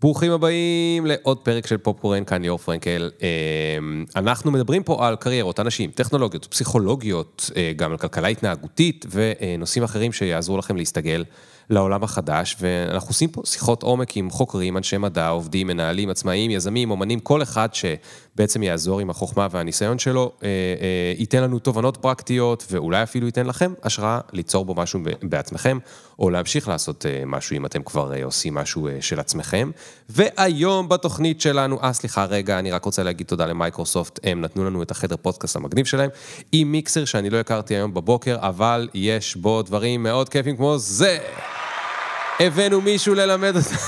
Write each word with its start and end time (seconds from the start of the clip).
ברוכים 0.00 0.32
הבאים 0.32 1.06
לעוד 1.06 1.38
פרק 1.38 1.66
של 1.66 1.78
פופקורן, 1.78 2.24
כאן 2.24 2.42
ליאור 2.42 2.58
פרנקל. 2.58 3.10
אמ, 3.20 4.04
אנחנו 4.16 4.50
מדברים 4.50 4.82
פה 4.82 5.06
על 5.06 5.16
קריירות, 5.16 5.60
אנשים, 5.60 5.90
טכנולוגיות, 5.90 6.46
פסיכולוגיות, 6.46 7.50
אה, 7.56 7.72
גם 7.76 7.90
על 7.90 7.96
כלכלה 7.96 8.28
התנהגותית 8.28 9.06
ונושאים 9.10 9.84
אחרים 9.84 10.12
שיעזרו 10.12 10.58
לכם 10.58 10.76
להסתגל 10.76 11.24
לעולם 11.70 12.02
החדש, 12.02 12.56
ואנחנו 12.60 13.08
עושים 13.08 13.28
פה 13.28 13.42
שיחות 13.44 13.82
עומק 13.82 14.16
עם 14.16 14.30
חוקרים, 14.30 14.76
אנשי 14.76 14.98
מדע, 14.98 15.28
עובדים, 15.28 15.66
מנהלים, 15.66 16.10
עצמאים, 16.10 16.50
יזמים, 16.50 16.90
אומנים, 16.90 17.20
כל 17.20 17.42
אחד 17.42 17.68
שבעצם 18.38 18.62
יעזור 18.62 19.00
עם 19.00 19.10
החוכמה 19.10 19.46
והניסיון 19.50 19.98
שלו, 19.98 20.32
אה, 20.42 20.48
אה, 20.48 21.12
ייתן 21.18 21.42
לנו 21.42 21.58
תובנות 21.58 21.96
פרקטיות, 21.96 22.64
ואולי 22.70 23.02
אפילו 23.02 23.26
ייתן 23.26 23.46
לכם 23.46 23.74
השראה 23.84 24.20
ליצור 24.32 24.64
בו 24.64 24.74
משהו 24.74 25.00
בעצמכם, 25.22 25.78
או 26.18 26.30
להמשיך 26.30 26.68
לעשות 26.68 27.06
אה, 27.06 27.22
משהו 27.26 27.56
אם 27.56 27.66
אתם 27.66 27.82
כבר 27.82 28.12
עושים 28.24 28.54
משהו 28.54 28.88
של 29.00 29.20
עצמכם. 29.20 29.70
והיום 30.08 30.88
בתוכנית 30.88 31.40
שלנו, 31.40 31.82
אה, 31.82 31.92
סליחה, 31.92 32.24
רגע, 32.24 32.58
אני 32.58 32.70
רק 32.70 32.84
רוצה 32.84 33.02
להגיד 33.02 33.26
תודה 33.26 33.46
למייקרוסופט, 33.46 34.20
הם 34.24 34.40
נתנו 34.40 34.64
לנו 34.64 34.82
את 34.82 34.90
החדר 34.90 35.16
פודקאסט 35.16 35.56
המגניב 35.56 35.86
שלהם, 35.86 36.10
עם 36.52 36.72
מיקסר 36.72 37.04
שאני 37.04 37.30
לא 37.30 37.36
הכרתי 37.40 37.74
היום 37.74 37.94
בבוקר, 37.94 38.36
אבל 38.40 38.88
יש 38.94 39.36
בו 39.36 39.62
דברים 39.62 40.02
מאוד 40.02 40.28
כיפים 40.28 40.56
כמו 40.56 40.78
זה. 40.78 41.18
הבאנו 42.40 42.80
מישהו 42.80 43.14
ללמד 43.14 43.56
אותנו. 43.56 43.78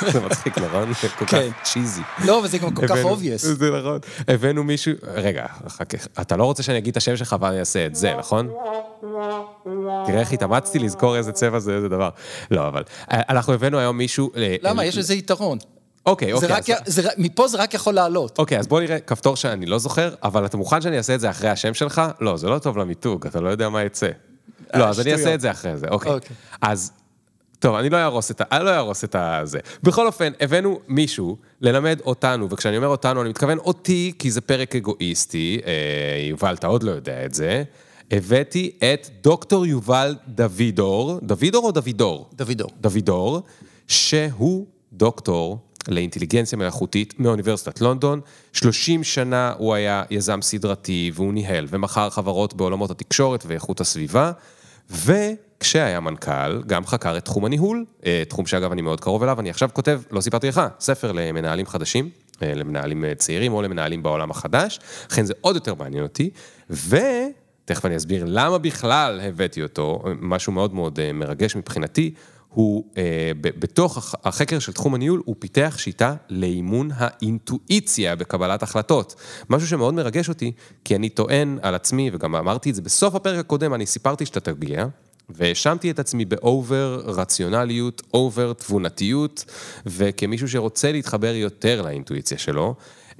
זה 0.12 0.20
מצחיק, 0.20 0.58
נכון? 0.58 0.92
זה 1.02 1.08
כל 1.08 1.24
כך 1.24 1.30
כן. 1.30 1.48
צ'יזי. 1.62 2.00
לא, 2.24 2.40
וזה 2.44 2.58
גם 2.58 2.74
כל 2.74 2.86
כך 2.86 2.96
obvious. 3.04 3.36
זה 3.38 3.70
נכון. 3.80 3.98
הבאנו 4.28 4.64
מישהו, 4.64 4.92
רגע, 5.14 5.46
חכה, 5.68 5.96
אתה 6.20 6.36
לא 6.36 6.44
רוצה 6.44 6.62
שאני 6.62 6.78
אגיד 6.78 6.90
את 6.90 6.96
השם 6.96 7.16
שלך 7.16 7.36
ואני 7.40 7.60
אעשה 7.60 7.86
את 7.86 7.94
זה, 7.94 8.14
נכון? 8.18 8.50
תראה 10.06 10.20
איך 10.20 10.32
התאמצתי 10.32 10.78
לזכור 10.78 11.16
איזה 11.16 11.32
צבע 11.32 11.58
זה, 11.58 11.74
איזה 11.76 11.88
דבר. 11.88 12.08
לא, 12.50 12.68
אבל 12.68 12.82
אנחנו 13.10 13.52
הבאנו 13.52 13.78
היום 13.78 13.98
מישהו... 13.98 14.30
למה? 14.62 14.84
יש 14.84 14.98
לזה 14.98 15.14
יתרון. 15.14 15.58
אוקיי, 16.06 16.28
זה 16.28 16.34
אוקיי. 16.34 16.48
רק 16.50 16.70
אז- 16.70 16.88
י- 16.88 16.90
זה 16.90 17.08
רק- 17.08 17.14
מפה 17.18 17.48
זה 17.48 17.58
רק 17.58 17.74
יכול 17.74 17.94
לעלות. 17.94 18.38
אוקיי, 18.38 18.58
אז 18.58 18.66
בוא 18.66 18.80
נראה 18.80 19.00
כפתור 19.00 19.36
שאני 19.36 19.66
לא 19.66 19.78
זוכר, 19.78 20.14
אבל 20.22 20.46
אתה 20.46 20.56
מוכן 20.56 20.80
שאני 20.80 20.98
אעשה 20.98 21.14
את 21.14 21.20
זה 21.20 21.30
אחרי 21.30 21.48
השם 21.50 21.74
שלך? 21.74 22.02
לא, 22.20 22.36
זה 22.36 22.48
לא 22.48 22.58
טוב 22.58 22.78
למיתוג, 22.78 23.26
אתה 23.26 23.40
לא 23.40 23.48
יודע 23.48 23.68
מה 23.68 23.82
יצא. 23.82 24.08
לא, 24.74 24.84
אז 24.88 25.00
אני 25.00 25.12
אעשה. 25.12 25.34
את 25.34 25.40
זה 25.40 25.50
אחרי 25.50 25.76
זה, 25.76 25.86
אוקיי. 25.90 26.12
אוקיי. 26.12 26.36
אז, 26.62 26.92
טוב, 27.58 27.74
אני 27.74 27.90
לא 27.90 27.96
אהרוס 27.96 28.30
את 28.30 28.40
ה... 28.40 28.44
אני 28.52 28.64
לא 28.64 28.70
אהרוס 28.70 29.04
את 29.04 29.16
הזה. 29.18 29.58
בכל 29.82 30.06
אופן, 30.06 30.32
הבאנו 30.40 30.80
מישהו 30.88 31.36
ללמד 31.60 32.00
אותנו, 32.04 32.50
וכשאני 32.50 32.76
אומר 32.76 32.88
אותנו, 32.88 33.22
אני 33.22 33.30
מתכוון 33.30 33.58
אותי, 33.58 34.12
כי 34.18 34.30
זה 34.30 34.40
פרק 34.40 34.76
אגואיסטי, 34.76 35.60
אה, 35.66 35.72
יובל, 36.28 36.54
אתה 36.54 36.66
עוד 36.66 36.82
לא 36.82 36.90
יודע 36.90 37.24
את 37.24 37.34
זה. 37.34 37.62
הבאתי 38.10 38.70
את 38.78 39.08
דוקטור 39.22 39.66
יובל 39.66 40.16
דוידור, 40.28 41.18
דוידור 41.22 41.64
או 41.64 41.70
דוידור? 41.72 42.28
דוידור. 42.34 42.70
דוידור, 42.80 43.42
שהוא 43.88 44.66
דוקטור 44.92 45.58
לאינטליגנציה 45.88 46.58
מלאכותית 46.58 47.20
מאוניברסיטת 47.20 47.80
לונדון. 47.80 48.20
30 48.52 49.04
שנה 49.04 49.52
הוא 49.58 49.74
היה 49.74 50.02
יזם 50.10 50.42
סדרתי 50.42 51.10
והוא 51.14 51.32
ניהל 51.32 51.66
ומכר 51.68 52.10
חברות 52.10 52.54
בעולמות 52.54 52.90
התקשורת 52.90 53.44
ואיכות 53.46 53.80
הסביבה. 53.80 54.32
וכשהיה 55.58 56.00
מנכ"ל, 56.00 56.62
גם 56.66 56.86
חקר 56.86 57.16
את 57.16 57.24
תחום 57.24 57.44
הניהול, 57.44 57.84
אה, 58.06 58.22
תחום 58.28 58.46
שאגב 58.46 58.72
אני 58.72 58.82
מאוד 58.82 59.00
קרוב 59.00 59.22
אליו, 59.22 59.40
אני 59.40 59.50
עכשיו 59.50 59.68
כותב, 59.72 60.00
לא 60.10 60.20
סיפרתי 60.20 60.48
לך, 60.48 60.60
ספר 60.80 61.12
למנהלים 61.12 61.66
חדשים, 61.66 62.10
אה, 62.42 62.54
למנהלים 62.54 63.04
אה, 63.04 63.14
צעירים 63.14 63.52
או 63.52 63.62
למנהלים 63.62 64.02
בעולם 64.02 64.30
החדש, 64.30 64.80
לכן 65.10 65.24
זה 65.24 65.34
עוד 65.40 65.54
יותר 65.54 65.74
מעניין 65.74 66.02
אותי, 66.02 66.30
ותכף 66.70 67.84
אני 67.86 67.96
אסביר 67.96 68.24
למה 68.28 68.58
בכלל 68.58 69.20
הבאתי 69.22 69.62
אותו, 69.62 70.02
משהו 70.20 70.52
מאוד 70.52 70.74
מאוד 70.74 70.98
מרגש 71.14 71.56
מבחינתי, 71.56 72.14
הוא, 72.48 72.84
אה, 72.96 73.02
בתוך 73.40 73.96
הח- 73.96 74.14
החקר 74.24 74.58
של 74.58 74.72
תחום 74.72 74.94
הניהול, 74.94 75.22
הוא 75.24 75.36
פיתח 75.38 75.74
שיטה 75.78 76.14
לאימון 76.30 76.90
האינטואיציה 76.94 78.16
בקבלת 78.16 78.62
החלטות. 78.62 79.14
משהו 79.50 79.68
שמאוד 79.68 79.94
מרגש 79.94 80.28
אותי, 80.28 80.52
כי 80.84 80.96
אני 80.96 81.08
טוען 81.08 81.58
על 81.62 81.74
עצמי, 81.74 82.10
וגם 82.12 82.36
אמרתי 82.36 82.70
את 82.70 82.74
זה 82.74 82.82
בסוף 82.82 83.14
הפרק 83.14 83.38
הקודם, 83.38 83.74
אני 83.74 83.86
סיפרתי 83.86 84.26
שאתה 84.26 84.40
תגיע, 84.40 84.86
והאשמתי 85.28 85.90
את 85.90 85.98
עצמי 85.98 86.24
ב 86.24 86.40
over 86.40 87.02
רציונליות, 87.04 88.02
over 88.14 88.52
תבונתיות, 88.52 89.44
וכמישהו 89.86 90.48
שרוצה 90.48 90.92
להתחבר 90.92 91.34
יותר 91.34 91.82
לאינטואיציה 91.82 92.38
שלו. 92.38 92.74
Uh, 93.12 93.16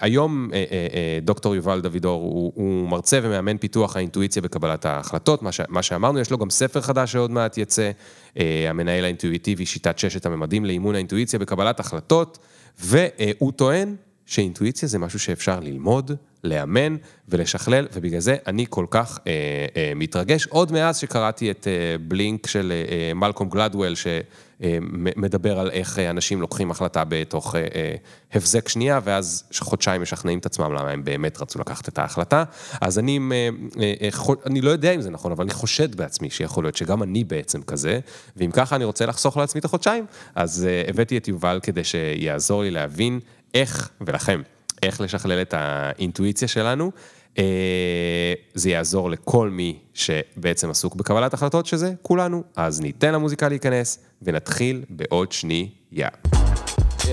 היום 0.00 0.48
uh, 0.50 0.52
uh, 0.52 0.54
uh, 0.54 1.24
דוקטור 1.24 1.54
יובל 1.54 1.80
דוידור 1.80 2.22
הוא, 2.22 2.52
הוא 2.54 2.88
מרצה 2.88 3.20
ומאמן 3.22 3.58
פיתוח 3.58 3.96
האינטואיציה 3.96 4.42
בקבלת 4.42 4.86
ההחלטות, 4.86 5.42
מה, 5.42 5.52
ש, 5.52 5.60
מה 5.68 5.82
שאמרנו, 5.82 6.18
יש 6.18 6.30
לו 6.30 6.38
גם 6.38 6.50
ספר 6.50 6.80
חדש 6.80 7.12
שעוד 7.12 7.30
מעט 7.30 7.58
יצא, 7.58 7.90
uh, 8.34 8.38
המנהל 8.68 9.04
האינטואיטיבי, 9.04 9.66
שיטת 9.66 9.98
ששת 9.98 10.26
הממדים 10.26 10.64
לאימון 10.64 10.94
האינטואיציה 10.94 11.38
בקבלת 11.38 11.80
החלטות, 11.80 12.38
והוא 12.78 13.52
טוען 13.52 13.96
שאינטואיציה 14.26 14.88
זה 14.88 14.98
משהו 14.98 15.18
שאפשר 15.18 15.60
ללמוד, 15.60 16.12
לאמן 16.44 16.96
ולשכלל, 17.28 17.86
ובגלל 17.92 18.20
זה 18.20 18.36
אני 18.46 18.66
כל 18.70 18.86
כך 18.90 19.18
אה, 19.26 19.32
אה, 19.76 19.92
מתרגש. 19.96 20.46
עוד 20.46 20.72
מאז 20.72 20.98
שקראתי 20.98 21.50
את 21.50 21.66
אה, 21.66 21.98
בלינק 22.08 22.46
של 22.46 22.72
אה, 22.72 23.14
מלקום 23.14 23.48
גלדוול, 23.48 23.94
שמדבר 23.94 25.58
על 25.58 25.70
איך 25.70 25.98
אה, 25.98 26.10
אנשים 26.10 26.40
לוקחים 26.40 26.70
החלטה 26.70 27.04
בתוך 27.08 27.54
אה, 27.54 27.60
אה, 27.74 27.94
הבזק 28.32 28.68
שנייה, 28.68 29.00
ואז 29.04 29.44
חודשיים 29.58 30.02
משכנעים 30.02 30.38
את 30.38 30.46
עצמם 30.46 30.72
למה 30.72 30.90
הם 30.90 31.04
באמת 31.04 31.42
רצו 31.42 31.58
לקחת 31.58 31.88
את 31.88 31.98
ההחלטה. 31.98 32.44
אז 32.80 32.98
אני, 32.98 33.18
אה, 33.32 33.48
אה, 33.80 33.94
אה, 34.02 34.34
אני 34.46 34.60
לא 34.60 34.70
יודע 34.70 34.94
אם 34.94 35.00
זה 35.00 35.10
נכון, 35.10 35.32
אבל 35.32 35.44
אני 35.44 35.52
חושד 35.52 35.94
בעצמי 35.94 36.30
שיכול 36.30 36.64
להיות 36.64 36.76
שגם 36.76 37.02
אני 37.02 37.24
בעצם 37.24 37.62
כזה, 37.62 38.00
ואם 38.36 38.50
ככה 38.50 38.76
אני 38.76 38.84
רוצה 38.84 39.06
לחסוך 39.06 39.36
לעצמי 39.36 39.58
את 39.58 39.64
החודשיים, 39.64 40.06
אז 40.34 40.66
אה, 40.68 40.82
הבאתי 40.88 41.16
את 41.16 41.28
יובל 41.28 41.60
כדי 41.62 41.84
שיעזור 41.84 42.62
לי 42.62 42.70
להבין 42.70 43.20
איך, 43.54 43.90
ולכם, 44.00 44.42
איך 44.82 45.00
לשכלל 45.00 45.42
את 45.42 45.54
האינטואיציה 45.56 46.48
שלנו. 46.48 46.90
אה, 47.38 48.34
זה 48.54 48.70
יעזור 48.70 49.10
לכל 49.10 49.50
מי 49.50 49.78
שבעצם 49.94 50.70
עסוק 50.70 50.94
בקבלת 50.94 51.34
החלטות, 51.34 51.66
שזה 51.66 51.92
כולנו. 52.02 52.42
אז 52.56 52.80
ניתן 52.80 53.12
למוזיקה 53.12 53.48
להיכנס, 53.48 53.98
ונתחיל 54.22 54.84
בעוד 54.90 55.32
שנייה. 55.32 55.68
Yeah. 55.92 57.08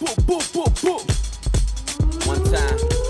Boom, 0.00 0.16
boom, 0.26 0.42
boom, 0.54 0.72
boom. 0.82 1.02
One 2.26 2.44
time. 2.52 3.05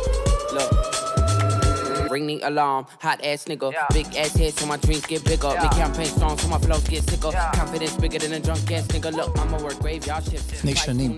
Ring 2.16 2.26
the 2.28 2.40
alarm, 2.50 2.82
hot 3.06 3.18
ass 3.30 3.44
nigga. 3.50 3.68
Big 3.98 4.08
ass 4.22 4.32
head 4.40 4.52
so 4.58 4.64
my 4.72 4.78
dreams 4.84 5.04
get 5.12 5.22
bigger. 5.30 5.52
Big 5.64 5.74
campaign 5.82 6.10
strong 6.16 6.34
so 6.40 6.46
my 6.54 6.58
flows 6.64 6.86
get 6.92 7.02
sicker. 7.10 7.32
Confidence 7.60 7.96
bigger 8.02 8.20
than 8.24 8.32
a 8.38 8.40
drunk 8.46 8.72
ass 8.76 8.86
nigga. 8.94 9.10
Look, 9.18 9.30
I'ma 9.40 9.58
work 9.64 9.78
graveyard 9.84 10.24
shift. 10.24 10.52
לפני 10.52 10.76
שנים, 10.76 11.16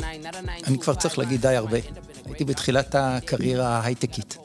אני 0.66 0.78
כבר 0.78 0.94
צריך 0.94 1.18
להגיד 1.18 1.40
די 1.40 1.56
הרבה. 1.56 1.78
הייתי 2.24 2.44
בתחילת 2.44 2.94
הקריירה 2.98 3.78
ההייטקית, 3.78 4.38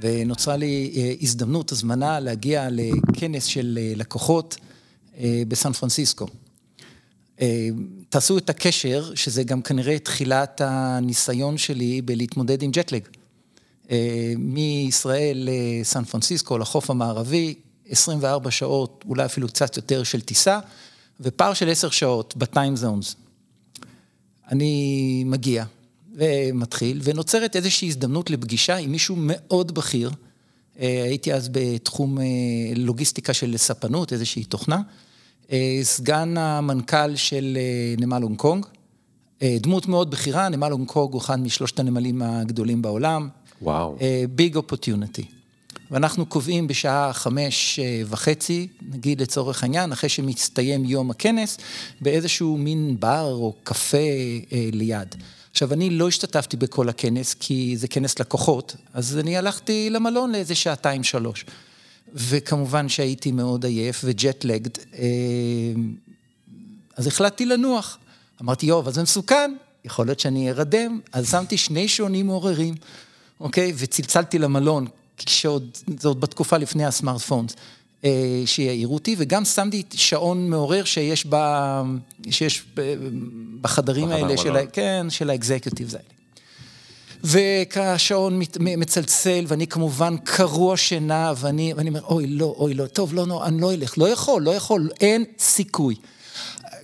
ונוצרה 0.00 0.56
לי 0.56 0.92
אה, 0.96 1.14
הזדמנות, 1.20 1.72
הזמנה, 1.72 2.20
להגיע 2.20 2.68
לכנס 2.70 3.44
של 3.44 3.78
אה, 3.80 3.92
לקוחות 3.96 4.56
אה, 5.18 5.42
בסן 5.48 5.72
פרנסיסקו. 5.72 6.26
תעשו 8.08 8.38
את 8.38 8.50
הקשר, 8.50 9.14
שזה 9.14 9.42
גם 9.42 9.62
כנראה 9.62 9.98
תחילת 9.98 10.60
הניסיון 10.64 11.58
שלי 11.58 12.02
בלהתמודד 12.02 12.62
עם 12.62 12.70
ג'טלג. 12.70 13.02
אה, 13.90 14.32
מישראל 14.38 15.48
לסן 15.50 16.04
פרנסיסקו, 16.04 16.58
לחוף 16.58 16.90
המערבי, 16.90 17.54
24 17.88 18.50
שעות, 18.50 19.04
אולי 19.08 19.24
אפילו 19.24 19.48
קצת 19.48 19.76
יותר 19.76 20.02
של 20.02 20.20
טיסה, 20.20 20.58
ופער 21.20 21.54
של 21.54 21.70
10 21.70 21.90
שעות 21.90 22.36
בטיים 22.36 22.76
זונס. 22.76 23.16
אני 24.50 25.22
מגיע 25.26 25.64
ומתחיל, 26.14 27.00
ונוצרת 27.04 27.56
איזושהי 27.56 27.88
הזדמנות 27.88 28.30
לפגישה 28.30 28.76
עם 28.76 28.92
מישהו 28.92 29.16
מאוד 29.18 29.74
בכיר. 29.74 30.10
אה, 30.80 31.02
הייתי 31.04 31.34
אז 31.34 31.48
בתחום 31.52 32.18
אה, 32.18 32.24
לוגיסטיקה 32.76 33.34
של 33.34 33.56
ספנות, 33.56 34.12
איזושהי 34.12 34.44
תוכנה. 34.44 34.80
סגן 35.82 36.36
המנכ"ל 36.36 37.16
של 37.16 37.58
נמל 37.98 38.22
הונג 38.22 38.36
קונג, 38.36 38.66
דמות 39.42 39.86
מאוד 39.88 40.10
בכירה, 40.10 40.48
נמל 40.48 40.70
הונג 40.70 40.88
קונג 40.88 41.12
הוא 41.12 41.20
אחד 41.20 41.40
משלושת 41.40 41.78
הנמלים 41.80 42.22
הגדולים 42.22 42.82
בעולם. 42.82 43.28
וואו. 43.62 43.98
ביג 44.34 44.56
אופורטיוניטי. 44.56 45.24
ואנחנו 45.90 46.26
קובעים 46.26 46.66
בשעה 46.66 47.12
חמש 47.12 47.78
אה, 47.78 48.02
וחצי, 48.06 48.68
נגיד 48.92 49.22
לצורך 49.22 49.62
העניין, 49.62 49.92
אחרי 49.92 50.08
שמסתיים 50.08 50.84
יום 50.84 51.10
הכנס, 51.10 51.58
באיזשהו 52.00 52.58
מין 52.58 52.96
בר 53.00 53.32
או 53.32 53.54
קפה 53.62 53.96
אה, 54.52 54.68
ליד. 54.72 55.14
עכשיו, 55.50 55.72
אני 55.72 55.90
לא 55.90 56.08
השתתפתי 56.08 56.56
בכל 56.56 56.88
הכנס, 56.88 57.34
כי 57.34 57.76
זה 57.76 57.88
כנס 57.88 58.18
לקוחות, 58.18 58.76
אז 58.94 59.18
אני 59.18 59.36
הלכתי 59.36 59.90
למלון 59.90 60.32
לאיזה 60.32 60.54
שעתיים, 60.54 61.04
שלוש. 61.04 61.44
וכמובן 62.14 62.88
שהייתי 62.88 63.32
מאוד 63.32 63.64
עייף 63.64 64.00
וג'ט-לגד, 64.04 64.78
אה, 64.94 65.04
אז 66.96 67.06
החלטתי 67.06 67.46
לנוח. 67.46 67.98
אמרתי, 68.42 68.66
יואו, 68.66 68.80
אבל 68.80 68.92
זה 68.92 69.02
מסוכן, 69.02 69.54
יכול 69.84 70.06
להיות 70.06 70.20
שאני 70.20 70.50
ארדם, 70.50 71.00
אז 71.12 71.30
שמתי 71.30 71.56
שני 71.56 71.88
שעונים 71.88 72.26
מעוררים, 72.26 72.74
אוקיי? 73.40 73.72
וצלצלתי 73.76 74.38
למלון, 74.38 74.86
כשעוד, 75.16 75.78
זה 76.00 76.08
עוד 76.08 76.20
בתקופה 76.20 76.56
לפני 76.56 76.84
הסמארטפונס. 76.84 77.56
אה, 78.04 78.42
שיעירו 78.46 78.94
אותי, 78.94 79.16
וגם 79.18 79.44
שמתי 79.44 79.82
שעון 79.94 80.50
מעורר 80.50 80.84
שיש, 80.84 81.26
ב, 81.28 81.36
שיש 82.30 82.64
בחדרים 83.60 84.08
האלה, 84.08 84.36
של, 84.36 84.56
כן, 84.72 85.06
של 85.10 85.30
האקזקיוטיבס 85.30 85.94
האלה. 85.94 86.04
וכשהשעון 87.24 88.40
מצלצל, 88.60 89.44
ואני 89.48 89.66
כמובן 89.66 90.16
קרוע 90.24 90.76
שינה, 90.76 91.32
ואני, 91.36 91.72
ואני 91.76 91.88
אומר, 91.88 92.02
אוי, 92.02 92.26
לא, 92.26 92.54
אוי, 92.58 92.74
לא, 92.74 92.86
טוב, 92.86 93.14
לא, 93.14 93.26
לא, 93.26 93.46
אני 93.46 93.60
לא 93.60 93.72
אלך, 93.72 93.98
לא 93.98 94.08
יכול, 94.08 94.42
לא 94.42 94.50
יכול, 94.50 94.90
אין 95.00 95.24
סיכוי. 95.38 95.94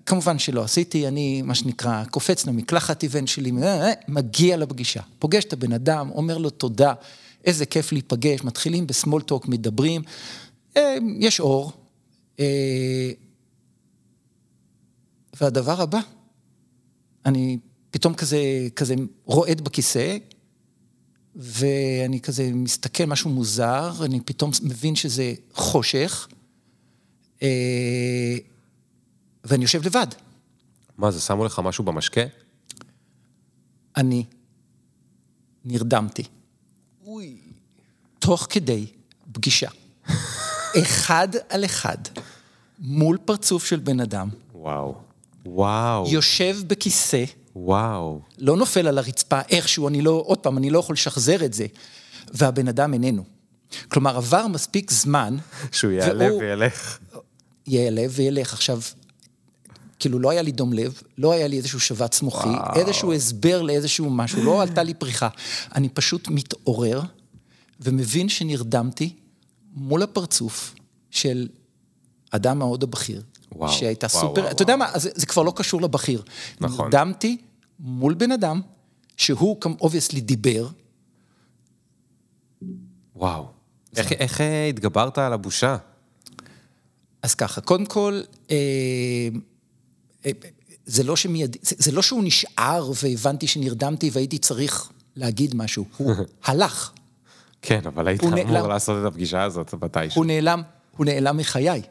כמובן 0.07 0.39
שלא 0.39 0.65
עשיתי, 0.65 1.09
אני, 1.09 1.43
מה 1.43 1.55
שנקרא, 1.55 2.05
קופץ 2.05 2.47
למקלחת 2.47 3.03
איבנט 3.03 3.29
שלי, 3.29 3.53
אה, 3.63 3.89
אה, 3.89 3.93
מגיע 4.09 4.57
לפגישה, 4.57 5.01
פוגש 5.19 5.45
את 5.45 5.53
הבן 5.53 5.73
אדם, 5.73 6.11
אומר 6.11 6.39
לו 6.39 6.51
תודה, 6.51 6.95
איזה 7.45 7.67
כיף 7.67 7.93
להיפגש, 7.93 8.45
מתחילים 8.45 8.87
בסמולטוק, 8.87 9.49
מדברים, 9.49 10.03
אה, 10.77 10.97
יש 11.19 11.41
אור. 11.41 11.73
והדבר 15.41 15.81
הבא, 15.81 16.01
אני 17.27 17.59
פתאום 17.91 18.15
כזה, 18.15 18.39
כזה 18.77 18.95
רועד 19.25 19.61
בכיסא, 19.61 20.17
ואני 21.37 22.21
כזה 22.21 22.51
מסתכל, 22.53 23.05
משהו 23.05 23.31
מוזר, 23.31 23.93
אני 24.05 24.21
פתאום 24.21 24.51
מבין 24.63 24.97
שזה 24.97 25.33
חושך, 25.53 26.29
ואני 29.45 29.63
יושב 29.63 29.87
לבד. 29.87 30.07
מה 30.99 31.11
זה, 31.11 31.21
שמו 31.21 31.45
לך 31.45 31.59
משהו 31.65 31.85
במשקה? 31.85 32.21
אני 33.97 34.25
נרדמתי. 35.65 36.23
אוי. 37.07 37.37
תוך 38.19 38.47
כדי 38.51 38.87
פגישה. 39.33 39.69
אחד 40.83 41.29
על 41.49 41.65
אחד, 41.65 41.99
מול 42.79 43.19
פרצוף 43.25 43.65
של 43.65 43.79
בן 43.79 44.01
אדם. 44.01 44.29
וואו. 44.55 44.95
וואו. 45.47 46.07
יושב 46.09 46.57
בכיסא. 46.67 47.25
וואו. 47.57 48.21
לא 48.39 48.57
נופל 48.57 48.87
על 48.87 48.99
הרצפה 48.99 49.41
איכשהו, 49.49 49.89
אני 49.89 50.03
לא, 50.03 50.23
עוד 50.27 50.39
פעם, 50.39 50.59
אני 50.59 50.71
לא 50.71 50.79
יכול 50.79 50.93
לשחזר 50.93 51.45
את 51.45 51.53
זה, 51.53 51.67
והבן 52.33 52.69
אדם 52.69 52.93
איננו. 52.93 53.25
כלומר, 53.89 54.17
עבר 54.17 54.47
מספיק 54.47 54.91
זמן... 54.91 55.37
שהוא 55.73 55.93
יעלה 55.93 56.25
והוא... 56.25 56.41
וילך. 56.41 56.99
יעלה 57.67 58.05
וילך. 58.11 58.53
עכשיו, 58.53 58.81
כאילו 59.99 60.19
לא 60.19 60.31
היה 60.31 60.43
לי 60.43 60.53
דום 60.53 60.73
לב, 60.73 61.03
לא 61.19 61.33
היה 61.33 61.47
לי 61.47 61.57
איזשהו 61.57 61.81
שבץ 61.81 62.23
מוחי, 62.23 62.49
וואו. 62.49 62.75
איזשהו 62.75 63.13
הסבר 63.13 63.63
לאיזשהו 63.63 64.11
משהו, 64.11 64.45
לא 64.45 64.63
עלתה 64.63 64.83
לי 64.83 64.95
פריחה. 64.95 65.29
אני 65.75 65.89
פשוט 65.89 66.29
מתעורר 66.29 67.03
ומבין 67.81 68.29
שנרדמתי 68.29 69.17
מול 69.75 70.03
הפרצוף 70.03 70.75
של 71.11 71.49
אדם 72.31 72.59
מאוד 72.59 72.83
הבכיר, 72.83 73.23
וואו, 73.53 73.73
שהייתה 73.73 74.07
וואו, 74.07 74.21
סופר, 74.21 74.41
וואו, 74.41 74.53
אתה 74.53 74.63
יודע 74.63 74.77
מה, 74.77 74.99
זה, 74.99 75.11
זה 75.15 75.27
כבר 75.27 75.43
לא 75.43 75.53
קשור 75.57 75.83
לבכיר. 75.83 76.23
נכון. 76.61 76.85
נרדמתי 76.85 77.37
מול 77.81 78.15
בן 78.15 78.33
אדם, 78.33 78.61
שהוא 79.17 79.57
obviously 79.81 80.21
דיבר. 80.21 80.69
וואו. 83.17 83.47
איך, 83.97 84.13
איך 84.13 84.41
אה, 84.41 84.69
התגברת 84.69 85.19
על 85.19 85.33
הבושה? 85.33 85.77
אז 87.23 87.35
ככה, 87.35 87.61
קודם 87.61 87.87
כל, 87.87 88.21
אה, 88.51 88.57
אה, 88.57 89.39
זה 90.87 91.03
לא 91.03 91.17
שמייד... 91.17 91.57
זה, 91.63 91.77
זה 91.79 91.93
לא 91.93 92.03
שהוא 92.03 92.25
נשאר 92.25 92.91
והבנתי 93.03 93.47
שנרדמתי 93.47 94.11
והייתי 94.13 94.39
צריך 94.39 94.91
להגיד 95.17 95.55
משהו, 95.55 95.85
הוא 95.97 96.15
הלך. 96.45 96.93
כן, 97.63 97.81
אבל 97.87 98.09
היית 98.09 98.25
אמור 98.25 98.35
נעלם, 98.35 98.69
לעשות 98.69 99.03
את 99.03 99.13
הפגישה 99.13 99.43
הזאת 99.43 99.75
מתישהו. 99.75 100.21
הוא 100.21 100.27
נעלם, 100.27 100.63
הוא 100.97 101.07
נעלם 101.07 101.37
מחיי. 101.37 101.83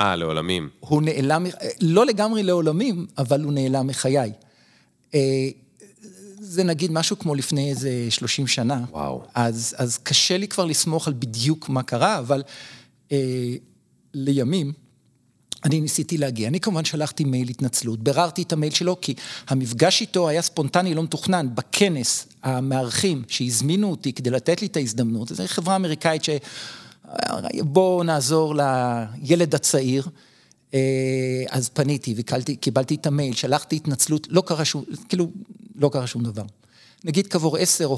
אה, 0.00 0.16
לעולמים. 0.16 0.68
הוא 0.80 1.02
נעלם, 1.02 1.46
לא 1.80 2.06
לגמרי 2.06 2.42
לעולמים, 2.42 3.06
אבל 3.18 3.42
הוא 3.42 3.52
נעלם 3.52 3.86
מחיי. 3.86 4.32
אה, 5.14 5.48
זה 6.40 6.64
נגיד 6.64 6.92
משהו 6.92 7.18
כמו 7.18 7.34
לפני 7.34 7.70
איזה 7.70 7.90
30 8.10 8.46
שנה. 8.46 8.84
וואו. 8.90 9.22
אז, 9.34 9.74
אז 9.78 9.98
קשה 9.98 10.36
לי 10.36 10.48
כבר 10.48 10.64
לסמוך 10.64 11.08
על 11.08 11.14
בדיוק 11.18 11.68
מה 11.68 11.82
קרה, 11.82 12.18
אבל 12.18 12.42
אה, 13.12 13.54
לימים 14.14 14.72
אני 15.64 15.80
ניסיתי 15.80 16.18
להגיע. 16.18 16.48
אני 16.48 16.60
כמובן 16.60 16.84
שלחתי 16.84 17.24
מייל 17.24 17.48
התנצלות, 17.48 18.02
ביררתי 18.02 18.42
את 18.42 18.52
המייל 18.52 18.72
שלו, 18.72 18.96
כי 19.00 19.14
המפגש 19.48 20.00
איתו 20.00 20.28
היה 20.28 20.42
ספונטני, 20.42 20.94
לא 20.94 21.02
מתוכנן, 21.02 21.48
בכנס 21.54 22.26
המארחים 22.42 23.22
שהזמינו 23.28 23.90
אותי 23.90 24.12
כדי 24.12 24.30
לתת 24.30 24.62
לי 24.62 24.66
את 24.66 24.76
ההזדמנות. 24.76 25.28
זו 25.28 25.42
חברה 25.46 25.76
אמריקאית 25.76 26.24
ש... 26.24 26.30
בואו 27.60 28.02
נעזור 28.02 28.54
לילד 28.54 29.54
הצעיר. 29.54 30.08
אה, 30.74 31.44
אז 31.50 31.68
פניתי 31.68 32.14
וקיבלתי 32.16 32.94
את 32.94 33.06
המייל, 33.06 33.34
שלחתי 33.34 33.76
התנצלות, 33.76 34.26
לא 34.30 34.42
קרה 34.46 34.64
שום, 34.64 34.84
כאילו, 35.08 35.30
לא 35.76 35.88
קרה 35.92 36.06
שום 36.06 36.22
דבר. 36.22 36.42
נגיד 37.04 37.26
כעבור 37.26 37.56
עשר 37.56 37.86
או 37.86 37.96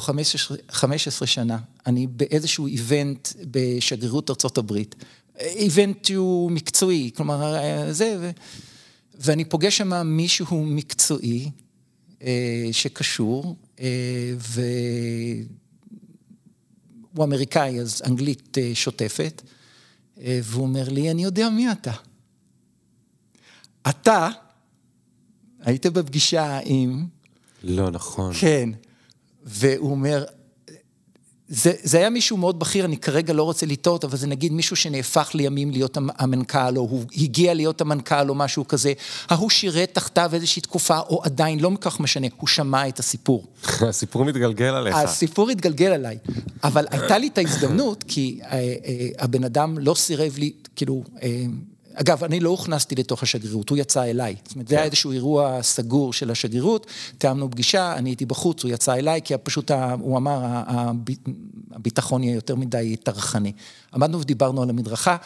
חמש 0.70 1.08
עשרה 1.08 1.26
שנה, 1.26 1.58
אני 1.86 2.06
באיזשהו 2.06 2.66
איבנט 2.66 3.28
בשגרירות 3.50 4.30
ארצות 4.30 4.58
הברית, 4.58 4.94
איבנט 5.40 6.04
שהוא 6.04 6.50
מקצועי, 6.50 7.10
כלומר, 7.16 7.56
אה, 7.56 7.92
זה, 7.92 8.16
ו... 8.20 8.30
ואני 9.14 9.44
פוגש 9.44 9.78
שם 9.78 10.06
מישהו 10.06 10.64
מקצועי 10.64 11.50
אה, 12.22 12.68
שקשור, 12.72 13.56
ו... 14.38 14.62
הוא 17.14 17.24
אמריקאי, 17.24 17.80
אז 17.80 18.02
אנגלית 18.06 18.58
אה, 18.58 18.70
שוטפת, 18.74 19.42
אה, 20.20 20.40
והוא 20.42 20.62
אומר 20.62 20.88
לי, 20.88 21.10
אני 21.10 21.24
יודע 21.24 21.48
מי 21.48 21.72
אתה. 21.72 21.92
אתה 23.88 24.28
היית 25.60 25.86
בפגישה 25.86 26.58
עם... 26.64 27.06
לא 27.62 27.90
נכון. 27.90 28.32
כן. 28.40 28.70
והוא 29.42 29.90
אומר, 29.90 30.24
זה, 31.52 31.72
זה 31.82 31.98
היה 31.98 32.10
מישהו 32.10 32.36
מאוד 32.36 32.58
בכיר, 32.58 32.84
אני 32.84 32.96
כרגע 32.96 33.32
לא 33.32 33.42
רוצה 33.42 33.66
לטעות, 33.66 34.04
אבל 34.04 34.16
זה 34.16 34.26
נגיד 34.26 34.52
מישהו 34.52 34.76
שנהפך 34.76 35.30
לימים 35.34 35.70
להיות 35.70 35.98
המנכ"ל, 36.18 36.76
או 36.76 36.82
הוא 36.82 37.04
הגיע 37.16 37.54
להיות 37.54 37.80
המנכ"ל 37.80 38.28
או 38.30 38.34
משהו 38.34 38.68
כזה. 38.68 38.92
ההוא 39.28 39.50
שירת 39.50 39.90
תחתיו 39.92 40.30
איזושהי 40.34 40.62
תקופה, 40.62 40.98
או 40.98 41.20
עדיין, 41.24 41.60
לא 41.60 41.70
כך 41.80 42.00
משנה, 42.00 42.26
הוא 42.36 42.48
שמע 42.48 42.88
את 42.88 42.98
הסיפור. 42.98 43.44
הסיפור 43.88 44.24
מתגלגל 44.24 44.74
עליך. 44.74 44.96
הסיפור 44.96 45.50
התגלגל 45.50 45.92
עליי, 45.92 46.18
אבל 46.64 46.86
הייתה 46.90 47.18
לי 47.18 47.26
את 47.28 47.38
ההזדמנות, 47.38 48.04
כי 48.08 48.40
אה, 48.42 48.50
אה, 48.50 49.08
הבן 49.18 49.44
אדם 49.44 49.78
לא 49.78 49.94
סירב 49.94 50.38
לי, 50.38 50.52
כאילו... 50.76 51.04
אגב, 51.94 52.24
אני 52.24 52.40
לא 52.40 52.50
הוכנסתי 52.50 52.94
לתוך 52.94 53.22
השגרירות, 53.22 53.68
הוא 53.68 53.78
יצא 53.78 54.04
אליי. 54.04 54.36
זאת 54.44 54.54
אומרת, 54.54 54.68
זה 54.68 54.74
היה 54.74 54.82
כן. 54.82 54.86
איזשהו 54.86 55.12
אירוע 55.12 55.62
סגור 55.62 56.12
של 56.12 56.30
השגרירות, 56.30 56.86
תיאמנו 57.18 57.50
פגישה, 57.50 57.94
אני 57.96 58.10
הייתי 58.10 58.26
בחוץ, 58.26 58.62
הוא 58.62 58.70
יצא 58.72 58.94
אליי, 58.94 59.20
כי 59.24 59.34
פשוט, 59.42 59.70
הוא 60.00 60.16
אמר, 60.16 60.40
הביטחון 61.72 62.22
יהיה 62.22 62.34
יותר 62.34 62.56
מדי 62.56 62.96
טרחני. 62.96 63.52
עמדנו 63.94 64.20
ודיברנו 64.20 64.62
על 64.62 64.70
המדרכה, 64.70 65.16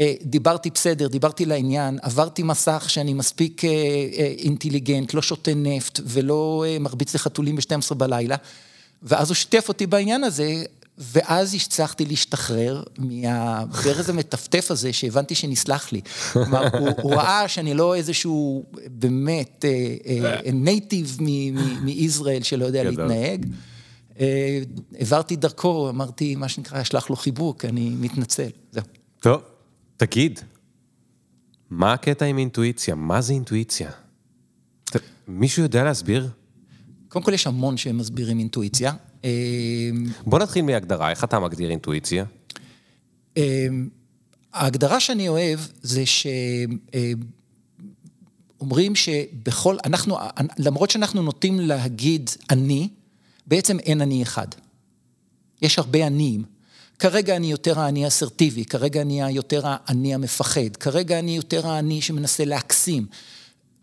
אה, 0.00 0.14
דיברתי 0.22 0.70
בסדר, 0.70 1.08
דיברתי 1.08 1.44
לעניין, 1.44 1.98
עברתי 2.02 2.42
מסך 2.42 2.84
שאני 2.88 3.14
מספיק 3.14 3.64
אה, 3.64 3.70
אה, 3.70 4.34
אינטליגנט, 4.38 5.14
לא 5.14 5.22
שותה 5.22 5.54
נפט 5.56 6.00
ולא 6.04 6.64
מרביץ 6.80 7.14
לחתולים 7.14 7.56
ב-12 7.56 7.94
בלילה, 7.94 8.36
ואז 9.02 9.30
הוא 9.30 9.34
שיתף 9.34 9.68
אותי 9.68 9.86
בעניין 9.86 10.24
הזה, 10.24 10.62
ואז 11.00 11.54
הצלחתי 11.54 12.04
להשתחרר 12.04 12.82
מהברז 12.98 14.08
המטפטף 14.08 14.70
הזה, 14.70 14.92
שהבנתי 14.92 15.34
שנסלח 15.34 15.92
לי. 15.92 16.00
כלומר, 16.32 16.76
הוא, 16.78 16.88
הוא 17.02 17.14
ראה 17.14 17.48
שאני 17.48 17.74
לא 17.74 17.94
איזשהו 17.94 18.64
באמת 18.86 19.64
נייטיב 20.52 21.18
אה, 21.20 21.26
אה, 21.26 21.80
מישראל 21.82 22.42
שלא 22.42 22.64
יודע 22.64 22.84
להתנהג. 22.84 23.46
אה, 24.20 24.60
העברתי 24.98 25.36
דרכו, 25.36 25.88
אמרתי, 25.88 26.36
מה 26.36 26.48
שנקרא, 26.48 26.82
אשלח 26.82 27.10
לו 27.10 27.16
חיבוק, 27.16 27.64
אני 27.64 27.90
מתנצל, 27.90 28.50
זהו. 28.72 28.84
טוב, 29.20 29.42
תגיד, 29.96 30.40
מה 31.70 31.92
הקטע 31.92 32.24
עם 32.24 32.38
אינטואיציה? 32.38 32.94
מה 32.94 33.20
זה 33.20 33.32
אינטואיציה? 33.32 33.90
מישהו 35.28 35.62
יודע 35.62 35.84
להסביר? 35.84 36.28
קודם 37.08 37.24
כל 37.24 37.32
יש 37.32 37.46
המון 37.46 37.76
שהם 37.76 37.98
מסבירים 37.98 38.38
אינטואיציה. 38.38 38.92
אמ, 39.24 40.06
בוא 40.26 40.38
נתחיל 40.38 40.64
מהגדרה, 40.64 41.10
איך 41.10 41.24
אתה 41.24 41.40
מגדיר 41.40 41.70
אינטואיציה? 41.70 42.24
אמ, 43.36 43.88
ההגדרה 44.52 45.00
שאני 45.00 45.28
אוהב 45.28 45.60
זה 45.82 46.04
שאומרים 48.60 48.94
שבכל, 48.94 49.76
אנחנו, 49.84 50.18
למרות 50.58 50.90
שאנחנו 50.90 51.22
נוטים 51.22 51.60
להגיד 51.60 52.30
אני, 52.50 52.88
בעצם 53.46 53.78
אין 53.78 54.00
אני 54.00 54.22
אחד. 54.22 54.46
יש 55.62 55.78
הרבה 55.78 56.06
עניים. 56.06 56.44
כרגע 56.98 57.36
אני 57.36 57.50
יותר 57.50 57.80
האני 57.80 58.04
האסרטיבי, 58.04 58.64
כרגע 58.64 59.02
אני 59.02 59.30
יותר 59.30 59.62
האני 59.64 60.14
המפחד, 60.14 60.76
כרגע 60.80 61.18
אני 61.18 61.36
יותר 61.36 61.66
האני 61.66 62.02
שמנסה 62.02 62.44
להקסים. 62.44 63.06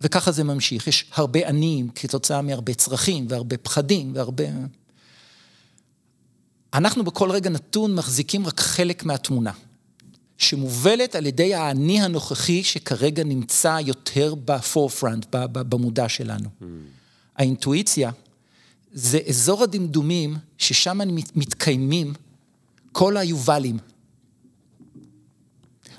וככה 0.01 0.31
זה 0.31 0.43
ממשיך. 0.43 0.87
יש 0.87 1.05
הרבה 1.13 1.47
עניים 1.47 1.89
כתוצאה 1.95 2.41
מהרבה 2.41 2.73
צרכים 2.73 3.25
והרבה 3.29 3.57
פחדים 3.57 4.11
והרבה... 4.15 4.43
אנחנו 6.73 7.03
בכל 7.03 7.31
רגע 7.31 7.49
נתון 7.49 7.95
מחזיקים 7.95 8.47
רק 8.47 8.59
חלק 8.59 9.05
מהתמונה. 9.05 9.51
שמובלת 10.37 11.15
על 11.15 11.25
ידי 11.25 11.55
האני 11.55 12.01
הנוכחי 12.01 12.63
שכרגע 12.63 13.23
נמצא 13.23 13.77
יותר 13.85 14.35
בפורפרנט, 14.45 15.25
במודע 15.51 16.09
שלנו. 16.09 16.49
Mm. 16.61 16.65
האינטואיציה 17.35 18.11
זה 18.93 19.19
אזור 19.29 19.63
הדמדומים 19.63 20.37
ששם 20.57 20.99
מתקיימים 21.35 22.13
כל 22.91 23.17
היובלים. 23.17 23.77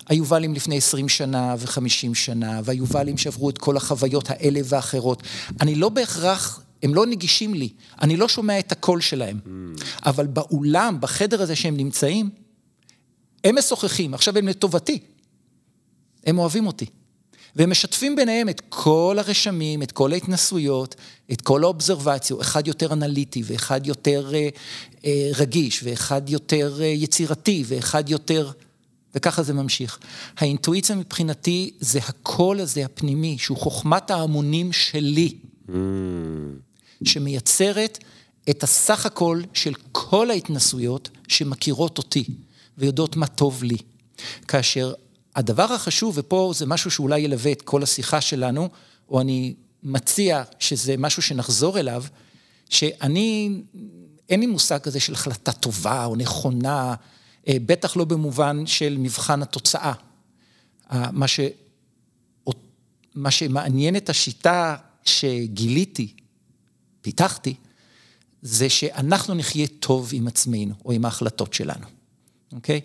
היובלים 0.08 0.54
לפני 0.54 0.76
20 0.76 1.08
שנה 1.08 1.54
ו-50 1.58 2.14
שנה, 2.14 2.60
והיובלים 2.64 3.18
שעברו 3.18 3.50
את 3.50 3.58
כל 3.58 3.76
החוויות 3.76 4.30
האלה 4.30 4.60
ואחרות. 4.64 5.22
אני 5.60 5.75
לא 5.75 5.88
בהכרח, 5.88 6.62
הם 6.82 6.94
לא 6.94 7.06
נגישים 7.06 7.54
לי, 7.54 7.68
אני 8.02 8.16
לא 8.16 8.28
שומע 8.28 8.58
את 8.58 8.73
הקול 8.73 9.00
שלהם. 9.00 9.38
Mm. 9.44 9.49
אבל 10.06 10.26
באולם, 10.26 11.00
בחדר 11.00 11.42
הזה 11.42 11.56
שהם 11.56 11.76
נמצאים, 11.76 12.30
הם 13.44 13.58
משוחחים, 13.58 14.14
עכשיו 14.14 14.38
הם 14.38 14.49
לטובתי. 14.49 14.99
הם 16.25 16.38
אוהבים 16.38 16.66
אותי. 16.66 16.87
והם 17.56 17.70
משתפים 17.70 18.16
ביניהם 18.16 18.49
את 18.49 18.62
כל 18.68 19.16
הרשמים, 19.18 19.82
את 19.82 19.92
כל 19.92 20.12
ההתנסויות, 20.12 20.94
את 21.32 21.40
כל 21.40 21.64
האובזרבציות, 21.64 22.40
אחד 22.40 22.66
יותר 22.66 22.92
אנליטי 22.92 23.42
ואחד 23.44 23.87
יותר 23.87 24.30
אה, 24.35 24.49
אה, 25.04 25.30
רגיש 25.37 25.80
ואחד 25.85 26.28
יותר 26.28 26.78
אה, 26.80 26.87
יצירתי 26.87 27.64
ואחד 27.66 28.08
יותר... 28.08 28.50
וככה 29.14 29.42
זה 29.42 29.54
ממשיך. 29.54 29.99
האינטואיציה 30.38 30.97
מבחינתי 30.97 31.70
זה 31.80 31.99
הקול 32.08 32.61
הזה 32.61 32.85
הפנימי, 32.85 33.38
שהוא 33.38 33.58
חוכמת 33.58 34.11
ההמונים 34.11 34.73
שלי, 34.73 35.35
mm. 35.68 35.73
שמייצרת 37.05 37.99
את 38.50 38.62
הסך 38.62 39.07
הכל 39.07 39.43
של 39.52 39.75
כל 39.93 40.31
ההתנסויות 40.31 41.11
שמכירות 41.28 41.99
אותי 41.99 42.25
ויודעות 42.78 43.17
מה 43.17 43.26
טוב 43.26 43.62
לי. 43.62 43.76
כאשר 44.49 44.93
הדבר 45.37 45.73
החשוב, 45.73 46.14
ופה 46.19 46.52
זה 46.55 46.67
משהו 46.67 46.90
שאולי 46.90 47.21
ילווה 47.21 47.52
את 47.52 47.62
כל 47.62 47.83
השיחה 47.83 48.21
שלנו, 48.21 48.69
או 49.09 49.21
אני 49.21 49.55
מציע 49.83 50.43
שזה 50.59 50.95
משהו 50.99 51.23
שנחזור 51.23 51.78
אליו, 51.78 52.05
שאני, 52.71 53.50
אין 54.28 54.40
לי 54.40 54.47
מושג 54.47 54.78
כזה 54.78 55.00
של 55.00 55.12
החלטה 55.12 55.52
טובה 55.52 56.05
או 56.05 56.17
נכונה, 56.17 56.95
אה, 57.49 57.57
בטח 57.67 57.97
לא 57.97 58.05
במובן 58.05 58.67
של 58.67 58.97
מבחן 58.99 59.43
התוצאה. 59.43 59.93
מה, 60.90 61.28
ש... 61.28 61.40
מה 63.14 63.31
שמעניין 63.31 63.97
את 63.97 64.11
השיטה 64.11 64.76
שגיליתי, 65.05 66.12
פיתחתי, 67.00 67.55
זה 68.43 68.69
שאנחנו 68.69 69.35
נחיה 69.35 69.67
טוב 69.67 70.11
עם 70.12 70.28
עצמנו, 70.28 70.75
או 70.85 70.93
עם 70.93 71.05
ההחלטות 71.05 71.55
שלנו, 71.55 71.87
אוקיי? 72.52 72.81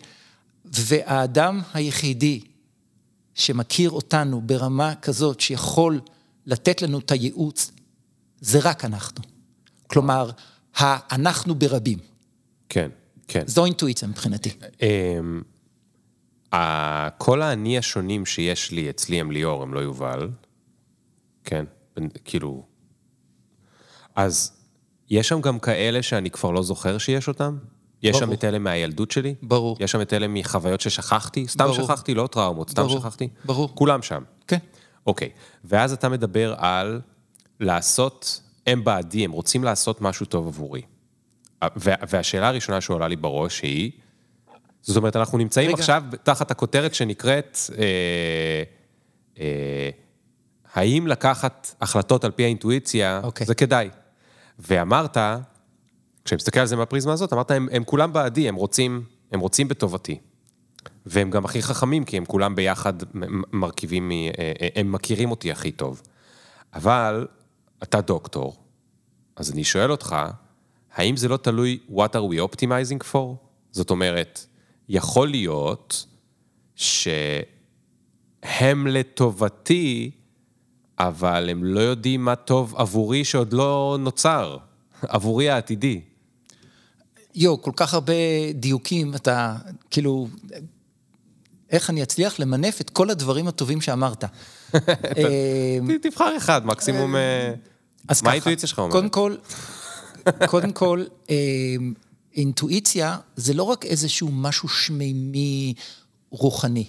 והאדם 0.65 1.61
היחידי 1.73 2.39
שמכיר 3.33 3.89
אותנו 3.89 4.41
ברמה 4.41 4.95
כזאת 4.95 5.39
שיכול 5.39 6.01
לתת 6.45 6.81
לנו 6.81 6.99
את 6.99 7.11
הייעוץ, 7.11 7.71
זה 8.41 8.59
רק 8.63 8.85
אנחנו. 8.85 9.23
כלומר, 9.87 10.29
האנחנו 10.75 11.55
ברבים. 11.55 11.99
כן, 12.69 12.89
כן. 13.27 13.43
זו 13.47 13.65
אינטואיציה 13.65 14.07
מבחינתי. 14.07 14.49
אמ, 14.81 15.41
כל 17.17 17.41
האני 17.41 17.77
השונים 17.77 18.25
שיש 18.25 18.71
לי, 18.71 18.89
אצלי 18.89 19.19
הם 19.19 19.31
ליאור, 19.31 19.63
הם 19.63 19.73
לא 19.73 19.79
יובל. 19.79 20.29
כן, 21.43 21.65
כאילו... 22.25 22.72
אז 24.15 24.51
יש 25.09 25.27
שם 25.27 25.41
גם 25.41 25.59
כאלה 25.59 26.01
שאני 26.03 26.29
כבר 26.29 26.51
לא 26.51 26.63
זוכר 26.63 26.97
שיש 26.97 27.27
אותם? 27.27 27.57
יש 28.03 28.17
שם 28.17 28.33
את 28.33 28.43
אלה 28.43 28.59
מהילדות 28.59 29.11
שלי? 29.11 29.35
ברור. 29.41 29.77
יש 29.79 29.91
שם 29.91 30.01
את 30.01 30.13
אלה 30.13 30.27
מחוויות 30.27 30.81
ששכחתי? 30.81 31.47
סתם 31.47 31.65
ברור. 31.65 31.83
שכחתי, 31.83 32.13
לא 32.13 32.27
טראומות, 32.31 32.69
סתם 32.69 32.83
ברור. 32.83 32.99
שכחתי? 32.99 33.27
ברור. 33.45 33.69
כולם 33.75 34.01
שם. 34.01 34.23
כן. 34.47 34.57
אוקיי. 35.07 35.29
ואז 35.63 35.93
אתה 35.93 36.09
מדבר 36.09 36.55
על 36.57 37.01
לעשות, 37.59 38.41
הם 38.67 38.83
בעדי, 38.83 39.25
הם 39.25 39.31
רוצים 39.31 39.63
לעשות 39.63 40.01
משהו 40.01 40.25
טוב 40.25 40.47
עבורי. 40.47 40.81
והשאלה 41.85 42.47
הראשונה 42.47 42.81
שעולה 42.81 43.07
לי 43.07 43.15
בראש 43.15 43.61
היא, 43.61 43.91
זאת 44.81 44.97
אומרת, 44.97 45.15
אנחנו 45.15 45.37
נמצאים 45.37 45.67
רגע. 45.67 45.77
עכשיו 45.79 46.03
תחת 46.23 46.51
הכותרת 46.51 46.93
שנקראת, 46.93 47.57
אה, 47.77 48.63
אה, 49.39 49.89
האם 50.73 51.07
לקחת 51.07 51.75
החלטות 51.81 52.23
על 52.23 52.31
פי 52.31 52.43
האינטואיציה, 52.43 53.21
אוקיי. 53.23 53.47
זה 53.47 53.55
כדאי. 53.55 53.89
ואמרת, 54.67 55.17
כשאני 56.25 56.37
מסתכל 56.37 56.59
על 56.59 56.65
זה 56.65 56.75
מהפריזמה 56.75 57.13
הזאת, 57.13 57.33
אמרת, 57.33 57.51
הם, 57.51 57.67
הם 57.71 57.83
כולם 57.83 58.13
בעדי, 58.13 58.49
הם 58.49 58.55
רוצים, 58.55 59.03
הם 59.31 59.39
רוצים 59.39 59.67
בטובתי. 59.67 60.19
והם 61.05 61.29
גם 61.29 61.45
הכי 61.45 61.61
חכמים, 61.61 62.05
כי 62.05 62.17
הם 62.17 62.25
כולם 62.25 62.55
ביחד 62.55 62.93
מרכיבים, 63.53 64.11
אה, 64.11 64.31
אה, 64.39 64.67
הם 64.75 64.91
מכירים 64.91 65.31
אותי 65.31 65.51
הכי 65.51 65.71
טוב. 65.71 66.01
אבל 66.73 67.27
אתה 67.83 68.01
דוקטור, 68.01 68.55
אז 69.35 69.51
אני 69.51 69.63
שואל 69.63 69.91
אותך, 69.91 70.15
האם 70.93 71.17
זה 71.17 71.27
לא 71.27 71.37
תלוי 71.37 71.79
what 71.89 72.15
are 72.15 72.33
we 72.33 72.55
optimizing 72.55 73.13
for? 73.13 73.35
זאת 73.71 73.89
אומרת, 73.89 74.45
יכול 74.89 75.27
להיות 75.27 76.05
שהם 76.75 77.47
לטובתי, 78.87 80.11
אבל 81.07 81.49
הם 81.49 81.63
לא 81.63 81.79
יודעים 81.79 82.25
מה 82.25 82.35
טוב 82.35 82.75
עבורי 82.75 83.25
שעוד 83.25 83.53
לא 83.53 83.97
נוצר, 83.99 84.57
עבורי 85.01 85.49
העתידי. 85.49 86.01
יו, 87.35 87.61
כל 87.61 87.71
כך 87.75 87.93
הרבה 87.93 88.13
דיוקים, 88.53 89.15
אתה 89.15 89.55
כאילו, 89.89 90.27
איך 91.69 91.89
אני 91.89 92.03
אצליח 92.03 92.39
למנף 92.39 92.81
את 92.81 92.89
כל 92.89 93.09
הדברים 93.09 93.47
הטובים 93.47 93.81
שאמרת. 93.81 94.23
אה, 94.73 95.77
תבחר 96.01 96.37
אחד, 96.37 96.65
מקסימום... 96.65 97.15
אה, 97.15 97.53
מה 98.23 98.31
האינטואיציה 98.31 98.67
שלך 98.67 98.79
אומרת? 98.79 98.91
קודם 98.91 99.09
כל, 99.09 99.35
קודם 100.47 100.71
כל, 100.71 101.03
אה, 101.29 101.35
אינטואיציה 102.35 103.17
זה 103.35 103.53
לא 103.53 103.63
רק 103.63 103.85
איזשהו 103.85 104.29
משהו 104.31 104.69
שמימי 104.69 105.73
רוחני, 106.29 106.85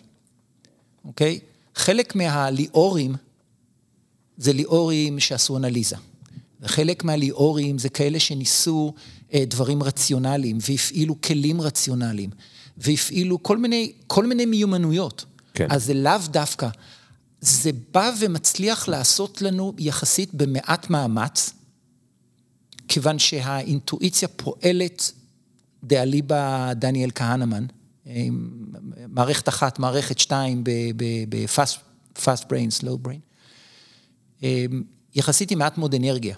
אוקיי? 1.04 1.40
חלק 1.74 2.14
מהליאורים 2.14 3.14
זה 4.36 4.52
ליאורים 4.52 5.20
שעשו 5.20 5.56
אנליזה. 5.56 5.96
וחלק 6.60 7.04
מהליאורים 7.04 7.78
זה 7.78 7.88
כאלה 7.88 8.20
שניסו 8.20 8.94
אה, 9.34 9.44
דברים 9.46 9.82
רציונליים, 9.82 10.58
והפעילו 10.68 11.20
כלים 11.20 11.60
רציונליים, 11.60 12.30
והפעילו 12.78 13.42
כל 13.42 13.58
מיני, 13.58 13.92
כל 14.06 14.26
מיני 14.26 14.46
מיומנויות. 14.46 15.24
כן. 15.54 15.66
אז 15.70 15.84
זה 15.84 15.94
לאו 15.94 16.18
דווקא. 16.28 16.68
זה 17.40 17.70
בא 17.92 18.10
ומצליח 18.20 18.88
לעשות 18.88 19.42
לנו 19.42 19.72
יחסית 19.78 20.34
במעט 20.34 20.90
מאמץ, 20.90 21.50
כיוון 22.88 23.18
שהאינטואיציה 23.18 24.28
פועלת 24.28 25.12
דאליבא 25.84 26.72
דניאל 26.72 27.10
כהנמן, 27.14 27.66
מערכת 29.08 29.48
אחת, 29.48 29.78
מערכת 29.78 30.18
שתיים 30.18 30.64
ב-fast 31.28 32.42
brain, 32.42 32.80
slow 32.80 33.06
brain, 33.06 33.20
יחסית 35.14 35.50
עם 35.50 35.58
מעט 35.58 35.78
מאוד 35.78 35.94
אנרגיה. 35.94 36.36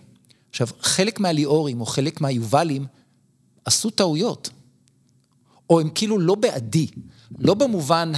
עכשיו, 0.51 0.69
חלק 0.81 1.21
מהליאורים 1.21 1.81
או 1.81 1.87
חלק 1.87 2.21
מהיובלים 2.21 2.87
עשו 3.65 3.91
טעויות, 3.91 4.51
או 5.71 5.81
הם 5.81 5.89
כאילו 5.95 6.19
לא 6.19 6.35
בעדי, 6.35 6.87
לא 7.39 7.55
במובן 7.55 8.13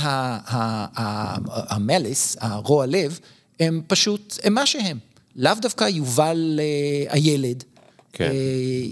המליס, 1.52 2.36
הרוע 2.40 2.86
לב, 2.86 3.18
הם 3.60 3.82
פשוט, 3.86 4.38
הם 4.42 4.54
מה 4.54 4.66
שהם. 4.66 4.98
לאו 5.36 5.52
דווקא 5.62 5.84
יובל 5.84 6.60
אה, 6.62 7.12
הילד, 7.14 7.64
כן. 8.12 8.30
אה, 8.30 8.34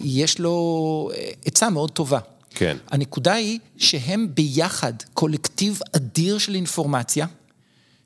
יש 0.04 0.38
לו 0.38 1.10
אה, 1.14 1.30
עצה 1.44 1.70
מאוד 1.70 1.90
טובה. 1.90 2.18
כן. 2.50 2.76
הנקודה 2.88 3.32
היא 3.32 3.58
שהם 3.76 4.28
ביחד 4.34 4.92
קולקטיב 5.14 5.80
אדיר 5.96 6.38
של 6.38 6.54
אינפורמציה, 6.54 7.26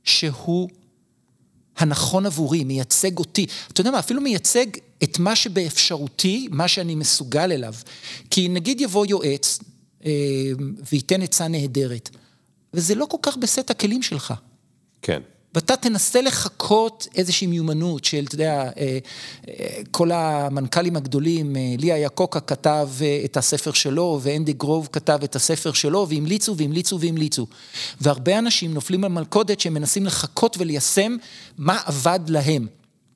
שהוא 0.05 0.69
הנכון 1.79 2.27
עבורי, 2.27 2.65
מייצג 2.65 3.19
אותי. 3.19 3.47
אתה 3.73 3.81
יודע 3.81 3.91
מה, 3.91 3.99
אפילו 3.99 4.21
מייצג 4.21 4.67
את 5.03 5.19
מה 5.19 5.37
שבאפשרותי, 5.37 6.49
מה 6.51 6.69
שאני 6.69 6.95
מסוגל 6.95 7.53
אליו. 7.53 7.75
כי 8.31 8.49
נגיד 8.49 8.81
יבוא 8.81 9.07
יועץ 9.07 9.59
אה, 10.05 10.11
וייתן 10.93 11.23
עצה 11.23 11.49
נהדרת, 11.49 12.11
וזה 12.75 12.95
לא 12.95 13.07
כל 13.11 13.17
כך 13.23 13.37
בסט 13.37 13.71
הכלים 13.71 14.03
שלך. 14.03 14.35
כן. 15.03 15.21
ואתה 15.55 15.77
תנסה 15.77 16.21
לחכות 16.21 17.09
איזושהי 17.15 17.47
מיומנות 17.47 18.05
של, 18.05 18.25
אתה 18.25 18.35
יודע, 18.35 18.71
אה, 18.77 18.99
אה, 19.49 19.81
כל 19.91 20.13
המנכ"לים 20.13 20.97
הגדולים, 20.97 21.57
אה, 21.57 21.75
ליה 21.79 21.99
יעקוקה 21.99 22.41
כתב 22.41 22.89
את 23.25 23.37
הספר 23.37 23.73
שלו, 23.73 24.21
ואנדי 24.23 24.53
גרוב 24.53 24.89
כתב 24.93 25.19
את 25.25 25.37
הספר 25.37 25.73
שלו, 25.73 26.07
והמליצו 26.09 26.57
והמליצו 26.57 27.01
והמליצו. 27.01 27.47
והרבה 28.01 28.39
אנשים 28.39 28.75
נופלים 28.75 29.05
על 29.05 29.11
מלכודת 29.11 29.61
שהם 29.61 29.75
מנסים 29.75 30.07
לחכות 30.07 30.57
וליישם 30.59 31.17
מה 31.59 31.79
עבד 31.85 32.21
להם. 32.29 32.67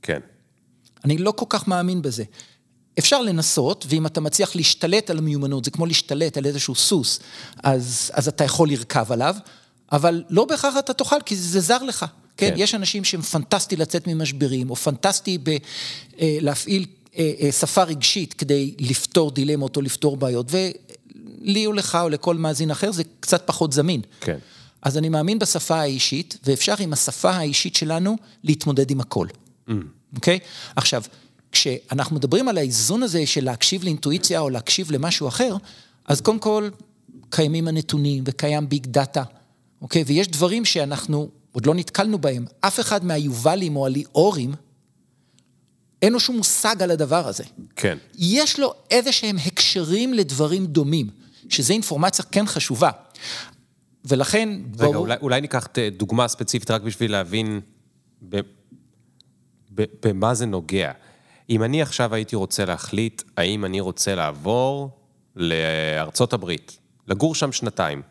כן. 0.02 0.20
אני 1.04 1.18
לא 1.18 1.30
כל 1.30 1.46
כך 1.48 1.68
מאמין 1.68 2.02
בזה. 2.02 2.24
אפשר 2.98 3.22
לנסות, 3.22 3.86
ואם 3.88 4.06
אתה 4.06 4.20
מצליח 4.20 4.56
להשתלט 4.56 5.10
על 5.10 5.18
המיומנות, 5.18 5.64
זה 5.64 5.70
כמו 5.70 5.86
להשתלט 5.86 6.36
על 6.36 6.46
איזשהו 6.46 6.74
סוס, 6.74 7.20
אז, 7.62 8.10
אז 8.14 8.28
אתה 8.28 8.44
יכול 8.44 8.68
לרכב 8.68 9.12
עליו, 9.12 9.34
אבל 9.92 10.24
לא 10.30 10.44
בהכרח 10.44 10.74
אתה 10.78 10.92
תוכל, 10.92 11.20
כי 11.26 11.36
זה 11.36 11.60
זר 11.60 11.82
לך. 11.82 12.06
כן, 12.36 12.50
כן. 12.50 12.54
יש 12.56 12.74
אנשים 12.74 13.04
שהם 13.04 13.22
פנטסטי 13.22 13.76
לצאת 13.76 14.06
ממשברים, 14.06 14.70
או 14.70 14.76
פנטסטי 14.76 15.38
ב, 15.42 15.48
אה, 15.48 15.56
להפעיל 16.40 16.86
אה, 17.16 17.32
אה, 17.40 17.52
שפה 17.52 17.82
רגשית 17.82 18.34
כדי 18.34 18.74
לפתור 18.78 19.30
דילמות 19.30 19.76
או 19.76 19.82
לפתור 19.82 20.16
בעיות, 20.16 20.46
ולי 20.50 21.66
או 21.66 21.72
לך 21.72 21.98
או 22.02 22.08
לכל 22.08 22.36
מאזין 22.36 22.70
אחר 22.70 22.92
זה 22.92 23.02
קצת 23.20 23.42
פחות 23.46 23.72
זמין. 23.72 24.00
כן. 24.20 24.38
אז 24.82 24.98
אני 24.98 25.08
מאמין 25.08 25.38
בשפה 25.38 25.76
האישית, 25.76 26.38
ואפשר 26.44 26.74
עם 26.78 26.92
השפה 26.92 27.30
האישית 27.30 27.76
שלנו 27.76 28.16
להתמודד 28.44 28.90
עם 28.90 29.00
הכל. 29.00 29.26
Mm. 29.68 29.72
אוקיי? 30.16 30.36
Mm. 30.36 30.40
Okay? 30.40 30.72
עכשיו, 30.76 31.02
כשאנחנו 31.52 32.16
מדברים 32.16 32.48
על 32.48 32.58
האיזון 32.58 33.02
הזה 33.02 33.26
של 33.26 33.44
להקשיב 33.44 33.84
לאינטואיציה 33.84 34.40
או 34.40 34.50
להקשיב 34.50 34.92
למשהו 34.92 35.28
אחר, 35.28 35.56
אז 36.04 36.20
קודם 36.20 36.38
כל, 36.38 36.68
קיימים 37.30 37.68
הנתונים 37.68 38.24
וקיים 38.26 38.68
ביג 38.68 38.86
דאטה, 38.86 39.22
אוקיי? 39.82 40.04
ויש 40.06 40.28
דברים 40.28 40.64
שאנחנו 40.64 41.28
עוד 41.54 41.66
לא 41.66 41.74
נתקלנו 41.74 42.18
בהם. 42.18 42.44
אף 42.60 42.80
אחד 42.80 43.04
מהיובלים 43.04 43.76
או 43.76 43.86
הליאורים, 43.86 44.54
אין 46.02 46.12
לו 46.12 46.20
שום 46.20 46.36
מושג 46.36 46.82
על 46.82 46.90
הדבר 46.90 47.28
הזה. 47.28 47.44
כן. 47.76 47.98
יש 48.18 48.58
לו 48.58 48.74
איזה 48.90 49.12
שהם 49.12 49.36
הקשרים 49.46 50.14
לדברים 50.14 50.66
דומים, 50.66 51.10
שזו 51.48 51.72
אינפורמציה 51.72 52.24
כן 52.24 52.46
חשובה. 52.46 52.90
ולכן, 54.04 54.48
רגע, 54.78 54.86
בואו... 54.86 54.96
אולי, 54.96 55.16
אולי 55.22 55.40
ניקח 55.40 55.68
דוגמה 55.96 56.28
ספציפית 56.28 56.70
רק 56.70 56.82
בשביל 56.82 57.12
להבין 57.12 57.60
במה 59.70 60.34
זה 60.34 60.46
נוגע. 60.46 60.92
אם 61.50 61.62
אני 61.62 61.82
עכשיו 61.82 62.14
הייתי 62.14 62.36
רוצה 62.36 62.64
להחליט 62.64 63.22
האם 63.36 63.64
אני 63.64 63.80
רוצה 63.80 64.14
לעבור 64.14 64.90
לארצות 65.36 66.32
הברית, 66.32 66.78
לגור 67.08 67.34
שם 67.34 67.52
שנתיים. 67.52 68.02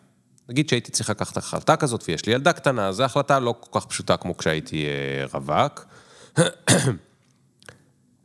נגיד 0.50 0.70
שהייתי 0.70 0.92
צריך 0.92 1.10
לקחת 1.10 1.38
החלטה 1.38 1.76
כזאת 1.76 2.04
ויש 2.08 2.26
לי 2.26 2.34
ילדה 2.34 2.54
קטנה, 2.54 2.92
זו 2.92 3.04
החלטה 3.04 3.40
לא 3.40 3.56
כל 3.60 3.80
כך 3.80 3.86
פשוטה 3.86 4.18
כמו 4.18 4.38
כשהייתי 4.38 4.86
אה, 4.86 5.26
רווק. 5.34 5.86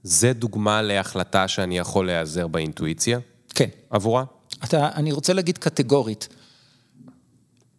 זה 0.03 0.33
דוגמה 0.33 0.83
להחלטה 0.83 1.49
שאני 1.49 1.79
יכול 1.79 2.07
להיעזר 2.07 2.47
באינטואיציה? 2.47 3.19
כן. 3.55 3.69
עבורה? 3.91 4.25
אתה, 4.65 4.89
אני 4.95 5.13
רוצה 5.13 5.33
להגיד 5.33 5.59
קטגורית, 5.59 6.29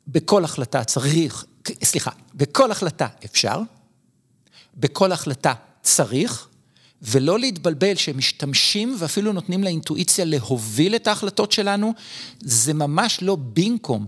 בכל 0.08 0.44
החלטה 0.44 0.84
צריך, 0.84 1.46
סליחה, 1.84 2.12
בכל 2.34 2.72
החלטה 2.72 3.08
אפשר, 3.26 3.62
בכל 4.78 5.12
החלטה 5.12 5.54
צריך, 5.82 6.48
ולא 7.02 7.40
להתבלבל 7.40 7.96
שמשתמשים 7.96 8.96
ואפילו 9.00 9.34
נותנים 9.34 9.64
לאינטואיציה 9.64 10.26
להוביל 10.26 10.96
את 10.96 11.08
ההחלטות 11.08 11.52
שלנו, 11.52 11.94
זה 12.40 12.74
ממש 12.74 13.20
לא 13.22 13.38
במקום 13.54 14.06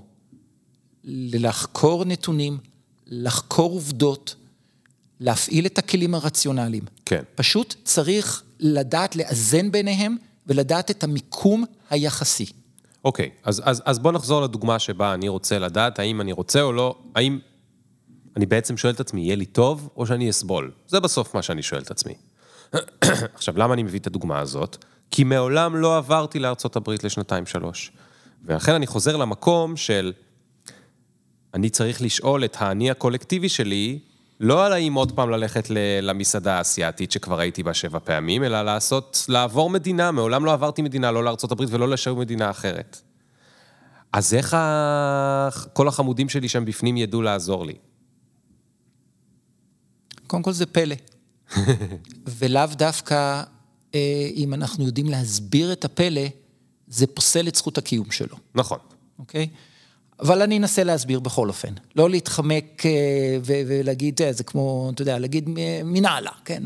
לחקור 1.04 2.06
נתונים, 2.06 2.58
לחקור 3.08 3.72
עובדות, 3.72 4.36
להפעיל 5.20 5.66
את 5.66 5.78
הכלים 5.78 6.16
הרציונליים. 6.16 6.84
כן. 7.06 7.24
פשוט 7.36 7.76
צריך 7.84 8.44
לדעת 8.60 9.16
לאזן 9.16 9.72
ביניהם 9.72 10.18
ולדעת 10.48 10.92
את 10.92 11.04
המיקום 11.04 11.66
היחסי. 11.90 12.46
אוקיי, 13.06 13.30
אז, 13.44 13.62
אז, 13.66 13.82
אז 13.86 14.00
בוא 14.00 14.12
נחזור 14.12 14.42
לדוגמה 14.42 14.80
שבה 14.80 15.14
אני 15.14 15.28
רוצה 15.28 15.60
לדעת 15.60 16.00
האם 16.00 16.22
אני 16.22 16.32
רוצה 16.32 16.62
או 16.62 16.74
לא, 16.74 16.96
האם 17.16 17.40
אני 18.38 18.46
בעצם 18.46 18.78
שואל 18.78 18.94
את 18.94 19.00
עצמי, 19.00 19.22
יהיה 19.22 19.36
לי 19.36 19.46
טוב 19.46 19.90
או 19.98 20.06
שאני 20.06 20.30
אסבול? 20.30 20.72
זה 20.88 21.00
בסוף 21.00 21.36
מה 21.36 21.42
שאני 21.42 21.64
שואל 21.64 21.82
את 21.82 21.92
עצמי. 21.92 22.14
עכשיו, 23.36 23.58
למה 23.58 23.74
אני 23.74 23.84
מביא 23.84 24.00
את 24.00 24.08
הדוגמה 24.08 24.40
הזאת? 24.40 24.86
כי 25.12 25.24
מעולם 25.24 25.76
לא 25.76 25.98
עברתי 25.98 26.40
לארצות 26.40 26.76
הברית 26.76 27.04
לשנתיים-שלוש. 27.04 27.92
ולכן 28.46 28.74
אני 28.74 28.88
חוזר 28.88 29.18
למקום 29.18 29.78
של, 29.78 30.14
אני 31.54 31.70
צריך 31.70 32.02
לשאול 32.02 32.46
את 32.46 32.56
האני 32.60 32.92
הקולקטיבי 32.92 33.50
שלי, 33.50 34.00
לא 34.40 34.66
על 34.66 34.74
האם 34.74 34.94
עוד 34.94 35.12
פעם 35.12 35.30
ללכת 35.30 35.68
למסעדה 36.02 36.58
האסייתית 36.58 37.12
שכבר 37.12 37.40
הייתי 37.40 37.64
בה 37.64 37.74
שבע 37.74 38.00
פעמים, 38.00 38.44
אלא 38.44 38.62
לעשות, 38.62 39.26
לעבור 39.30 39.70
מדינה, 39.70 40.12
מעולם 40.12 40.46
לא 40.46 40.54
עברתי 40.54 40.82
מדינה, 40.82 41.12
לא 41.12 41.24
הברית 41.52 41.70
ולא 41.72 41.90
לשום 41.90 42.20
מדינה 42.20 42.50
אחרת. 42.50 43.02
אז 44.14 44.34
איך 44.34 44.58
כל 45.74 45.88
החמודים 45.88 46.30
שלי 46.30 46.50
שם 46.50 46.66
בפנים 46.66 46.98
ידעו 46.98 47.22
לעזור 47.22 47.66
לי? 47.66 47.74
קודם 50.28 50.44
כל 50.44 50.52
זה 50.52 50.66
פלא. 50.66 50.96
ולאו 52.38 52.66
דווקא, 52.72 53.44
אה, 53.96 54.30
אם 54.36 54.54
אנחנו 54.54 54.86
יודעים 54.86 55.10
להסביר 55.10 55.74
את 55.74 55.86
הפלא, 55.86 56.22
זה 56.88 57.08
פוסל 57.08 57.48
את 57.48 57.56
זכות 57.56 57.78
הקיום 57.78 58.12
שלו. 58.12 58.38
נכון. 58.56 58.80
אוקיי? 59.20 59.48
אבל 60.22 60.42
אני 60.42 60.58
אנסה 60.58 60.84
להסביר 60.84 61.20
בכל 61.20 61.48
אופן. 61.48 61.74
לא 61.96 62.10
להתחמק 62.10 62.86
אה, 62.86 63.38
ולהגיד, 63.44 64.22
אה, 64.22 64.34
זה 64.34 64.44
כמו, 64.44 64.92
אתה 64.94 65.02
יודע, 65.02 65.20
להגיד 65.20 65.50
מנהלה, 65.84 66.32
כן? 66.46 66.64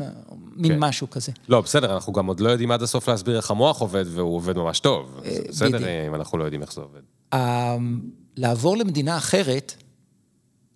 מין 0.56 0.72
כן. 0.72 0.78
משהו 0.78 1.10
כזה. 1.10 1.32
לא, 1.48 1.60
בסדר, 1.60 1.94
אנחנו 1.94 2.12
גם 2.12 2.26
עוד 2.26 2.40
לא 2.40 2.50
יודעים 2.50 2.70
עד 2.70 2.82
הסוף 2.82 3.08
להסביר 3.08 3.36
איך 3.36 3.50
המוח 3.50 3.80
עובד, 3.80 4.04
והוא 4.08 4.36
עובד 4.36 4.56
ממש 4.56 4.80
טוב. 4.80 5.20
בסדר 5.48 6.06
אם 6.08 6.14
אנחנו 6.14 6.38
לא 6.38 6.44
יודעים 6.44 6.62
איך 6.62 6.72
זה 6.72 6.80
עובד. 6.80 7.00
לעבור 8.36 8.76
למדינה 8.76 9.16
אחרת, 9.16 9.74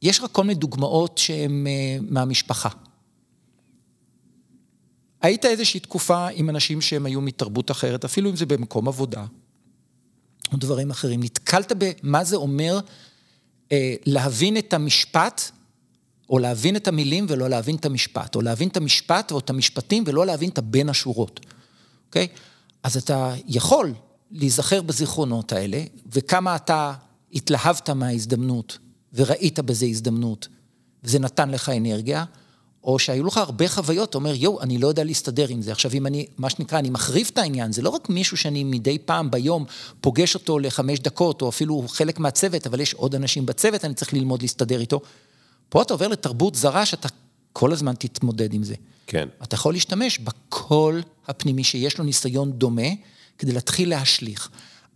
יש 0.02 0.20
רק 0.20 0.30
כל 0.32 0.42
מיני 0.42 0.54
דוגמאות 0.54 1.18
שהן 1.18 1.66
מהמשפחה. 2.00 2.68
היית 5.22 5.44
איזושהי 5.44 5.80
תקופה 5.80 6.28
עם 6.28 6.50
אנשים 6.50 6.80
שהם 6.80 7.06
היו 7.06 7.20
מתרבות 7.20 7.70
אחרת, 7.70 8.04
אפילו 8.04 8.30
אם 8.30 8.36
זה 8.36 8.46
במקום 8.46 8.88
עבודה, 8.88 9.24
או 10.52 10.56
דברים 10.56 10.90
אחרים. 10.90 11.22
נתקלת 11.22 11.72
במה 11.78 12.24
זה 12.24 12.36
אומר 12.36 12.80
אה, 13.72 13.94
להבין 14.06 14.56
את 14.56 14.74
המשפט, 14.74 15.50
או 16.30 16.38
להבין 16.38 16.76
את 16.76 16.88
המילים 16.88 17.26
ולא 17.28 17.50
להבין 17.50 17.76
את 17.76 17.84
המשפט, 17.84 18.34
או 18.34 18.40
להבין 18.40 18.68
את 18.68 18.76
המשפט 18.76 19.32
או 19.32 19.38
את 19.38 19.50
המשפטים 19.50 20.04
ולא 20.06 20.26
להבין 20.26 20.50
את 20.50 20.58
הבין 20.58 20.88
השורות, 20.88 21.40
אוקיי? 22.06 22.28
אז 22.82 22.96
אתה 22.96 23.34
יכול 23.46 23.94
להיזכר 24.30 24.82
בזיכרונות 24.82 25.52
האלה, 25.52 25.82
וכמה 26.12 26.56
אתה 26.56 26.92
התלהבת 27.32 27.90
מההזדמנות, 27.90 28.78
וראית 29.14 29.58
בזה 29.58 29.86
הזדמנות, 29.86 30.48
וזה 31.04 31.18
נתן 31.18 31.50
לך 31.50 31.68
אנרגיה, 31.68 32.24
או 32.84 32.98
שהיו 32.98 33.26
לך 33.26 33.36
הרבה 33.36 33.68
חוויות, 33.68 34.10
אתה 34.10 34.18
אומר, 34.18 34.34
יואו, 34.34 34.60
אני 34.60 34.78
לא 34.78 34.88
יודע 34.88 35.04
להסתדר 35.04 35.48
עם 35.48 35.62
זה. 35.62 35.72
עכשיו, 35.72 35.90
אם 35.94 36.06
אני, 36.06 36.26
מה 36.38 36.50
שנקרא, 36.50 36.78
אני 36.78 36.90
מחריף 36.90 37.30
את 37.30 37.38
העניין, 37.38 37.72
זה 37.72 37.82
לא 37.82 37.88
רק 37.88 38.08
מישהו 38.08 38.36
שאני 38.36 38.64
מדי 38.64 38.98
פעם 38.98 39.30
ביום 39.30 39.64
פוגש 40.00 40.34
אותו 40.34 40.58
לחמש 40.58 40.98
דקות, 40.98 41.42
או 41.42 41.48
אפילו 41.48 41.84
חלק 41.88 42.18
מהצוות, 42.18 42.66
אבל 42.66 42.80
יש 42.80 42.94
עוד 42.94 43.14
אנשים 43.14 43.46
בצוות, 43.46 43.84
אני 43.84 43.94
צריך 43.94 44.12
ללמוד 44.14 44.42
להסתדר 44.42 44.80
איתו. 44.80 45.00
פה 45.68 45.82
אתה 45.82 45.94
עובר 45.94 46.08
לתרבות 46.08 46.54
זרה 46.54 46.86
שאתה 46.86 47.08
כל 47.52 47.72
הזמן 47.72 47.94
תתמודד 47.98 48.54
עם 48.54 48.62
זה. 48.62 48.74
כן. 49.06 49.28
אתה 49.42 49.54
יכול 49.54 49.74
להשתמש 49.74 50.18
בקול 50.18 51.02
הפנימי 51.28 51.64
שיש 51.64 51.98
לו 51.98 52.04
ניסיון 52.04 52.52
דומה, 52.52 52.88
כדי 53.38 53.52
להתחיל 53.52 53.90
להשליך. 53.90 54.48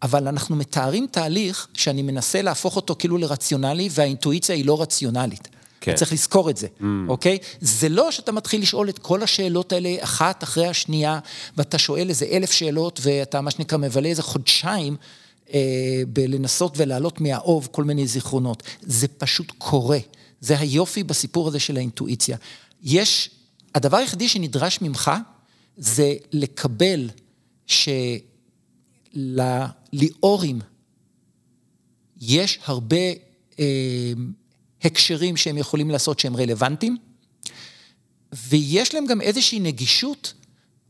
אבל 0.02 0.28
אנחנו 0.28 0.56
מתארים 0.56 1.06
תהליך 1.10 1.68
שאני 1.74 2.02
מנסה 2.02 2.42
להפוך 2.42 2.76
אותו 2.76 2.96
כאילו 2.98 3.18
לרציונלי, 3.18 3.88
והאינטואיציה 3.92 4.54
היא 4.54 4.64
לא 4.64 4.82
רציונלית. 4.82 5.48
כן. 5.84 5.94
צריך 5.94 6.12
לזכור 6.12 6.50
את 6.50 6.56
זה, 6.56 6.66
mm. 6.80 6.84
אוקיי? 7.08 7.38
זה 7.60 7.88
לא 7.88 8.10
שאתה 8.10 8.32
מתחיל 8.32 8.62
לשאול 8.62 8.88
את 8.88 8.98
כל 8.98 9.22
השאלות 9.22 9.72
האלה 9.72 9.96
אחת 10.00 10.42
אחרי 10.42 10.66
השנייה, 10.66 11.18
ואתה 11.56 11.78
שואל 11.78 12.08
איזה 12.08 12.26
אלף 12.26 12.52
שאלות, 12.52 13.00
ואתה 13.02 13.40
מה 13.40 13.50
שנקרא 13.50 13.78
מבלה 13.78 14.08
איזה 14.08 14.22
חודשיים 14.22 14.96
אה, 15.54 16.02
בלנסות 16.08 16.74
ולהעלות 16.76 17.20
מהאוב 17.20 17.68
כל 17.72 17.84
מיני 17.84 18.06
זיכרונות. 18.06 18.62
זה 18.80 19.08
פשוט 19.08 19.52
קורה. 19.58 19.98
זה 20.40 20.58
היופי 20.58 21.02
בסיפור 21.02 21.48
הזה 21.48 21.60
של 21.60 21.76
האינטואיציה. 21.76 22.36
יש, 22.82 23.30
הדבר 23.74 23.96
היחידי 23.96 24.28
שנדרש 24.28 24.78
ממך, 24.82 25.10
זה 25.76 26.14
לקבל 26.32 27.10
שלליאורים 29.16 30.60
יש 32.20 32.58
הרבה... 32.64 32.96
אה, 33.58 34.12
הקשרים 34.84 35.36
שהם 35.36 35.58
יכולים 35.58 35.90
לעשות 35.90 36.20
שהם 36.20 36.36
רלוונטיים, 36.36 36.96
ויש 38.32 38.94
להם 38.94 39.06
גם 39.06 39.20
איזושהי 39.20 39.60
נגישות 39.60 40.34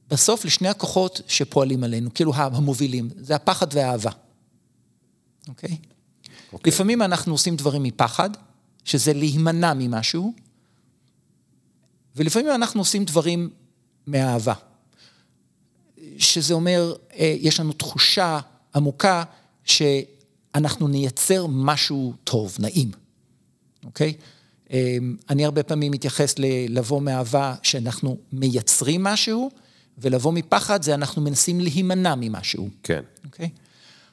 בסוף 0.08 0.44
לשני 0.44 0.68
הכוחות 0.68 1.20
שפועלים 1.28 1.84
עלינו, 1.84 2.14
כאילו 2.14 2.34
המובילים, 2.34 3.10
זה 3.16 3.34
הפחד 3.34 3.66
והאהבה, 3.72 4.10
אוקיי? 5.48 5.70
Okay? 5.70 5.94
אוקיי. 6.52 6.72
לפעמים 6.72 7.02
אנחנו 7.02 7.32
עושים 7.34 7.56
דברים 7.56 7.82
מפחד, 7.82 8.30
שזה 8.84 9.12
להימנע 9.12 9.74
ממשהו, 9.74 10.34
ולפעמים 12.16 12.50
אנחנו 12.50 12.80
עושים 12.80 13.04
דברים 13.04 13.50
מאהבה, 14.06 14.54
שזה 16.18 16.54
אומר, 16.54 16.94
אה, 17.12 17.36
יש 17.40 17.60
לנו 17.60 17.72
תחושה 17.72 18.40
עמוקה 18.74 19.24
שאנחנו 19.64 20.88
נייצר 20.88 21.46
משהו 21.48 22.14
טוב, 22.24 22.56
נעים. 22.58 23.03
אוקיי? 23.84 24.12
אמ, 24.70 25.16
אני 25.30 25.44
הרבה 25.44 25.62
פעמים 25.62 25.92
מתייחס 25.92 26.34
ללבוא 26.38 27.02
מאהבה 27.02 27.54
שאנחנו 27.62 28.18
מייצרים 28.32 29.04
משהו, 29.04 29.50
ולבוא 29.98 30.32
מפחד 30.32 30.82
זה 30.82 30.94
אנחנו 30.94 31.22
מנסים 31.22 31.60
להימנע 31.60 32.14
ממשהו. 32.14 32.68
כן. 32.82 33.02
אוקיי? 33.24 33.48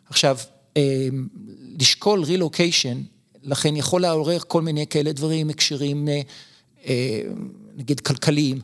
עכשיו, 0.10 0.38
אמ, 0.75 1.27
לשקול 1.79 2.23
רילוקיישן 2.23 3.01
לכן 3.43 3.75
יכול 3.75 4.01
לעורר 4.01 4.39
כל 4.47 4.62
מיני 4.62 4.88
כאלה 4.88 5.12
דברים, 5.12 5.49
הקשרים, 5.49 6.07
אה, 6.86 7.21
נגיד, 7.75 7.99
כלכליים. 7.99 8.60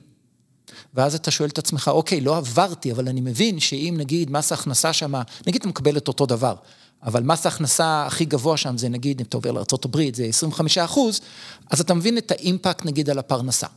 ואז 0.94 1.16
אתה 1.16 1.32
שואל 1.32 1.50
את 1.50 1.58
עצמך, 1.58 1.88
אוקיי, 1.94 2.22
לא 2.22 2.38
עברתי, 2.38 2.92
אבל 2.92 3.08
אני 3.08 3.22
מבין 3.22 3.60
שאם 3.60 3.96
נגיד 3.98 4.32
מס 4.32 4.52
ההכנסה 4.52 4.94
שם, 4.94 5.14
נגיד 5.48 5.62
אתה 5.62 5.68
מקבל 5.70 5.98
את 5.98 6.08
אותו 6.08 6.26
דבר, 6.26 6.56
אבל 7.04 7.24
מס 7.24 7.46
ההכנסה 7.46 8.06
הכי 8.06 8.26
גבוה 8.26 8.58
שם 8.58 8.78
זה 8.78 8.90
נגיד, 8.90 9.20
אם 9.20 9.26
אתה 9.26 9.38
עובר 9.38 9.52
לארה"ב, 9.52 10.16
זה 10.16 10.26
25 10.26 10.78
אחוז, 10.78 11.22
אז 11.70 11.82
אתה 11.82 11.94
מבין 11.94 12.18
את 12.18 12.32
האימפקט 12.32 12.86
נגיד 12.86 13.10
על 13.10 13.20
הפרנסה. 13.20 13.68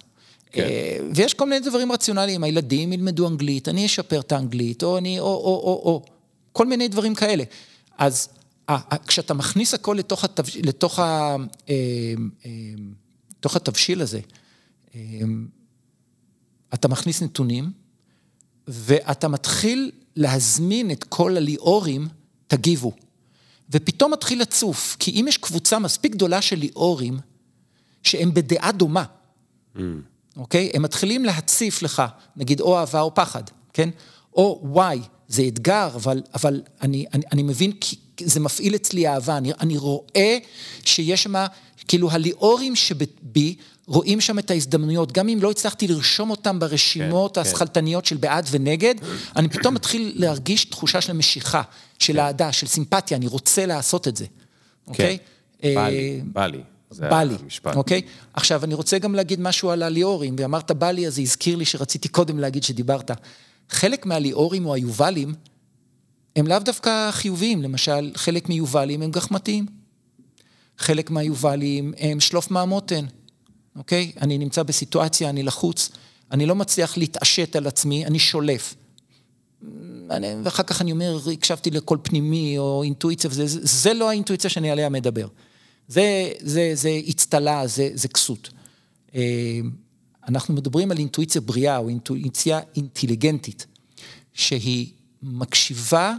כן. 0.52 0.62
אה, 0.62 0.98
ויש 1.14 1.34
כל 1.34 1.48
מיני 1.48 1.68
דברים 1.68 1.92
רציונליים, 1.92 2.44
הילדים 2.44 2.92
ילמדו 2.92 3.28
אנגלית, 3.28 3.68
אני 3.68 3.86
אשפר 3.86 4.20
את 4.20 4.32
האנגלית, 4.32 4.82
או 4.82 4.98
אני, 4.98 5.20
או, 5.20 5.24
או, 5.24 5.32
או, 5.32 5.82
או, 5.84 6.02
כל 6.52 6.66
מיני 6.66 6.88
דברים 6.88 7.14
כאלה. 7.14 7.44
אז 7.98 8.28
כשאתה 9.06 9.34
מכניס 9.34 9.74
הכל 9.74 9.96
לתוך, 9.98 10.24
התב... 10.24 10.44
לתוך, 10.62 10.98
ה... 10.98 11.36
אה, 11.68 11.74
אה, 12.46 12.50
לתוך 13.38 13.56
התבשיל 13.56 14.02
הזה, 14.02 14.20
אתה 16.74 16.88
מכניס 16.88 17.22
נתונים, 17.22 17.72
ואתה 18.68 19.28
מתחיל 19.28 19.90
להזמין 20.16 20.90
את 20.90 21.04
כל 21.04 21.36
הליאורים, 21.36 22.08
תגיבו. 22.46 22.92
ופתאום 23.72 24.12
מתחיל 24.12 24.40
לצוף, 24.40 24.96
כי 24.98 25.10
אם 25.10 25.26
יש 25.28 25.36
קבוצה 25.38 25.78
מספיק 25.78 26.12
גדולה 26.12 26.42
של 26.42 26.56
ליאורים, 26.58 27.18
שהם 28.02 28.34
בדעה 28.34 28.72
דומה, 28.72 29.04
mm. 29.76 29.80
אוקיי? 30.36 30.70
הם 30.74 30.82
מתחילים 30.82 31.24
להציף 31.24 31.82
לך, 31.82 32.02
נגיד, 32.36 32.60
או 32.60 32.78
אהבה 32.78 33.00
או 33.00 33.14
פחד, 33.14 33.42
כן? 33.72 33.88
או 34.34 34.60
וואי, 34.64 35.00
זה 35.28 35.42
אתגר, 35.48 35.90
אבל, 35.94 36.22
אבל 36.34 36.62
אני, 36.82 37.06
אני, 37.14 37.22
אני 37.32 37.42
מבין, 37.42 37.72
כי 37.80 37.96
זה 38.20 38.40
מפעיל 38.40 38.74
אצלי 38.74 39.08
אהבה, 39.08 39.36
אני, 39.36 39.52
אני 39.60 39.76
רואה 39.76 40.38
שיש 40.84 41.22
שם, 41.22 41.44
כאילו 41.88 42.10
הליאורים 42.10 42.76
שבי 42.76 43.56
רואים 43.86 44.20
שם 44.20 44.38
את 44.38 44.50
ההזדמנויות, 44.50 45.12
גם 45.12 45.28
אם 45.28 45.38
לא 45.42 45.50
הצלחתי 45.50 45.88
לרשום 45.88 46.30
אותם 46.30 46.58
ברשימות 46.58 47.34
כן, 47.34 47.40
השכלתניות 47.40 48.04
כן. 48.04 48.08
של 48.08 48.16
בעד 48.16 48.46
ונגד, 48.50 48.94
אני 49.36 49.48
פתאום 49.48 49.74
מתחיל 49.74 50.12
להרגיש 50.14 50.64
תחושה 50.64 51.00
של 51.00 51.12
משיכה, 51.12 51.62
של 52.00 52.12
כן. 52.12 52.18
אהדה, 52.18 52.52
של 52.52 52.66
סימפתיה, 52.66 53.16
אני 53.16 53.26
רוצה 53.26 53.66
לעשות 53.66 54.08
את 54.08 54.16
זה, 54.16 54.26
אוקיי? 54.86 55.18
כן, 55.58 55.74
בא 55.74 55.88
לי, 55.88 56.22
בא 56.24 56.46
לי. 56.46 56.62
בא 56.98 57.22
לי, 57.22 57.34
אוקיי? 57.76 58.02
עכשיו, 58.34 58.64
אני 58.64 58.74
רוצה 58.74 58.98
גם 58.98 59.14
להגיד 59.14 59.40
משהו 59.40 59.70
על 59.70 59.82
הליאורים, 59.82 60.36
ואמרת 60.38 60.70
בא 60.70 60.90
לי, 60.90 61.06
אז 61.06 61.14
זה 61.14 61.22
הזכיר 61.22 61.56
לי 61.56 61.64
שרציתי 61.64 62.08
קודם 62.08 62.38
להגיד 62.38 62.62
שדיברת. 62.62 63.10
חלק 63.70 64.06
מהליאורים 64.06 64.66
או 64.66 64.74
היובלים, 64.74 65.34
הם 66.36 66.46
לאו 66.46 66.58
דווקא 66.58 67.10
חיוביים, 67.10 67.62
למשל, 67.62 68.10
חלק 68.14 68.48
מיובלים 68.48 69.02
הם 69.02 69.10
גחמתיים. 69.10 69.66
חלק 70.78 71.10
מהיובלים 71.10 71.94
הם 71.98 72.20
שלוף 72.20 72.50
מהמותן, 72.50 73.04
אוקיי? 73.76 74.12
אני 74.20 74.38
נמצא 74.38 74.62
בסיטואציה, 74.62 75.30
אני 75.30 75.42
לחוץ, 75.42 75.90
אני 76.32 76.46
לא 76.46 76.54
מצליח 76.54 76.98
להתעשת 76.98 77.56
על 77.56 77.66
עצמי, 77.66 78.06
אני 78.06 78.18
שולף. 78.18 78.74
ואחר 80.44 80.62
כך 80.62 80.80
אני 80.80 80.92
אומר, 80.92 81.18
הקשבתי 81.32 81.70
לקול 81.70 81.98
פנימי 82.02 82.58
או 82.58 82.82
אינטואיציה, 82.82 83.30
וזה, 83.30 83.46
זה, 83.46 83.60
זה 83.62 83.94
לא 83.94 84.08
האינטואיציה 84.08 84.50
שאני 84.50 84.70
עליה 84.70 84.88
מדבר. 84.88 85.28
זה, 85.88 86.32
זה, 86.40 86.70
זה 86.74 87.00
אצטלה, 87.10 87.66
זה, 87.66 87.90
זה 87.94 88.08
כסות. 88.08 88.50
אה, 89.14 89.60
אנחנו 90.28 90.54
מדברים 90.54 90.90
על 90.90 90.98
אינטואיציה 90.98 91.40
בריאה 91.40 91.76
או 91.76 91.88
אינטואיציה 91.88 92.60
אינטליגנטית, 92.76 93.66
שהיא 94.32 94.92
מקשיבה 95.22 96.14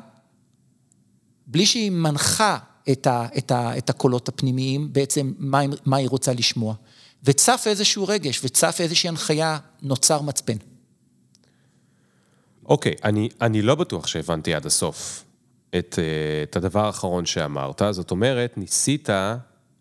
בלי 1.47 1.65
שהיא 1.65 1.91
מנחה 1.91 2.57
את, 2.91 3.07
ה, 3.07 3.27
את, 3.37 3.51
ה, 3.51 3.77
את 3.77 3.89
הקולות 3.89 4.29
הפנימיים, 4.29 4.93
בעצם 4.93 5.33
מה, 5.37 5.61
מה 5.85 5.97
היא 5.97 6.09
רוצה 6.09 6.33
לשמוע. 6.33 6.75
וצף 7.23 7.63
איזשהו 7.65 8.07
רגש, 8.07 8.39
וצף 8.43 8.77
איזושהי 8.79 9.09
הנחיה, 9.09 9.57
נוצר 9.81 10.21
מצפן. 10.21 10.57
אוקיי, 12.71 12.93
אני, 13.03 13.29
אני 13.41 13.61
לא 13.61 13.75
בטוח 13.75 14.07
שהבנתי 14.07 14.55
עד 14.55 14.65
הסוף 14.65 15.23
את, 15.77 15.99
אה, 15.99 16.43
את 16.43 16.55
הדבר 16.55 16.85
האחרון 16.85 17.25
שאמרת. 17.25 17.81
זאת 17.91 18.11
אומרת, 18.11 18.57
ניסית 18.57 19.09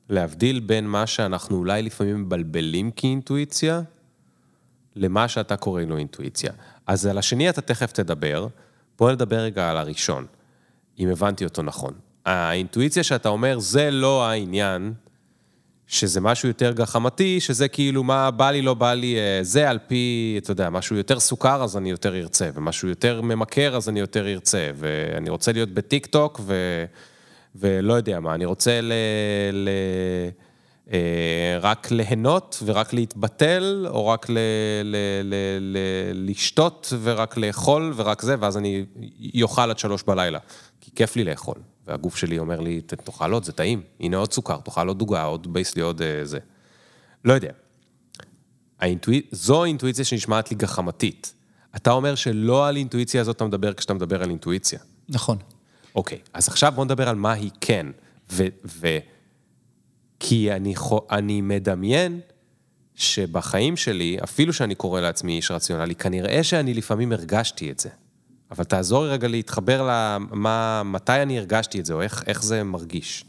להבדיל 0.09 0.61
בין 0.61 0.87
מה 0.87 1.07
שאנחנו 1.07 1.57
אולי 1.57 1.83
לפעמים 1.83 2.22
מבלבלים 2.22 2.90
כאינטואיציה, 2.90 3.81
למה 4.96 5.29
שאתה 5.29 5.57
קורא 5.57 5.83
לו 5.83 5.96
אינטואיציה. 5.96 6.53
אז 6.87 7.07
על 7.07 7.18
השני 7.18 7.50
אתה 7.50 7.61
תכף 7.61 7.92
תדבר, 7.92 8.46
בוא 8.98 9.12
נדבר 9.12 9.38
רגע 9.38 9.70
על 9.70 9.76
הראשון, 9.76 10.26
אם 10.98 11.09
הבנתי 11.09 11.44
אותו 11.44 11.62
נכון. 11.62 11.94
האינטואיציה 12.26 13.03
שאתה 13.03 13.29
אומר, 13.29 13.59
זה 13.59 13.90
לא 13.90 14.26
העניין, 14.26 14.92
שזה 15.90 16.20
משהו 16.20 16.48
יותר 16.48 16.72
גחמתי, 16.72 17.40
שזה 17.40 17.68
כאילו 17.68 18.05
מה 18.05 18.31
בא 18.31 18.50
לי, 18.50 18.62
לא 18.62 18.74
בא 18.74 18.94
לי, 18.94 19.16
אה, 19.16 19.38
זה 19.42 19.70
על 19.70 19.79
פי, 19.87 20.35
אתה 20.42 20.50
יודע, 20.50 20.70
משהו 20.70 20.96
יותר 20.96 21.20
סוכר, 21.20 21.62
אז 21.62 21.76
אני 21.76 21.90
יותר 21.90 22.16
ארצה, 22.16 22.50
ומשהו 22.55 22.88
יותר 22.88 23.20
ממכר, 23.20 23.76
אז 23.76 23.88
אני 23.88 24.00
יותר 24.00 24.29
ארצה, 24.29 24.70
ואני 24.74 25.31
רוצה 25.31 25.53
להיות 25.53 25.68
בטיק 25.68 26.07
טוק, 26.07 26.40
ו... 26.44 26.85
ולא 27.57 27.94
יודע 27.94 28.20
מה, 28.20 28.35
אני 28.35 28.44
רוצה 28.44 28.81
ל... 28.81 28.92
ל... 29.53 29.68
אה, 30.92 31.59
רק 31.61 31.90
ליהנות 31.90 32.62
ורק 32.64 32.92
להתבטל, 32.92 33.87
או 33.88 34.07
רק 34.07 34.31
ל... 34.31 34.38
ל... 34.85 34.96
ל... 35.24 35.35
ל... 35.61 35.79
לשתות 36.31 36.92
ורק 37.03 37.37
לאכול 37.37 37.92
ורק 37.96 38.22
זה, 38.22 38.37
ואז 38.40 38.57
אני 38.57 38.85
אוכל 39.42 39.70
עד 39.70 39.79
שלוש 39.79 40.03
בלילה, 40.03 40.38
כי 40.81 40.90
כיף 40.94 41.16
לי 41.16 41.24
לאכול. 41.24 41.57
והגוף 41.87 42.16
שלי 42.16 42.38
אומר 42.38 42.61
לי, 42.61 42.81
תאכל 42.81 43.33
עוד, 43.33 43.45
זה 43.45 43.53
טעים, 43.53 43.83
הנה 44.01 44.16
עוד 44.16 44.33
סוכר, 44.33 44.57
תאכל 44.57 44.88
עוד 44.88 44.99
דוגה, 44.99 45.23
עוד 45.23 45.53
בייס 45.53 45.77
לי 45.77 45.83
עוד 45.83 46.03
אה, 46.03 46.25
זה. 46.25 46.38
לא 47.25 47.33
יודע. 47.33 47.53
האינטואיצ... 48.79 49.25
זו 49.33 49.62
האינטואיציה 49.64 50.05
שנשמעת 50.05 50.51
לי 50.51 50.57
גחמתית. 50.57 51.35
אתה 51.77 51.90
אומר 51.90 52.14
שלא 52.14 52.69
על 52.69 52.77
אינטואיציה 52.77 53.21
הזאת 53.21 53.37
אתה 53.37 53.45
מדבר 53.45 53.75
כשאתה 53.75 53.95
מדבר 53.95 54.23
על 54.23 54.31
אינטואיציה. 54.31 54.79
נכון. 55.09 55.38
אוקיי, 55.95 56.19
אז 56.33 56.49
עכשיו 56.49 56.73
בוא 56.77 56.85
נדבר 56.85 57.09
על 57.09 57.16
מה 57.16 57.33
היא 57.33 57.51
כן. 57.61 57.87
ו... 58.33 58.47
ו... 58.64 58.99
כי 60.21 60.53
אני, 60.53 60.75
אני 61.11 61.40
מדמיין 61.40 62.21
שבחיים 62.95 63.77
שלי, 63.77 64.19
אפילו 64.25 64.53
שאני 64.53 64.75
קורא 64.75 65.01
לעצמי 65.01 65.37
איש 65.37 65.51
רציונלי, 65.51 65.95
כנראה 65.95 66.43
שאני 66.43 66.75
לפעמים 66.75 67.12
הרגשתי 67.12 67.71
את 67.71 67.81
זה. 67.81 67.88
אבל 68.51 68.65
תעזור 68.65 69.05
לי 69.05 69.11
רגע 69.11 69.29
להתחבר 69.29 69.83
למה, 69.83 70.83
מתי 70.85 71.23
אני 71.23 71.39
הרגשתי 71.39 71.81
את 71.81 71.87
זה, 71.87 71.93
או 71.93 72.03
איך, 72.03 72.25
איך 72.27 72.43
זה 72.43 72.65
מרגיש. 72.65 73.25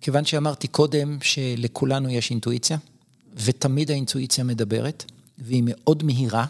כיוון 0.00 0.24
שאמרתי 0.24 0.68
קודם 0.68 1.18
שלכולנו 1.22 2.08
יש 2.08 2.30
אינטואיציה, 2.30 2.78
ותמיד 3.34 3.90
האינטואיציה 3.90 4.44
מדברת, 4.44 5.04
והיא 5.38 5.62
מאוד 5.66 6.02
מהירה. 6.02 6.46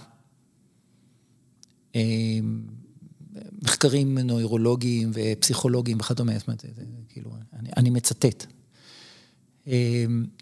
מחקרים 3.63 4.19
נוירולוגיים 4.19 5.11
ופסיכולוגיים 5.15 5.99
וכדומה, 6.01 6.39
זאת 6.39 6.49
אומרת, 6.49 6.61
זה, 6.61 6.83
כאילו, 7.09 7.31
אני, 7.61 7.69
אני 7.77 7.91
מצטט. 7.91 8.47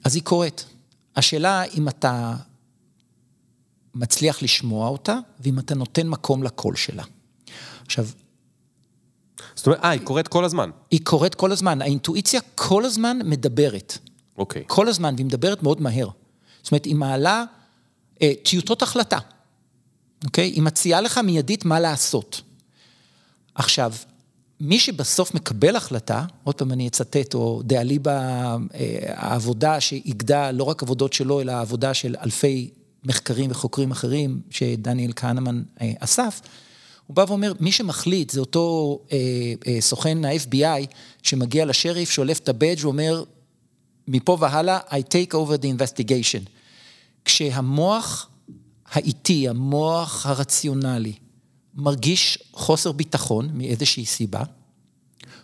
אז 0.04 0.14
היא 0.14 0.22
קורית. 0.22 0.66
השאלה 1.16 1.64
אם 1.64 1.88
אתה 1.88 2.36
מצליח 3.94 4.42
לשמוע 4.42 4.88
אותה, 4.88 5.18
ואם 5.40 5.58
אתה 5.58 5.74
נותן 5.74 6.08
מקום 6.08 6.42
לקול 6.42 6.76
שלה. 6.76 7.04
עכשיו... 7.86 8.06
זאת 9.54 9.66
אומרת, 9.66 9.84
אה, 9.84 9.90
היא 9.90 10.00
קורית 10.00 10.28
כל 10.28 10.44
הזמן. 10.44 10.70
היא 10.90 11.00
קורית 11.04 11.34
כל 11.34 11.52
הזמן. 11.52 11.82
האינטואיציה 11.82 12.40
כל 12.54 12.84
הזמן 12.84 13.18
מדברת. 13.24 13.98
אוקיי. 14.38 14.62
Okay. 14.62 14.64
כל 14.68 14.88
הזמן, 14.88 15.14
והיא 15.16 15.26
מדברת 15.26 15.62
מאוד 15.62 15.80
מהר. 15.80 16.08
זאת 16.62 16.72
אומרת, 16.72 16.84
היא 16.84 16.94
מעלה 16.94 17.44
אה, 18.22 18.32
טיוטות 18.42 18.82
החלטה, 18.82 19.18
אוקיי? 20.24 20.44
היא 20.44 20.62
מציעה 20.62 21.00
לך 21.00 21.18
מיידית 21.18 21.64
מה 21.64 21.80
לעשות. 21.80 22.42
עכשיו, 23.54 23.92
מי 24.60 24.78
שבסוף 24.78 25.34
מקבל 25.34 25.76
החלטה, 25.76 26.24
עוד 26.44 26.54
פעם 26.54 26.72
אני 26.72 26.88
אצטט, 26.88 27.34
או 27.34 27.62
דאליבא, 27.64 28.12
אה, 28.74 28.98
העבודה 29.06 29.80
שאיגדה 29.80 30.50
לא 30.50 30.64
רק 30.64 30.82
עבודות 30.82 31.12
שלו, 31.12 31.40
אלא 31.40 31.52
העבודה 31.52 31.94
של 31.94 32.16
אלפי 32.22 32.70
מחקרים 33.04 33.50
וחוקרים 33.50 33.90
אחרים 33.90 34.40
שדניאל 34.50 35.12
כהנמן 35.16 35.62
אה, 35.80 35.92
אסף, 35.98 36.40
הוא 37.06 37.16
בא 37.16 37.24
ואומר, 37.28 37.52
מי 37.60 37.72
שמחליט 37.72 38.30
זה 38.30 38.40
אותו 38.40 38.98
אה, 39.12 39.18
אה, 39.66 39.80
סוכן 39.80 40.24
ה-FBI 40.24 40.86
שמגיע 41.22 41.64
לשריף, 41.64 42.10
שולף 42.10 42.38
את 42.38 42.48
הבאג' 42.48 42.78
ואומר, 42.80 43.24
מפה 44.08 44.36
והלאה, 44.40 44.78
I 44.88 44.92
take 44.92 45.32
over 45.32 45.62
the 45.62 45.66
investigation. 45.66 46.48
כשהמוח 47.24 48.28
האיטי, 48.86 49.48
המוח 49.48 50.26
הרציונלי, 50.26 51.12
מרגיש 51.74 52.38
חוסר 52.52 52.92
ביטחון 52.92 53.50
מאיזושהי 53.54 54.06
סיבה, 54.06 54.42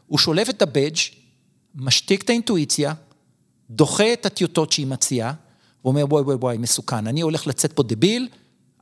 הוא 0.06 0.18
שולף 0.18 0.50
את 0.50 0.62
הבאג', 0.62 0.96
משתיק 1.74 2.22
את 2.22 2.30
האינטואיציה, 2.30 2.92
דוחה 3.70 4.12
את 4.12 4.26
הטיוטות 4.26 4.72
שהיא 4.72 4.86
מציעה, 4.86 5.32
הוא 5.82 5.90
אומר, 5.90 6.04
וואי, 6.08 6.22
וואי, 6.22 6.36
וואי, 6.36 6.58
מסוכן, 6.58 7.06
אני 7.06 7.20
הולך 7.20 7.46
לצאת 7.46 7.72
פה 7.72 7.82
דביל, 7.82 8.28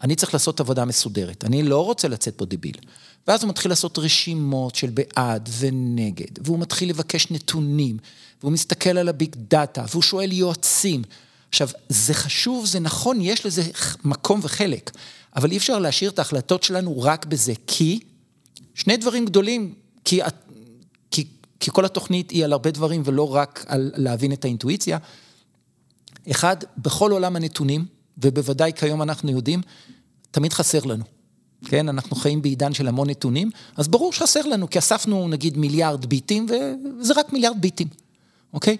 אני 0.02 0.14
צריך 0.14 0.34
לעשות 0.34 0.60
עבודה 0.60 0.84
מסודרת, 0.84 1.44
אני 1.44 1.62
לא 1.62 1.84
רוצה 1.84 2.08
לצאת 2.08 2.34
פה 2.36 2.44
דביל. 2.44 2.76
ואז 3.28 3.42
הוא 3.42 3.48
מתחיל 3.48 3.70
לעשות 3.70 3.98
רשימות 3.98 4.74
של 4.74 4.90
בעד 4.90 5.48
ונגד, 5.58 6.46
והוא 6.46 6.58
מתחיל 6.58 6.88
לבקש 6.88 7.30
נתונים, 7.30 7.96
והוא 8.40 8.52
מסתכל 8.52 8.98
על 8.98 9.08
הביג 9.08 9.36
דאטה, 9.36 9.84
והוא 9.90 10.02
שואל 10.02 10.32
יועצים. 10.32 11.02
עכשיו, 11.48 11.68
זה 11.88 12.14
חשוב, 12.14 12.66
זה 12.66 12.80
נכון, 12.80 13.20
יש 13.20 13.46
לזה 13.46 13.62
מקום 14.04 14.40
וחלק, 14.42 14.90
אבל 15.36 15.50
אי 15.50 15.56
אפשר 15.56 15.78
להשאיר 15.78 16.10
את 16.10 16.18
ההחלטות 16.18 16.62
שלנו 16.62 17.00
רק 17.00 17.26
בזה, 17.26 17.52
כי 17.66 18.00
שני 18.74 18.96
דברים 18.96 19.24
גדולים, 19.24 19.74
כי, 20.04 20.20
כי, 21.10 21.24
כי 21.60 21.70
כל 21.70 21.84
התוכנית 21.84 22.30
היא 22.30 22.44
על 22.44 22.52
הרבה 22.52 22.70
דברים 22.70 23.02
ולא 23.04 23.34
רק 23.34 23.64
על 23.68 23.90
להבין 23.94 24.32
את 24.32 24.44
האינטואיציה. 24.44 24.98
אחד, 26.30 26.56
בכל 26.78 27.12
עולם 27.12 27.36
הנתונים, 27.36 27.86
ובוודאי 28.18 28.72
כיום 28.76 29.02
אנחנו 29.02 29.30
יודעים, 29.30 29.60
תמיד 30.30 30.52
חסר 30.52 30.84
לנו. 30.84 31.04
כן, 31.64 31.88
אנחנו 31.88 32.16
חיים 32.16 32.42
בעידן 32.42 32.74
של 32.74 32.88
המון 32.88 33.10
נתונים, 33.10 33.50
אז 33.76 33.88
ברור 33.88 34.12
שחסר 34.12 34.46
לנו, 34.46 34.70
כי 34.70 34.78
אספנו 34.78 35.28
נגיד 35.28 35.56
מיליארד 35.56 36.06
ביטים, 36.06 36.46
וזה 37.00 37.14
רק 37.16 37.32
מיליארד 37.32 37.60
ביטים, 37.60 37.88
אוקיי? 38.52 38.76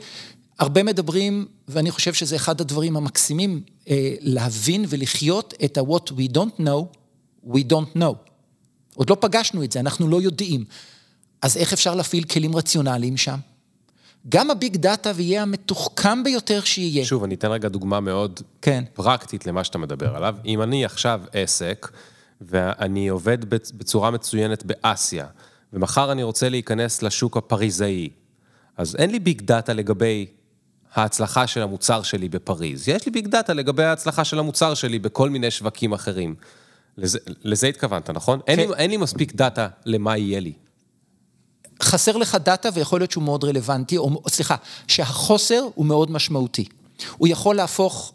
הרבה 0.59 0.83
מדברים, 0.83 1.47
ואני 1.69 1.91
חושב 1.91 2.15
שזה 2.15 2.37
אחד 2.37 2.61
הדברים 2.61 2.97
המקסימים, 2.97 3.63
אה, 3.89 4.15
להבין 4.21 4.85
ולחיות 4.89 5.55
את 5.65 5.79
ה-what 5.79 6.11
we 6.11 6.33
don't 6.35 6.61
know, 6.61 6.85
we 7.47 7.59
don't 7.71 7.99
know. 7.99 8.15
עוד 8.95 9.11
לא 9.11 9.17
פגשנו 9.21 9.65
את 9.65 9.73
זה, 9.73 9.81
אנחנו 9.81 10.09
לא 10.09 10.23
יודעים. 10.23 10.65
אז 11.43 11.57
איך 11.57 11.73
אפשר 11.73 11.95
להפעיל 11.95 12.25
כלים 12.25 12.57
רציונליים 12.57 13.17
שם? 13.17 13.39
גם 14.29 14.51
הביג 14.51 14.77
דאטה 14.77 15.13
ויהיה 15.15 15.43
המתוחכם 15.43 16.25
ביותר 16.25 16.61
שיהיה. 16.61 17.05
שוב, 17.05 17.25
אני 17.25 17.35
אתן 17.35 17.51
רגע 17.51 17.69
דוגמה 17.69 18.01
מאוד 18.01 18.41
כן. 18.63 18.85
פרקטית 18.95 19.47
למה 19.47 19.65
שאתה 19.65 19.79
מדבר 19.79 20.17
עליו. 20.17 20.37
אם 20.45 20.63
אני 20.63 20.85
עכשיו 20.85 21.21
עסק, 21.33 21.89
ואני 22.41 23.09
עובד 23.09 23.51
בצורה 23.51 24.11
מצוינת 24.11 24.65
באסיה, 24.65 25.27
ומחר 25.73 26.13
אני 26.13 26.23
רוצה 26.23 26.49
להיכנס 26.49 27.03
לשוק 27.03 27.37
הפריזאי, 27.37 28.09
אז 28.77 28.97
אין 28.97 29.11
לי 29.11 29.19
big 29.19 29.43
data 29.43 29.73
לגבי 29.73 30.27
ההצלחה 30.95 31.47
של 31.47 31.63
המוצר 31.63 32.03
שלי 32.03 32.29
בפריז, 32.29 32.89
יש 32.89 33.07
לי 33.07 33.13
big 33.13 33.27
data 33.27 33.53
לגבי 33.53 33.85
ההצלחה 33.85 34.25
של 34.25 34.39
המוצר 34.39 34.75
שלי 34.75 34.99
בכל 34.99 35.31
מיני 35.31 35.51
שווקים 35.51 35.93
אחרים. 35.93 36.35
לזה, 36.99 37.19
לזה 37.45 37.67
התכוונת, 37.67 38.11
נכון? 38.11 38.39
כן. 38.39 38.45
אין, 38.47 38.59
לי, 38.59 38.75
אין 38.77 38.91
לי 38.91 38.97
מספיק 38.97 39.35
data 39.35 39.69
למה 39.87 40.17
יהיה 40.17 40.41
לי. 40.41 40.53
חסר 41.83 42.17
לך 42.17 42.35
דאטה 42.35 42.69
ויכול 42.75 43.01
להיות 43.01 43.11
שהוא 43.11 43.25
מאוד 43.25 43.45
רלוונטי, 43.45 43.97
או 43.97 44.23
סליחה, 44.29 44.57
שהחוסר 44.89 45.69
הוא 45.75 45.87
מאוד 45.87 46.11
משמעותי. 46.11 46.65
הוא 47.17 47.29
יכול 47.29 47.57
להפוך 47.57 48.13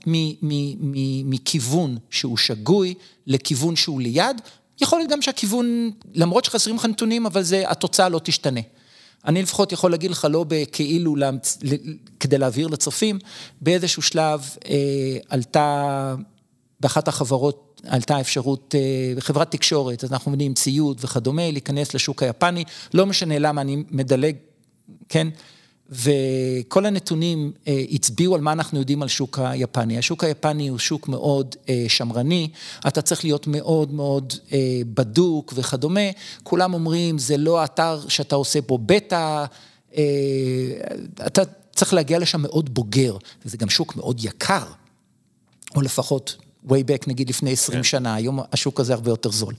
מכיוון 1.26 1.98
שהוא 2.10 2.38
שגוי 2.38 2.94
לכיוון 3.28 3.76
שהוא 3.76 4.02
ליד, 4.02 4.42
יכול 4.82 5.00
להיות 5.00 5.12
גם 5.12 5.22
שהכיוון, 5.22 5.92
למרות 6.14 6.46
שחסרים 6.46 6.76
לך 6.76 6.86
נתונים, 6.86 7.26
אבל 7.26 7.42
זה, 7.42 7.64
התוצאה 7.70 8.10
לא 8.10 8.20
תשתנה. 8.24 8.62
אני 9.26 9.42
לפחות 9.42 9.72
יכול 9.72 9.92
להגיד 9.92 10.12
לך, 10.12 10.28
לא 10.30 10.46
בכאילו, 10.48 11.16
להמצ... 11.16 11.58
כדי 12.20 12.38
להעביר 12.38 12.68
לצופים, 12.68 13.20
באיזשהו 13.62 14.02
שלב 14.02 14.50
אה, 14.70 15.18
עלתה, 15.30 16.16
באחת 16.84 17.08
החברות 17.08 17.82
עלתה 17.88 18.20
אפשרות, 18.20 18.76
אה, 18.78 19.22
חברת 19.22 19.52
תקשורת, 19.52 20.04
אז 20.04 20.14
אנחנו 20.14 20.32
מבינים 20.32 20.54
ציוד 20.54 20.98
וכדומה, 21.04 21.52
להיכנס 21.52 21.94
לשוק 21.94 22.24
היפני, 22.24 22.64
לא 22.94 23.06
משנה 23.06 23.40
למה 23.40 23.62
אני 23.62 23.84
מדלג, 23.92 24.36
כן? 25.10 25.28
וכל 25.90 26.86
הנתונים 26.86 27.52
אה, 27.68 27.84
הצביעו 27.92 28.36
על 28.36 28.42
מה 28.42 28.52
אנחנו 28.52 28.80
יודעים 28.80 29.02
על 29.02 29.08
שוק 29.08 29.40
היפני. 29.40 29.98
השוק 29.98 30.24
היפני 30.24 30.68
הוא 30.68 30.80
שוק 30.80 31.08
מאוד 31.08 31.56
אה, 31.70 31.86
שמרני, 31.88 32.50
אתה 32.88 33.02
צריך 33.02 33.24
להיות 33.24 33.48
מאוד 33.48 33.94
מאוד 33.94 34.34
אה, 34.52 34.82
בדוק 34.94 35.54
וכדומה. 35.56 36.10
כולם 36.44 36.74
אומרים, 36.74 37.18
זה 37.18 37.38
לא 37.38 37.64
אתר 37.64 38.00
שאתה 38.08 38.36
עושה 38.36 38.62
בו 38.62 38.78
בטא, 38.78 39.46
אתה 41.28 41.42
צריך 41.76 41.94
להגיע 41.94 42.20
לשם 42.20 42.42
מאוד 42.42 42.74
בוגר, 42.74 43.18
וזה 43.46 43.58
גם 43.58 43.70
שוק 43.70 43.96
מאוד 43.96 44.26
יקר, 44.26 44.66
או 45.76 45.82
לפחות 45.82 46.36
way 46.68 46.72
back 46.72 47.04
נגיד 47.08 47.30
לפני 47.30 47.52
20 47.52 47.80
כן. 47.80 47.84
שנה, 47.84 48.16
היום 48.16 48.40
השוק 48.52 48.80
הזה 48.80 48.94
הרבה 48.94 49.12
יותר 49.12 49.32
זול, 49.32 49.54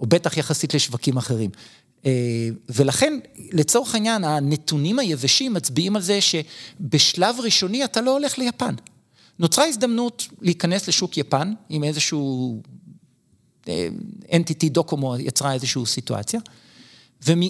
או 0.00 0.06
בטח 0.06 0.36
יחסית 0.36 0.74
לשווקים 0.74 1.16
אחרים. 1.16 1.50
אה, 2.06 2.48
ולכן, 2.68 3.18
לצורך 3.52 3.94
העניין, 3.94 4.24
הנתונים 4.24 4.98
היבשים 4.98 5.54
מצביעים 5.54 5.96
על 5.96 6.02
זה 6.02 6.18
שבשלב 6.20 7.36
ראשוני 7.40 7.84
אתה 7.84 8.00
לא 8.00 8.12
הולך 8.12 8.38
ליפן. 8.38 8.74
נוצרה 9.38 9.64
הזדמנות 9.64 10.26
להיכנס 10.40 10.88
לשוק 10.88 11.16
יפן 11.16 11.52
עם 11.68 11.84
איזשהו... 11.84 12.62
אנטיטי 14.32 14.66
אה, 14.66 14.72
דוקומו 14.72 15.16
יצרה 15.18 15.52
איזושהי 15.52 15.86
סיטואציה, 15.86 16.40
ומ... 17.26 17.40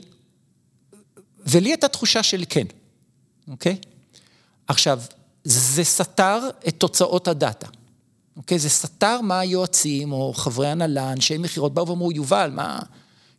ולי 1.47 1.71
הייתה 1.71 1.89
תחושה 1.89 2.23
של 2.23 2.45
כן, 2.49 2.67
אוקיי? 3.49 3.77
עכשיו, 4.69 5.01
זה 5.45 5.85
סתר 5.85 6.39
את 6.69 6.75
תוצאות 6.79 7.29
הדאטה, 7.29 7.69
אוקיי? 8.41 8.59
זה 8.59 8.69
סתר 8.69 9.21
מה 9.21 9.41
היועצים 9.41 10.13
או 10.13 10.33
חברי 10.35 10.69
הנהלה, 10.69 11.13
אנשי 11.13 11.39
מכירות 11.39 11.75
באו 11.75 11.89
ואמרו, 11.89 12.13
יובל, 12.13 12.51
מה... 12.55 12.79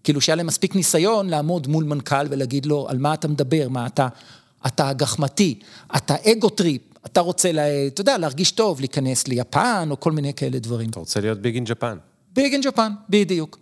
כאילו 0.03 0.21
שהיה 0.21 0.35
להם 0.35 0.47
מספיק 0.47 0.75
ניסיון 0.75 1.29
לעמוד 1.29 1.67
מול 1.67 1.83
מנכ"ל 1.83 2.25
ולהגיד 2.29 2.65
לו, 2.65 2.89
על 2.89 2.97
מה 2.97 3.13
אתה 3.13 3.27
מדבר, 3.27 3.69
מה 3.69 3.87
אתה, 3.87 4.07
אתה 4.67 4.93
גחמתי, 4.93 5.59
אתה 5.95 6.15
ego 6.32 6.49
trip, 6.49 6.82
אתה 7.05 7.21
רוצה, 7.21 7.51
לה, 7.51 7.87
אתה 7.87 8.01
יודע, 8.01 8.17
להרגיש 8.17 8.51
טוב, 8.51 8.79
להיכנס 8.79 9.27
ליפן 9.27 9.87
או 9.91 9.99
כל 9.99 10.11
מיני 10.11 10.33
כאלה 10.33 10.59
דברים. 10.59 10.89
אתה 10.89 10.99
רוצה 10.99 11.19
להיות 11.19 11.39
ביג 11.39 11.55
אין 11.55 11.63
ג'פן. 11.63 11.97
ביג 12.33 12.53
אין 12.53 12.61
ג'פן, 12.61 12.91
בדיוק. 13.09 13.59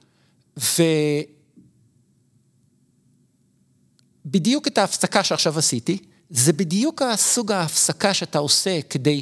ובדיוק 4.26 4.68
את 4.68 4.78
ההפסקה 4.78 5.24
שעכשיו 5.24 5.58
עשיתי, 5.58 5.98
זה 6.30 6.54
בדיוק 6.54 7.02
הסוג 7.02 7.52
ההפסקה 7.52 8.14
שאתה 8.14 8.40
עושה 8.40 8.80
כדי 8.90 9.22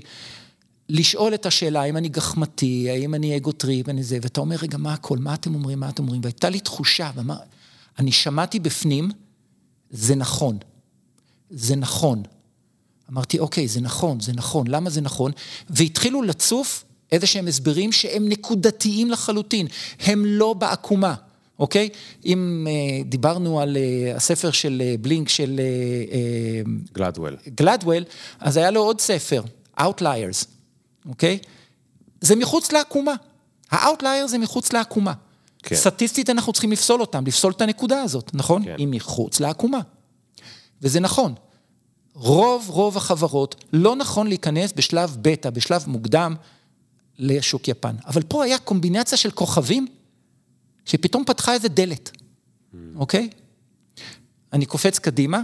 לשאול 0.90 1.34
את 1.34 1.46
השאלה, 1.46 1.82
האם 1.82 1.98
אני 1.98 2.10
גחמתי, 2.10 2.90
האם 2.90 3.16
אני 3.16 3.38
אגוטריפ, 3.38 3.90
אני 3.90 4.04
זה, 4.04 4.18
ואתה 4.22 4.42
אומר, 4.42 4.56
רגע, 4.62 4.78
מה 4.78 4.94
הכל, 4.94 5.18
מה 5.18 5.34
אתם 5.34 5.56
אומרים, 5.56 5.80
מה 5.80 5.90
אתם 5.90 6.04
אומרים? 6.04 6.22
והייתה 6.24 6.50
לי 6.50 6.60
תחושה, 6.60 7.12
ומה, 7.16 7.38
אני 8.00 8.12
שמעתי 8.12 8.60
בפנים, 8.60 9.10
זה 9.92 10.16
נכון, 10.16 10.58
זה 11.50 11.76
נכון. 11.76 12.24
אמרתי, 13.12 13.40
אוקיי, 13.40 13.68
זה 13.68 13.82
נכון, 13.82 14.20
זה 14.20 14.34
נכון, 14.34 14.68
למה 14.68 14.90
זה 14.90 15.02
נכון? 15.02 15.32
והתחילו 15.70 16.22
לצוף 16.22 16.84
איזה 17.12 17.28
שהם 17.28 17.48
הסברים 17.48 17.92
שהם 17.92 18.30
נקודתיים 18.30 19.12
לחלוטין, 19.12 19.68
הם 20.00 20.26
לא 20.26 20.54
בעקומה, 20.54 21.16
אוקיי? 21.60 21.90
אם 22.26 22.68
אה, 22.70 23.04
דיברנו 23.04 23.60
על 23.60 23.78
אה, 23.78 24.16
הספר 24.16 24.52
של 24.52 24.82
אה, 24.86 24.96
בלינק 25.02 25.30
של... 25.30 25.60
גלדוול. 26.94 27.38
גלדוול, 27.56 28.04
אז 28.40 28.58
היה 28.58 28.72
לו 28.72 28.82
עוד 28.82 29.02
ספר, 29.02 29.42
Outliers. 29.80 30.57
אוקיי? 31.08 31.40
זה 32.22 32.36
מחוץ 32.36 32.72
לעקומה. 32.72 33.14
ה 33.72 33.79
outlier 33.79 34.28
זה 34.28 34.38
מחוץ 34.38 34.74
לעקומה. 34.74 35.14
כן. 35.64 35.76
סטטיסטית 35.76 36.30
אנחנו 36.30 36.54
צריכים 36.54 36.72
לפסול 36.72 37.02
אותם, 37.02 37.26
לפסול 37.28 37.52
את 37.52 37.62
הנקודה 37.62 38.02
הזאת, 38.02 38.32
נכון? 38.34 38.64
כן. 38.64 38.76
היא 38.78 38.88
מחוץ 38.88 39.40
לעקומה. 39.40 39.80
וזה 40.82 41.00
נכון. 41.00 41.34
רוב 42.14 42.70
רוב 42.70 42.98
החברות 42.98 43.66
לא 43.74 43.96
נכון 43.96 44.28
להיכנס 44.28 44.74
בשלב 44.76 45.18
בטא, 45.22 45.50
בשלב 45.50 45.84
מוקדם, 45.88 46.36
לשוק 47.20 47.68
יפן. 47.68 47.96
אבל 48.06 48.22
פה 48.22 48.44
היה 48.44 48.58
קומבינציה 48.58 49.18
של 49.18 49.32
כוכבים, 49.32 49.88
שפתאום 50.86 51.24
פתחה 51.26 51.54
איזה 51.54 51.70
דלת, 51.70 52.12
mm. 52.12 52.78
אוקיי? 52.96 53.30
אני 54.54 54.66
קופץ 54.66 55.00
קדימה, 55.00 55.42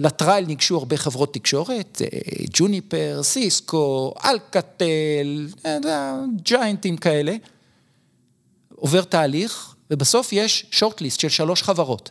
לטרייל 0.00 0.46
ניגשו 0.46 0.76
הרבה 0.76 0.96
חברות 0.96 1.34
תקשורת, 1.34 2.02
אה, 2.02 2.08
ג'וניפר, 2.52 3.20
סיסקו, 3.22 4.14
אלקטל, 4.24 5.48
אה, 5.66 6.14
ג'יינטים 6.42 6.96
כאלה. 6.96 7.36
עובר 8.76 9.02
תהליך, 9.02 9.74
ובסוף 9.90 10.32
יש 10.32 10.66
שורטליסט 10.70 11.20
של 11.20 11.28
שלוש 11.28 11.62
חברות. 11.62 12.10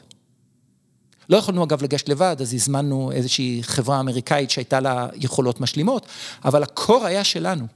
לא 1.30 1.38
יכולנו 1.38 1.63
אגב 1.63 1.84
לגשת 1.84 2.10
לבד, 2.10 2.36
אז 2.39 2.54
הזמנו 2.54 3.12
איזושהי 3.12 3.60
חברה 3.63 3.99
אמריקאית 3.99 4.49
שהייתה 4.49 4.80
לה 4.80 5.08
יכולות 5.15 5.62
משלימות, 5.62 6.06
אבל 6.45 6.63
הקור 6.63 7.06
היה 7.06 7.23
שלנו. 7.23 7.67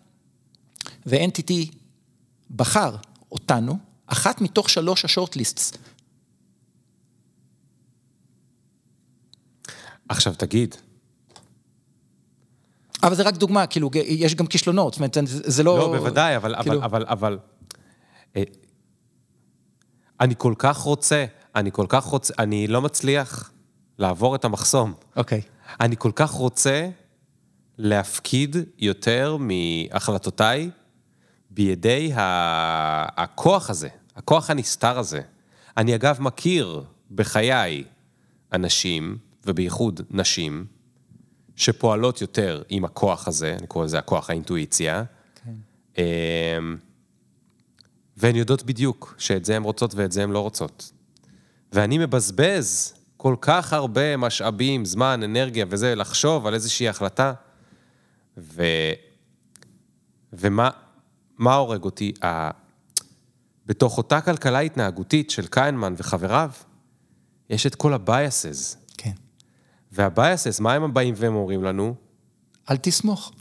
ו-NTT 1.06 1.52
בחר 2.56 2.95
אותנו, 3.32 3.78
אחת 4.08 4.41
מתוך 4.41 4.69
שלוש 4.69 5.06
השורטליסטס. 5.06 5.73
עכשיו 10.13 10.34
תגיד. 10.38 10.76
אבל 13.04 13.15
זה 13.15 13.23
רק 13.23 13.38
דוגמה, 13.38 13.67
כאילו, 13.67 13.89
יש 13.95 14.36
גם 14.36 14.47
כישלונות, 14.47 14.93
זאת 14.93 14.99
אומרת, 14.99 15.17
זה 15.28 15.63
לא... 15.63 15.78
לא, 15.78 15.97
בוודאי, 15.97 16.36
אבל, 16.38 16.56
כאילו... 16.62 16.78
אבל, 16.78 16.86
אבל, 16.86 17.06
אבל... 17.08 17.39
אה, 18.36 18.43
אני 20.19 20.34
כל 20.38 20.54
כך 20.58 20.78
רוצה, 20.78 21.26
אני 21.56 21.71
כל 21.71 21.86
כך 21.89 22.04
רוצה, 22.04 22.34
אני 22.39 22.67
לא 22.67 22.82
מצליח 22.82 23.52
לעבור 23.97 24.36
את 24.36 24.45
המחסום. 24.45 24.93
אוקיי. 25.15 25.39
Okay. 25.39 25.76
אני 25.80 25.95
כל 25.97 26.12
כך 26.15 26.32
רוצה 26.32 26.89
להפקיד 27.78 28.56
יותר 28.78 29.38
מהחלטותיי 29.39 30.69
בידי 31.49 32.12
הכוח 32.15 33.69
הזה, 33.69 33.89
הכוח 34.15 34.49
הנסתר 34.49 34.99
הזה. 34.99 35.21
אני 35.78 35.95
אגב 35.95 36.21
מכיר 36.21 36.84
בחיי 37.12 37.84
אנשים, 38.54 39.17
ובייחוד 39.45 40.01
נשים, 40.10 40.65
שפועלות 41.56 42.21
יותר 42.21 42.63
עם 42.69 42.86
הכוח 42.86 43.27
הזה, 43.27 43.56
אני 43.60 43.67
קורא 43.67 43.86
לזה 43.86 43.99
הכוח 43.99 44.29
האינטואיציה. 44.29 45.03
כן. 45.45 45.51
אמ, 45.97 46.77
והן 48.17 48.36
יודעות 48.36 48.63
בדיוק 48.63 49.15
שאת 49.17 49.45
זה 49.45 49.56
הן 49.56 49.63
רוצות 49.63 49.95
ואת 49.95 50.12
זה 50.12 50.23
הן 50.23 50.32
לא 50.32 50.39
רוצות. 50.39 50.91
ואני 51.73 51.97
מבזבז 51.97 52.93
כל 53.17 53.36
כך 53.41 53.73
הרבה 53.73 54.17
משאבים, 54.17 54.86
זמן, 54.86 55.21
אנרגיה 55.23 55.65
וזה, 55.69 55.95
לחשוב 55.95 56.47
על 56.47 56.53
איזושהי 56.53 56.89
החלטה. 56.89 57.34
ו... 58.38 58.63
ומה 60.34 60.69
מה 61.38 61.56
הורג 61.56 61.84
אותי? 61.84 62.13
ה... 62.23 62.49
בתוך 63.65 63.97
אותה 63.97 64.21
כלכלה 64.21 64.60
התנהגותית 64.60 65.29
של 65.29 65.47
כהנמן 65.47 65.93
וחבריו, 65.97 66.51
יש 67.49 67.67
את 67.67 67.75
כל 67.75 67.93
ה 67.93 68.04
biases. 68.04 68.77
וה 69.93 70.08
biases, 70.08 70.60
מה 70.60 70.73
הם 70.73 70.93
באים 70.93 71.13
והם 71.17 71.36
אומרים 71.36 71.63
לנו? 71.63 71.95
אל 72.69 72.77
תסמוך. 72.77 73.32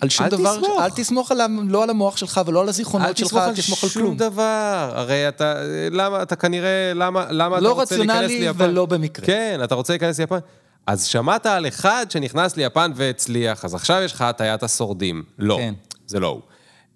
על 0.00 0.08
שום 0.08 0.26
אל 0.26 0.30
דבר, 0.30 0.56
תסמוך. 0.56 0.80
אל 0.80 0.90
תסמוך 0.90 1.32
על, 1.32 1.40
לא 1.68 1.82
על 1.82 1.90
המוח 1.90 2.16
שלך 2.16 2.40
ולא 2.46 2.60
על 2.60 2.68
הזיכרונות 2.68 3.16
שלך, 3.16 3.36
אל 3.36 3.54
תסמוך 3.54 3.84
על 3.84 3.90
כלום. 3.90 4.06
אל 4.06 4.14
תסמוך 4.16 4.24
על 4.24 4.28
שום 4.28 4.30
דבר. 4.30 4.90
הרי 4.94 5.28
אתה, 5.28 5.54
למה, 5.90 6.22
אתה 6.22 6.36
כנראה, 6.36 6.92
למה, 6.94 7.26
למה 7.30 7.60
לא 7.60 7.72
אתה 7.72 7.80
רוצה 7.80 7.96
להיכנס 7.96 8.30
ליפן? 8.30 8.44
לא 8.44 8.50
רציונלי 8.50 8.70
ולא 8.72 8.86
במקרה. 8.86 9.26
כן, 9.26 9.60
אתה 9.64 9.74
רוצה 9.74 9.92
להיכנס 9.92 10.20
ליפן. 10.20 10.38
אז 10.86 11.04
שמעת 11.04 11.46
על 11.46 11.68
אחד 11.68 12.06
שנכנס 12.08 12.56
ליפן 12.56 12.92
והצליח, 12.94 13.64
אז 13.64 13.74
עכשיו 13.74 14.02
יש 14.02 14.12
לך 14.12 14.20
הטיית 14.20 14.62
השורדים. 14.62 15.22
לא, 15.38 15.56
כן. 15.60 15.74
זה 16.06 16.20
לא 16.20 16.28
הוא. 16.28 16.40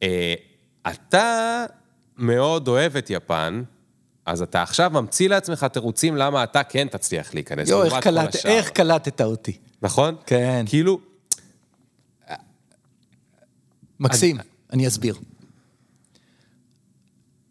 אה, 0.03 0.35
אתה 0.91 1.65
מאוד 2.17 2.69
אוהב 2.69 2.97
את 2.97 3.11
יפן, 3.11 3.63
אז 4.27 4.43
אתה 4.43 4.63
עכשיו 4.63 4.91
ממציא 4.95 5.29
לעצמך 5.29 5.65
תירוצים 5.65 6.17
למה 6.17 6.45
אתה 6.45 6.63
כן 6.63 6.89
תצליח 6.89 7.35
להיכנס. 7.35 7.69
יואו, 7.69 7.85
איך, 7.85 7.95
קלט, 8.01 8.37
איך 8.45 8.69
קלטת 8.69 9.21
אותי. 9.21 9.57
נכון? 9.83 10.17
כן. 10.27 10.65
כאילו... 10.69 11.01
מקסים, 14.01 14.37
אני, 14.37 14.45
אני 14.73 14.89
אסביר. 14.89 15.15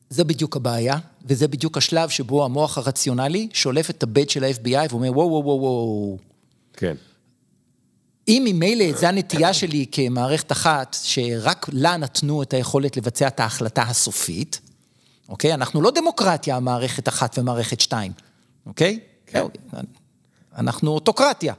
זה 0.09 0.23
בדיוק 0.23 0.55
הבעיה, 0.55 0.97
וזה 1.25 1.47
בדיוק 1.47 1.77
השלב 1.77 2.09
שבו 2.09 2.45
המוח 2.45 2.77
הרציונלי 2.77 3.49
שולף 3.53 3.89
את 3.89 4.03
הבט 4.03 4.29
של 4.29 4.43
ה-FBI 4.43 4.87
ואומר, 4.89 5.11
וואו, 5.11 5.29
וואו, 5.29 5.43
וואו, 5.45 5.59
וואו. 5.59 6.17
כן. 6.73 6.95
אם 8.27 8.43
ממילא 8.45 8.91
זו 8.91 9.07
הנטייה 9.07 9.53
שלי 9.53 9.85
כמערכת 9.91 10.51
אחת, 10.51 10.97
שרק 11.01 11.65
לה 11.71 11.97
נתנו 11.97 12.43
את 12.43 12.53
היכולת 12.53 12.97
לבצע 12.97 13.27
את 13.27 13.39
ההחלטה 13.39 13.81
הסופית, 13.81 14.59
אוקיי? 15.29 15.53
אנחנו 15.53 15.81
לא 15.81 15.91
דמוקרטיה, 15.91 16.59
מערכת 16.59 17.07
אחת 17.07 17.37
ומערכת 17.39 17.79
שתיים, 17.79 18.11
אוקיי? 18.65 18.99
כן. 19.25 19.45
אנחנו 20.57 20.91
אוטוקרטיה, 20.91 21.53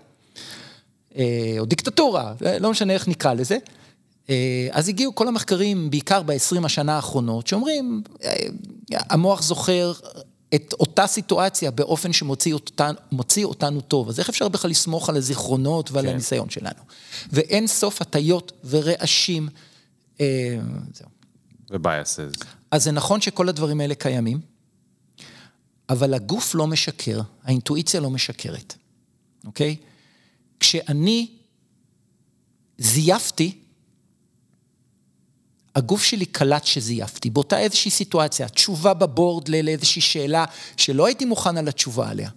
אה, 1.16 1.56
או 1.58 1.64
דיקטטורה, 1.64 2.34
לא 2.60 2.70
משנה 2.70 2.92
איך 2.92 3.08
נקרא 3.08 3.34
לזה. 3.34 3.58
אה, 4.30 4.68
אז 4.70 4.88
הגיעו 4.88 5.14
כל 5.14 5.28
המחקרים, 5.28 5.90
בעיקר 5.90 6.22
ב-20 6.22 6.64
השנה 6.64 6.96
האחרונות, 6.96 7.46
שאומרים, 7.46 8.02
אה, 8.24 8.32
המוח 8.92 9.42
זוכר 9.42 9.92
את 10.54 10.72
אותה 10.72 11.06
סיטואציה 11.06 11.70
באופן 11.70 12.12
שמוציא 12.12 12.54
אותן, 12.54 12.94
אותנו 13.44 13.80
טוב. 13.80 14.08
אז 14.08 14.18
איך 14.18 14.28
אפשר 14.28 14.48
בכלל 14.48 14.70
לסמוך 14.70 15.08
על 15.08 15.16
הזיכרונות 15.16 15.90
ועל 15.90 16.04
כן. 16.04 16.12
הניסיון 16.12 16.50
שלנו? 16.50 16.80
ואין 17.32 17.66
סוף 17.66 18.02
הטיות 18.02 18.52
ורעשים. 18.64 19.48
אה, 20.20 20.26
זהו. 20.94 21.08
ובייסס. 21.70 22.32
אז 22.76 22.84
זה 22.84 22.92
נכון 22.92 23.20
שכל 23.20 23.48
הדברים 23.48 23.80
האלה 23.80 23.94
קיימים, 23.94 24.40
אבל 25.88 26.14
הגוף 26.14 26.54
לא 26.54 26.66
משקר, 26.66 27.20
האינטואיציה 27.42 28.00
לא 28.00 28.10
משקרת, 28.10 28.74
אוקיי? 29.44 29.76
כשאני 30.60 31.30
זייפתי, 32.78 33.58
הגוף 35.74 36.02
שלי 36.02 36.26
קלט 36.26 36.64
שזייפתי, 36.64 37.30
באותה 37.30 37.58
איזושהי 37.58 37.90
סיטואציה, 37.90 38.48
תשובה 38.48 38.94
בבורד 38.94 39.48
לאיזושהי 39.48 40.02
שאלה 40.02 40.44
שלא 40.76 41.06
הייתי 41.06 41.24
מוכן 41.24 41.56
על 41.56 41.68
התשובה 41.68 42.10
עליה. 42.10 42.30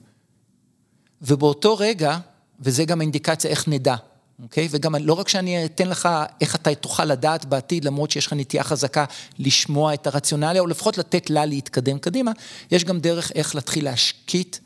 ובאותו 1.21 1.77
רגע, 1.77 2.17
וזה 2.59 2.85
גם 2.85 2.99
האינדיקציה 3.01 3.51
איך 3.51 3.67
נדע, 3.67 3.95
אוקיי? 4.43 4.67
וגם 4.71 4.95
לא 4.95 5.13
רק 5.13 5.27
שאני 5.27 5.65
אתן 5.65 5.89
לך 5.89 6.09
איך 6.41 6.55
אתה 6.55 6.75
תוכל 6.75 7.05
לדעת 7.05 7.45
בעתיד, 7.45 7.85
למרות 7.85 8.11
שיש 8.11 8.27
לך 8.27 8.33
נטייה 8.33 8.63
חזקה 8.63 9.05
לשמוע 9.39 9.93
את 9.93 10.07
הרציונליה, 10.07 10.61
או 10.61 10.67
לפחות 10.67 10.97
לתת 10.97 11.29
לה 11.29 11.45
להתקדם 11.45 11.99
קדימה, 11.99 12.31
יש 12.71 12.83
גם 12.83 12.99
דרך 12.99 13.31
איך 13.35 13.55
להתחיל 13.55 13.85
להשקיט 13.85 14.57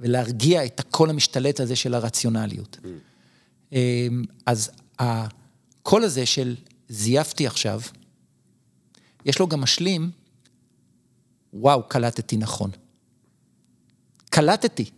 ולהרגיע 0.00 0.64
את 0.64 0.80
הקול 0.80 1.10
המשתלט 1.10 1.60
הזה 1.60 1.76
של 1.76 1.94
הרציונליות. 1.94 2.78
Mm. 2.82 2.86
אמ, 3.72 4.24
אז 4.46 4.70
הקול 4.98 6.04
הזה 6.04 6.26
של 6.26 6.56
זייפתי 6.88 7.46
עכשיו, 7.46 7.80
יש 9.24 9.38
לו 9.38 9.46
גם 9.46 9.60
משלים, 9.60 10.10
וואו, 11.52 11.82
קלטתי 11.88 12.36
נכון. 12.36 12.70
קלטתי. 14.30 14.90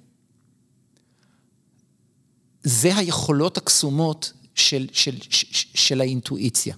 זה 2.68 2.96
היכולות 2.96 3.56
הקסומות 3.56 4.32
של, 4.54 4.86
של, 4.92 5.14
של, 5.30 5.46
של 5.74 6.00
האינטואיציה. 6.00 6.74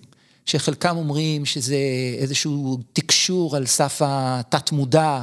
שחלקם 0.47 0.97
אומרים 0.97 1.45
שזה 1.45 1.77
איזשהו 2.19 2.79
תקשור 2.93 3.57
על 3.57 3.67
סף 3.67 4.03
התת-מודע, 4.05 5.23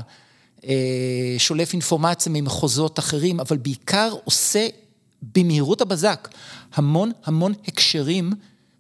אה, 0.68 1.36
שולף 1.38 1.74
אינפורמציה 1.74 2.32
ממחוזות 2.32 3.00
אחרים, 3.00 3.40
אבל 3.40 3.58
בעיקר 3.58 4.14
עושה 4.24 4.68
במהירות 5.22 5.82
הבזק 5.82 6.28
המון 6.74 7.12
המון 7.26 7.54
הקשרים 7.68 8.32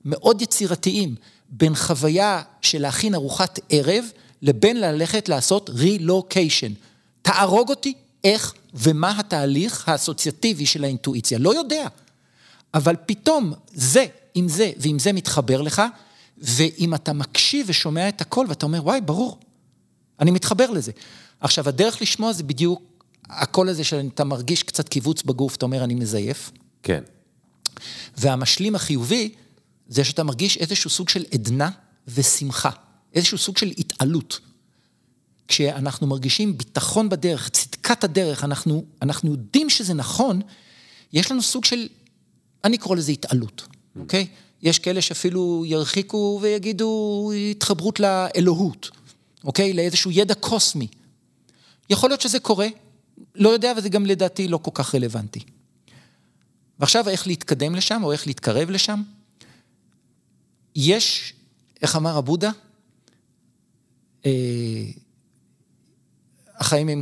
מאוד 0.06 0.41
יצירתיים. 0.41 1.15
בין 1.50 1.76
חוויה 1.76 2.41
של 2.62 2.82
להכין 2.82 3.15
ארוחת 3.15 3.60
ערב 3.69 4.06
לבין 4.41 4.82
ללכת 4.82 5.30
לעשות 5.30 5.69
רילוקיישן. 5.69 6.71
תהרוג 7.21 7.69
אותי 7.69 7.93
איך 8.23 8.54
ומה 8.73 9.19
התהליך 9.19 9.89
האסוציאטיבי 9.89 10.65
של 10.65 10.84
האינטואיציה. 10.84 11.38
לא 11.39 11.56
יודע. 11.56 11.88
אבל 12.73 12.95
פתאום 13.06 13.53
זה 13.73 14.06
עם 14.36 14.47
זה 14.47 14.71
ועם 14.77 14.99
זה 14.99 15.13
מתחבר 15.13 15.62
לך, 15.62 15.82
ואם 16.38 16.95
אתה 16.95 17.13
מקשיב 17.13 17.65
ושומע 17.69 18.10
את 18.10 18.21
הכל 18.21 18.45
ואתה 18.49 18.65
אומר, 18.65 18.84
וואי, 18.84 19.01
ברור, 19.01 19.39
אני 20.19 20.32
מתחבר 20.32 20.71
לזה. 20.71 20.91
עכשיו, 21.39 21.69
הדרך 21.69 22.01
לשמוע 22.01 22.34
זה 22.34 22.43
בדיוק 22.43 22.82
הקול 23.30 23.69
הזה 23.69 23.84
שאתה 23.84 24.23
מרגיש 24.23 24.63
קצת 24.63 24.89
קיבוץ 24.89 25.23
בגוף, 25.23 25.56
אתה 25.56 25.65
אומר, 25.65 25.84
אני 25.84 25.95
מזייף. 25.95 26.51
כן. 26.84 27.03
והמשלים 28.17 28.75
החיובי, 28.75 29.30
זה 29.88 30.03
שאתה 30.03 30.23
מרגיש 30.23 30.58
איזשהו 30.58 30.89
סוג 30.89 31.10
של 31.10 31.25
עדנה 31.34 31.69
ושמחה, 32.08 32.69
איזשהו 33.13 33.38
סוג 33.38 33.58
של 33.58 33.71
התעלות. 33.77 34.39
כשאנחנו 35.47 36.07
מרגישים 36.07 36.57
ביטחון 36.57 37.10
בדרך, 37.10 37.49
צדקת 37.49 38.03
הדרך, 38.03 38.43
אנחנו, 38.43 38.86
אנחנו 39.01 39.31
יודעים 39.31 39.69
שזה 39.69 39.93
נכון, 39.93 40.41
יש 41.13 41.31
לנו 41.31 41.41
סוג 41.41 41.65
של, 41.65 41.88
אני 42.63 42.77
קורא 42.77 42.95
לזה 42.95 43.12
התעלות, 43.12 43.67
אוקיי? 43.99 44.27
יש 44.62 44.79
כאלה 44.79 45.01
שאפילו 45.01 45.63
ירחיקו 45.65 46.39
ויגידו 46.41 47.31
התחברות 47.51 47.99
לאלוהות, 47.99 48.89
אוקיי? 49.43 49.73
לאיזשהו 49.73 50.12
ידע 50.12 50.33
קוסמי. 50.33 50.88
יכול 51.89 52.10
להיות 52.10 52.21
שזה 52.21 52.39
קורה, 52.39 52.67
לא 53.36 53.49
יודע, 53.49 53.73
וזה 53.77 53.89
גם 53.89 54.05
לדעתי 54.05 54.47
לא 54.47 54.57
כל 54.57 54.71
כך 54.73 54.95
רלוונטי. 54.95 55.39
ועכשיו 56.79 57.10
איך 57.10 57.27
להתקדם 57.27 57.75
לשם, 57.75 58.01
או 58.03 58.12
איך 58.12 58.27
להתקרב 58.27 58.69
לשם? 58.69 59.01
יש, 60.75 61.33
איך 61.81 61.95
אמר 61.95 62.17
הבודה? 62.17 62.51
אה, 64.25 64.31
החיים 66.58 66.89
הם 66.89 67.02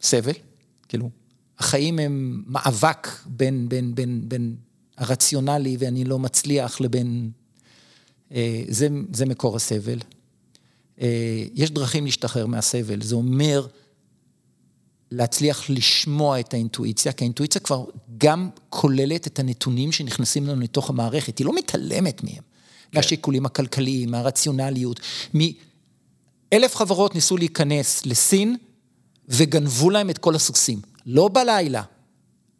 סבל, 0.00 0.32
כאילו, 0.88 1.10
החיים 1.58 1.98
הם 1.98 2.42
מאבק 2.46 3.08
בין, 3.26 3.68
בין, 3.68 3.94
בין, 3.94 4.28
בין 4.28 4.56
הרציונלי 4.96 5.76
ואני 5.78 6.04
לא 6.04 6.18
מצליח 6.18 6.80
לבין... 6.80 7.30
אה, 8.32 8.62
זה, 8.68 8.88
זה 9.12 9.26
מקור 9.26 9.56
הסבל. 9.56 9.98
אה, 11.00 11.44
יש 11.54 11.70
דרכים 11.70 12.04
להשתחרר 12.04 12.46
מהסבל, 12.46 13.02
זה 13.02 13.14
אומר 13.14 13.66
להצליח 15.10 15.70
לשמוע 15.70 16.40
את 16.40 16.54
האינטואיציה, 16.54 17.12
כי 17.12 17.24
האינטואיציה 17.24 17.60
כבר 17.60 17.84
גם 18.18 18.48
כוללת 18.68 19.26
את 19.26 19.38
הנתונים 19.38 19.92
שנכנסים 19.92 20.46
לנו 20.46 20.60
לתוך 20.60 20.90
המערכת, 20.90 21.38
היא 21.38 21.46
לא 21.46 21.54
מתעלמת 21.54 22.24
מהם. 22.24 22.34
כן. 22.34 22.98
מהשיקולים 22.98 23.46
הכלכליים, 23.46 24.10
מהרציונליות. 24.10 25.00
אלף 26.52 26.76
חברות 26.76 27.14
ניסו 27.14 27.36
להיכנס 27.36 28.06
לסין 28.06 28.56
וגנבו 29.28 29.90
להם 29.90 30.10
את 30.10 30.18
כל 30.18 30.34
הסוסים. 30.34 30.80
לא 31.06 31.30
בלילה. 31.32 31.82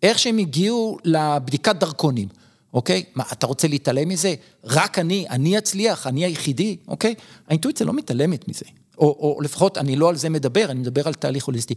איך 0.02 0.18
שהם 0.18 0.38
הגיעו 0.38 0.98
לבדיקת 1.04 1.76
דרכונים. 1.76 2.28
אוקיי? 2.72 3.04
מה, 3.14 3.24
אתה 3.32 3.46
רוצה 3.46 3.68
להתעלם 3.68 4.08
מזה? 4.08 4.34
רק 4.64 4.98
אני, 4.98 5.26
אני 5.30 5.58
אצליח, 5.58 6.06
אני 6.06 6.24
היחידי, 6.24 6.76
אוקיי? 6.88 7.14
האינטואיציה 7.48 7.86
לא 7.86 7.92
מתעלמת 7.92 8.48
מזה. 8.48 8.66
או, 8.98 9.06
או 9.06 9.40
לפחות, 9.42 9.78
אני 9.78 9.96
לא 9.96 10.08
על 10.08 10.16
זה 10.16 10.28
מדבר, 10.28 10.70
אני 10.70 10.80
מדבר 10.80 11.08
על 11.08 11.14
תהליך 11.14 11.44
הוליסטי. 11.44 11.74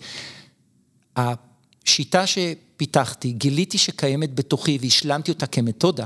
השיטה 1.16 2.24
שפיתחתי, 2.28 3.32
גיליתי 3.32 3.78
שקיימת 3.78 4.36
בתוכי 4.36 4.78
והשלמתי 4.82 5.32
אותה 5.32 5.48
כמתודה, 5.48 6.06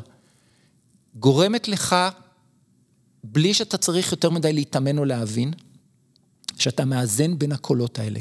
גורמת 1.16 1.68
לך, 1.68 1.96
בלי 3.24 3.54
שאתה 3.54 3.78
צריך 3.78 4.12
יותר 4.12 4.30
מדי 4.30 4.54
להתאמן 4.54 4.98
או 4.98 5.06
להבין, 5.06 5.54
שאתה 6.58 6.86
מאזן 6.86 7.40
בין 7.40 7.52
הקולות 7.52 8.00
האלה. 8.00 8.20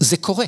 זה 0.00 0.16
קורה. 0.16 0.46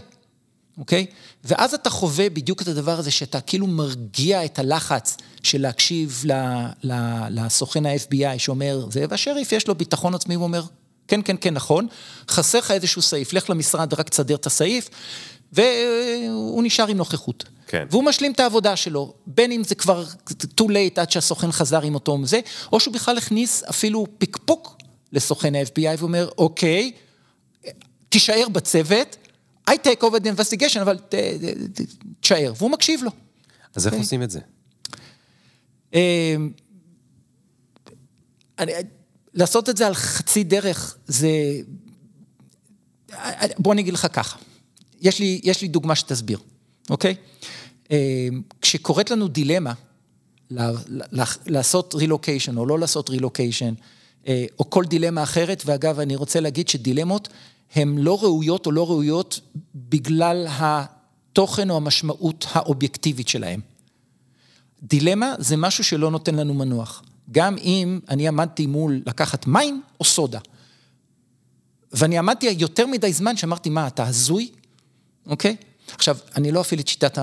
אוקיי? 0.78 1.06
ואז 1.44 1.74
אתה 1.74 1.90
חווה 1.90 2.30
בדיוק 2.30 2.62
את 2.62 2.68
הדבר 2.68 2.98
הזה, 2.98 3.10
שאתה 3.10 3.40
כאילו 3.40 3.66
מרגיע 3.66 4.44
את 4.44 4.58
הלחץ 4.58 5.16
של 5.42 5.60
להקשיב 5.60 6.24
לסוכן 7.30 7.86
ה-FBI 7.86 8.38
שאומר, 8.38 8.86
זה, 8.90 9.04
והשריף 9.08 9.52
יש 9.52 9.68
לו 9.68 9.74
ביטחון 9.74 10.14
עצמי, 10.14 10.34
הוא 10.34 10.44
אומר, 10.44 10.62
כן, 11.08 11.20
כן, 11.24 11.36
כן, 11.40 11.54
נכון, 11.54 11.86
חסר 12.28 12.58
לך 12.58 12.70
איזשהו 12.70 13.02
סעיף, 13.02 13.32
לך 13.32 13.50
למשרד, 13.50 13.94
רק 13.94 14.08
תסדר 14.08 14.34
את 14.34 14.46
הסעיף, 14.46 14.88
והוא 15.52 16.62
נשאר 16.62 16.86
עם 16.86 16.96
נוכחות. 16.96 17.44
כן. 17.66 17.86
והוא 17.90 18.04
משלים 18.04 18.32
את 18.32 18.40
העבודה 18.40 18.76
שלו, 18.76 19.14
בין 19.26 19.52
אם 19.52 19.64
זה 19.64 19.74
כבר 19.74 20.04
too 20.60 20.64
late 20.64 21.00
עד 21.00 21.10
שהסוכן 21.10 21.52
חזר 21.52 21.82
עם 21.82 21.94
אותו 21.94 22.18
זה, 22.24 22.40
או 22.72 22.80
שהוא 22.80 22.94
בכלל 22.94 23.18
הכניס 23.18 23.62
אפילו 23.62 24.06
פקפוק 24.18 24.76
לסוכן 25.12 25.54
ה-FBI 25.54 25.98
ואומר, 25.98 26.28
אוקיי, 26.38 26.92
תישאר 28.08 28.48
בצוות, 28.52 29.16
I 29.70 29.72
take 29.72 30.02
over 30.02 30.18
the 30.20 30.28
investigation, 30.28 30.80
אבל 30.80 30.98
תשאר, 32.20 32.52
והוא 32.56 32.70
מקשיב 32.70 33.02
לו. 33.02 33.10
אז 33.74 33.86
איך 33.86 33.92
אוקיי? 33.92 34.04
עושים 34.04 34.22
את 34.22 34.30
זה? 34.30 34.40
אמ, 35.94 36.50
לעשות 39.34 39.68
את 39.68 39.76
זה 39.76 39.86
על 39.86 39.94
חצי 39.94 40.44
דרך, 40.44 40.96
זה... 41.06 41.28
בוא 43.58 43.72
אני 43.72 43.82
אגיד 43.82 43.94
לך 43.94 44.06
ככה, 44.12 44.38
יש 45.00 45.18
לי, 45.18 45.40
יש 45.44 45.62
לי 45.62 45.68
דוגמה 45.68 45.94
שתסביר, 45.94 46.38
אוקיי? 46.90 47.14
אמ, 47.90 48.42
כשקורית 48.62 49.10
לנו 49.10 49.28
דילמה, 49.28 49.72
לעשות 51.46 51.94
רילוקיישן 51.94 52.56
או 52.56 52.66
לא 52.66 52.78
לעשות 52.78 53.10
רילוקיישן, 53.10 53.74
אה, 54.28 54.44
או 54.58 54.70
כל 54.70 54.84
דילמה 54.84 55.22
אחרת, 55.22 55.62
ואגב, 55.66 56.00
אני 56.00 56.16
רוצה 56.16 56.40
להגיד 56.40 56.68
שדילמות 56.68 57.28
הן 57.74 57.98
לא 57.98 58.18
ראויות 58.22 58.66
או 58.66 58.72
לא 58.72 58.86
ראויות 58.86 59.40
בגלל 59.74 60.46
התוכן 60.50 61.70
או 61.70 61.76
המשמעות 61.76 62.46
האובייקטיבית 62.52 63.28
שלהן. 63.28 63.60
דילמה 64.82 65.34
זה 65.38 65.56
משהו 65.56 65.84
שלא 65.84 66.10
נותן 66.10 66.34
לנו 66.34 66.54
מנוח. 66.54 67.02
גם 67.30 67.56
אם 67.58 68.00
אני 68.08 68.28
עמדתי 68.28 68.66
מול 68.66 69.02
לקחת 69.06 69.46
מים 69.46 69.82
או 70.00 70.04
סודה. 70.04 70.38
ואני 71.92 72.18
עמדתי 72.18 72.46
יותר 72.58 72.86
מדי 72.86 73.12
זמן 73.12 73.36
שאמרתי, 73.36 73.70
מה, 73.70 73.86
אתה 73.86 74.06
הזוי? 74.06 74.50
אוקיי? 75.26 75.56
עכשיו, 75.94 76.16
אני 76.36 76.52
לא 76.52 76.60
אפעיל 76.60 76.80
את 76.80 76.88
שיטת 76.88 77.18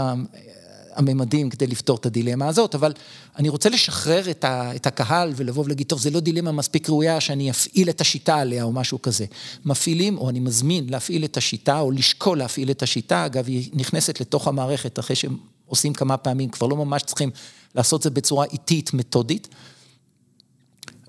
הממדים 0.96 1.50
כדי 1.50 1.68
לפתור 1.68 1.98
את 1.98 2.06
הדילמה 2.06 2.48
הזאת, 2.48 2.76
אבל 2.76 2.94
אני 3.38 3.50
רוצה 3.50 3.70
לשחרר 3.70 4.32
את, 4.32 4.44
ה, 4.44 4.76
את 4.76 4.88
הקהל 4.88 5.34
ולבוא 5.36 5.64
ולהגיד, 5.66 5.88
טוב, 5.88 6.00
זה 6.00 6.10
לא 6.10 6.20
דילמה 6.20 6.52
מספיק 6.52 6.89
ראויה 6.89 7.22
שאני 7.22 7.52
אפעיל 7.52 7.89
את 7.89 8.02
השיטה 8.02 8.36
עליה 8.36 8.64
או 8.64 8.72
משהו 8.72 9.02
כזה. 9.02 9.26
מפעילים, 9.66 10.18
או 10.18 10.30
אני 10.30 10.39
מזמין 10.39 10.89
להפעיל 10.89 11.26
את 11.26 11.38
השיטה, 11.38 11.80
או 11.80 11.91
לשקול 11.91 12.38
להפעיל 12.38 12.72
את 12.72 12.84
השיטה, 12.84 13.26
אגב, 13.26 13.48
היא 13.48 13.70
נכנסת 13.74 14.22
לתוך 14.22 14.48
המערכת 14.48 15.00
אחרי 15.00 15.16
שהם 15.16 15.38
עושים 15.66 15.94
כמה 15.94 16.18
פעמים, 16.18 16.50
כבר 16.50 16.68
לא 16.68 16.76
ממש 16.76 17.02
צריכים 17.04 17.32
לעשות 17.76 18.00
את 18.00 18.04
זה 18.04 18.10
בצורה 18.10 18.46
איטית, 18.46 18.94
מתודית. 18.94 19.48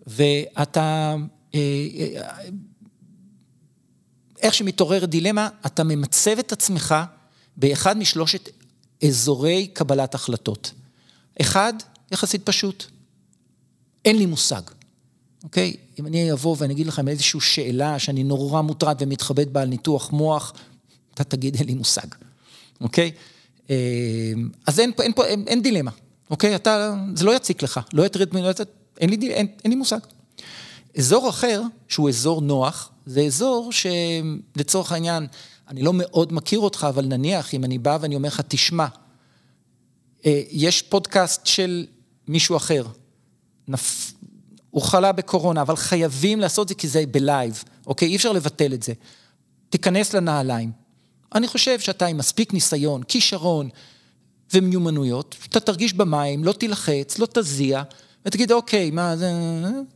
ואתה, 0.07 1.15
אה, 1.55 1.61
אה, 1.61 2.23
איך 4.43 4.55
שמתעוררת 4.55 5.09
דילמה, 5.11 5.49
אתה 5.67 5.85
ממצב 5.85 6.39
את 6.39 6.53
עצמך 6.53 6.95
באחד 7.57 7.99
משלושת 7.99 8.49
אזורי 9.03 9.67
קבלת 9.67 10.15
החלטות. 10.15 10.73
אחד, 11.41 11.73
יחסית 12.13 12.47
פשוט, 12.47 12.85
אין 14.05 14.17
לי 14.19 14.27
מושג, 14.27 14.63
אוקיי? 15.45 15.77
אם 15.99 16.07
אני 16.07 16.33
אבוא 16.33 16.57
ואני 16.59 16.75
אגיד 16.75 16.87
לכם 16.87 17.09
איזושהי 17.09 17.41
שאלה 17.41 17.99
שאני 17.99 18.25
נורא 18.25 18.61
מוטרד 18.61 18.97
ומתחבט 19.01 19.47
בה 19.49 19.63
על 19.63 19.69
ניתוח 19.69 20.11
מוח, 20.13 20.53
אתה 21.15 21.25
תגיד 21.25 21.57
אין 21.57 21.67
לי 21.67 21.75
מושג, 21.75 22.07
אוקיי? 22.81 23.11
אה, 23.71 24.33
אז 24.67 24.81
אין, 24.81 24.93
אין, 25.01 25.13
אין, 25.25 25.45
אין 25.47 25.63
דילמה, 25.63 25.91
אוקיי? 26.31 26.55
אתה, 26.55 26.95
זה 27.15 27.25
לא 27.25 27.37
יציק 27.37 27.63
לך, 27.63 27.81
לא 27.93 28.07
יטריד 28.07 28.29
ממנו, 28.33 28.49
אין 29.01 29.11
לי, 29.11 29.31
אין, 29.31 29.47
אין 29.65 29.71
לי 29.71 29.77
מושג. 29.77 29.99
אזור 30.99 31.29
אחר, 31.29 31.63
שהוא 31.89 32.09
אזור 32.09 32.41
נוח, 32.41 32.91
זה 33.07 33.21
אזור 33.21 33.71
שלצורך 33.73 34.93
העניין, 34.93 35.27
אני 35.69 35.83
לא 35.83 35.93
מאוד 35.95 36.33
מכיר 36.33 36.59
אותך, 36.59 36.87
אבל 36.89 37.05
נניח 37.05 37.55
אם 37.55 37.65
אני 37.65 37.79
בא 37.79 37.99
ואני 38.01 38.15
אומר 38.15 38.29
לך, 38.29 38.41
תשמע, 38.49 38.87
אה, 40.27 40.43
יש 40.51 40.83
פודקאסט 40.83 41.47
של 41.47 41.87
מישהו 42.29 42.57
אחר, 42.57 42.87
נפ... 43.69 44.13
הוא 44.71 44.83
חלה 44.83 45.13
בקורונה, 45.13 45.63
אבל 45.63 45.77
חייבים 45.77 46.41
לעשות 46.41 46.65
את 46.65 46.69
זה 46.69 46.75
כי 46.75 46.89
זה 46.89 47.05
בלייב, 47.11 47.65
אוקיי? 47.87 48.09
אי 48.09 48.17
אפשר 48.17 48.33
לבטל 48.33 48.75
את 48.75 48.83
זה. 48.83 48.93
תיכנס 49.71 50.15
לנעליים. 50.15 50.71
אני 51.35 51.49
חושב 51.49 51.81
שאתה 51.81 52.07
עם 52.07 52.19
מספיק 52.19 52.53
ניסיון, 52.53 53.03
כישרון 53.03 53.69
ומיומנויות, 54.55 55.37
אתה 55.49 55.61
תרגיש 55.61 55.93
במים, 55.93 56.45
לא 56.45 56.53
תילחץ, 56.53 57.19
לא 57.19 57.27
תזיע, 57.33 57.83
ותגיד, 58.27 58.53
אוקיי, 58.53 58.91
מה, 58.91 59.17
זה... 59.17 59.33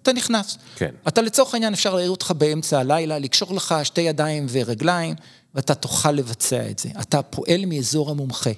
אתה 0.03 0.13
נכנס. 0.13 0.59
כן. 0.77 0.95
אתה 1.09 1.23
לצורך 1.23 1.55
העניין, 1.55 1.73
אפשר 1.73 1.95
להעיר 1.95 2.11
אותך 2.11 2.33
באמצע 2.39 2.79
הלילה, 2.79 3.19
לקשור 3.19 3.55
לך 3.55 3.75
שתי 3.83 4.01
ידיים 4.01 4.47
ורגליים, 4.51 5.15
ואתה 5.59 5.75
תוכל 5.75 6.13
לבצע 6.13 6.71
את 6.71 6.79
זה. 6.79 6.89
אתה 7.01 7.23
פועל 7.23 7.67
מאזור 7.67 8.11
המומחה. 8.11 8.51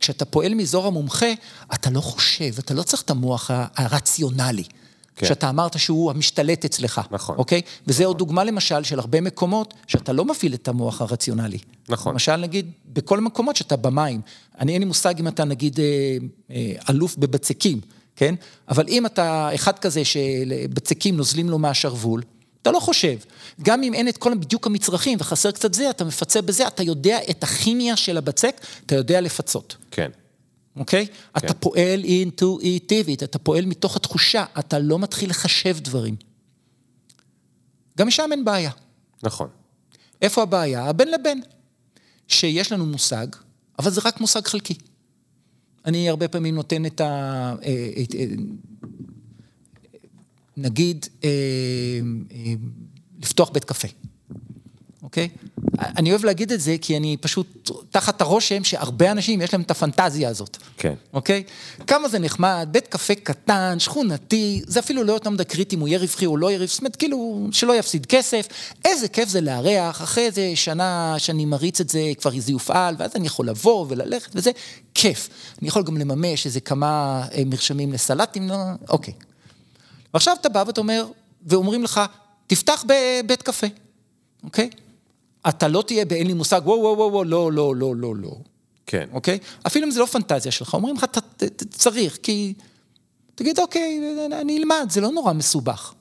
כשאתה 0.00 0.24
פועל 0.24 0.54
מאזור 0.54 0.86
המומחה, 0.86 1.26
אתה 1.74 1.90
לא 1.90 2.00
חושב, 2.00 2.58
אתה 2.58 2.74
לא 2.74 2.82
צריך 2.82 3.02
את 3.02 3.10
המוח 3.10 3.50
הרציונלי. 3.76 4.64
כן. 5.16 5.26
שאתה 5.26 5.48
אמרת 5.48 5.78
שהוא 5.78 6.10
המשתלט 6.10 6.64
אצלך. 6.64 7.00
נכון. 7.10 7.36
אוקיי? 7.38 7.62
וזה 7.86 8.02
נכון. 8.02 8.06
עוד 8.06 8.18
דוגמה 8.18 8.44
למשל 8.44 8.82
של 8.82 8.98
הרבה 8.98 9.20
מקומות 9.20 9.74
שאתה 9.86 10.12
לא 10.12 10.24
מפעיל 10.24 10.54
את 10.54 10.68
המוח 10.68 11.00
הרציונלי. 11.00 11.58
נכון. 11.88 12.12
למשל 12.12 12.36
נגיד, 12.36 12.70
בכל 12.86 13.18
המקומות 13.18 13.56
שאתה 13.56 13.76
במים. 13.76 14.20
אני 14.60 14.72
אין 14.72 14.82
לי 14.82 14.86
מושג 14.86 15.18
אם 15.18 15.28
אתה 15.28 15.44
נגיד 15.44 15.80
אה, 15.80 16.16
אה, 16.50 16.72
אלוף 16.90 17.16
בבצקים, 17.16 17.80
כן? 18.16 18.34
אבל 18.68 18.88
אם 18.88 19.06
אתה 19.06 19.54
אחד 19.54 19.78
כזה 19.78 20.04
שבצקים 20.04 21.16
נוזלים 21.16 21.50
לו 21.50 21.58
מהשרוול, 21.58 22.22
אתה 22.62 22.70
לא 22.70 22.80
חושב. 22.80 23.16
גם 23.62 23.82
אם 23.82 23.94
אין 23.94 24.08
את 24.08 24.18
כל 24.18 24.34
בדיוק 24.34 24.66
המצרכים 24.66 25.18
וחסר 25.20 25.50
קצת 25.50 25.74
זה, 25.74 25.90
אתה 25.90 26.04
מפצה 26.04 26.42
בזה, 26.42 26.66
אתה 26.66 26.82
יודע 26.82 27.18
את 27.30 27.42
הכימיה 27.42 27.96
של 27.96 28.16
הבצק, 28.16 28.60
אתה 28.86 28.94
יודע 28.94 29.20
לפצות. 29.20 29.76
כן. 29.90 30.10
אוקיי? 30.76 31.06
כן. 31.06 31.12
אתה 31.34 31.54
פועל 31.54 32.04
אינטואיטיבית, 32.04 33.22
אתה 33.22 33.38
פועל 33.38 33.66
מתוך 33.66 33.96
התחושה, 33.96 34.44
אתה 34.58 34.78
לא 34.78 34.98
מתחיל 34.98 35.30
לחשב 35.30 35.76
דברים. 35.80 36.16
גם 37.98 38.06
משם 38.06 38.28
אין 38.32 38.44
בעיה. 38.44 38.70
נכון. 39.22 39.48
איפה 40.22 40.42
הבעיה? 40.42 40.84
הבין 40.84 41.10
לבין. 41.10 41.42
שיש 42.28 42.72
לנו 42.72 42.86
מושג, 42.86 43.26
אבל 43.78 43.90
זה 43.90 44.00
רק 44.04 44.20
מושג 44.20 44.46
חלקי. 44.46 44.74
אני 45.84 46.08
הרבה 46.08 46.28
פעמים 46.28 46.54
נותן 46.54 46.86
את 46.86 47.00
ה... 47.00 47.54
אה, 50.58 50.62
אה, 50.62 50.68
נגיד, 50.68 51.06
אה, 51.24 51.30
לפתוח 53.22 53.50
בית 53.50 53.64
קפה, 53.64 53.88
אוקיי? 55.02 55.28
אני 55.78 56.10
אוהב 56.10 56.24
להגיד 56.24 56.52
את 56.52 56.60
זה 56.60 56.76
כי 56.80 56.96
אני 56.96 57.16
פשוט 57.20 57.70
תחת 57.90 58.20
הרושם 58.20 58.64
שהרבה 58.64 59.10
אנשים 59.10 59.40
יש 59.40 59.52
להם 59.52 59.62
את 59.62 59.70
הפנטזיה 59.70 60.28
הזאת. 60.28 60.56
כן. 60.76 60.94
אוקיי? 61.12 61.42
כמה 61.86 62.08
זה 62.08 62.18
נחמד, 62.18 62.68
בית 62.70 62.86
קפה 62.88 63.14
קטן, 63.14 63.78
שכונתי, 63.78 64.62
זה 64.66 64.80
אפילו 64.80 65.04
לא 65.04 65.12
יותר 65.12 65.30
מדי 65.30 65.44
קריטי 65.44 65.76
אם 65.76 65.80
הוא 65.80 65.88
יהיה 65.88 65.98
רווחי 65.98 66.26
או 66.26 66.36
לא 66.36 66.46
יהיה 66.46 66.58
רווחי, 66.58 66.72
זאת 66.72 66.80
אומרת, 66.80 66.96
כאילו, 66.96 67.48
שלא 67.52 67.76
יפסיד 67.76 68.06
כסף. 68.06 68.48
איזה 68.84 69.08
כיף 69.08 69.28
זה 69.28 69.40
לארח, 69.40 70.02
אחרי 70.02 70.26
איזה 70.26 70.52
שנה 70.54 71.14
שאני 71.18 71.44
מריץ 71.44 71.80
את 71.80 71.88
זה, 71.88 72.12
כבר 72.20 72.30
זה 72.38 72.52
יופעל, 72.52 72.94
ואז 72.98 73.10
אני 73.14 73.26
יכול 73.26 73.48
לבוא 73.48 73.86
וללכת 73.88 74.30
וזה, 74.34 74.50
כיף. 74.94 75.28
אני 75.60 75.68
יכול 75.68 75.82
גם 75.82 75.96
לממש 75.96 76.46
איזה 76.46 76.60
כמה 76.60 77.22
אה, 77.34 77.42
מרשמים 77.46 77.92
לסלטים, 77.92 78.48
לא, 78.48 78.56
אוקיי. 78.88 79.14
ועכשיו 80.14 80.36
אתה 80.40 80.48
בא 80.48 80.64
ואתה 80.66 80.80
אומר, 80.80 81.06
ואומרים 81.46 81.84
לך, 81.84 82.00
תפתח 82.46 82.84
בבית 82.88 83.42
קפה, 83.42 83.66
אוקיי? 84.44 84.70
אתה 85.48 85.68
לא 85.68 85.82
תהיה 85.86 86.04
באין 86.04 86.26
לי 86.26 86.32
מושג, 86.32 86.60
וואו, 86.64 86.78
וואו, 86.78 87.12
וואו, 87.12 87.24
לא, 87.24 87.52
לא, 87.52 87.76
לא, 87.76 87.96
לא, 87.96 88.16
לא. 88.16 88.36
כן. 88.86 89.08
אוקיי? 89.12 89.38
אפילו 89.66 89.86
אם 89.86 89.90
זה 89.90 90.00
לא 90.00 90.06
פנטזיה 90.06 90.52
שלך, 90.52 90.74
אומרים 90.74 90.96
לך, 90.96 91.06
צריך, 91.70 92.18
כי... 92.22 92.54
תגיד, 93.34 93.58
אוקיי, 93.58 94.00
אני 94.40 94.58
אלמד, 94.58 94.86
זה 94.90 95.00
לא 95.00 95.10
נורא 95.10 95.32
מסובך. 95.32 95.94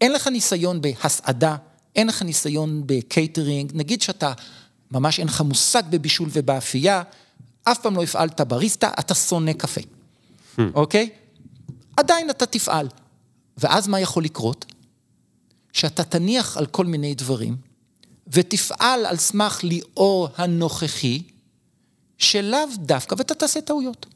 אין 0.00 0.12
לך 0.12 0.28
ניסיון 0.28 0.80
בהסעדה, 0.80 1.56
אין 1.96 2.06
לך 2.06 2.22
ניסיון 2.22 2.82
בקייטרינג, 2.86 3.72
נגיד 3.74 4.02
שאתה, 4.02 4.32
ממש 4.90 5.18
אין 5.18 5.26
לך 5.26 5.40
מושג 5.40 5.82
בבישול 5.90 6.28
ובאפייה, 6.32 7.02
אף 7.64 7.78
פעם 7.78 7.96
לא 7.96 8.02
הפעלת 8.02 8.40
בריסטה, 8.40 8.90
אתה 8.98 9.14
שונא 9.14 9.52
קפה, 9.52 9.80
hmm. 9.80 10.60
אוקיי? 10.74 11.10
עדיין 11.96 12.30
אתה 12.30 12.46
תפעל. 12.46 12.88
ואז 13.62 13.88
מה 13.88 14.00
יכול 14.00 14.24
לקרות? 14.24 14.66
שאתה 15.72 16.04
תניח 16.04 16.56
על 16.56 16.66
כל 16.66 16.86
מיני 16.86 17.14
דברים, 17.14 17.56
ותפעל 18.28 19.06
על 19.06 19.16
סמך 19.16 19.64
ליאור 19.64 20.28
הנוכחי, 20.36 21.22
שלאו 22.18 22.58
דווקא, 22.76 23.14
ואתה 23.18 23.34
תעשה 23.34 23.60
טעויות. 23.60 24.06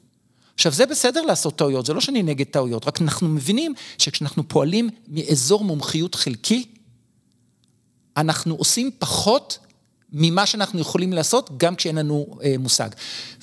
עכשיו, 0.55 0.72
זה 0.72 0.86
בסדר 0.86 1.22
לעשות 1.22 1.57
טעויות, 1.57 1.86
זה 1.86 1.94
לא 1.94 2.01
שאני 2.01 2.22
נגד 2.22 2.47
טעויות, 2.47 2.86
רק 2.86 3.01
אנחנו 3.03 3.28
מבינים 3.28 3.74
שכשאנחנו 3.99 4.49
פועלים 4.49 4.90
מאזור 5.09 5.64
מומחיות 5.64 6.14
חלקי, 6.14 6.66
אנחנו 8.16 8.55
עושים 8.55 8.90
פחות 8.99 9.59
ממה 10.19 10.47
שאנחנו 10.47 10.81
יכולים 10.81 11.12
לעשות, 11.12 11.51
גם 11.57 11.77
כשאין 11.77 11.97
לנו 11.97 12.27
אה, 12.43 12.55
מושג. 12.59 12.89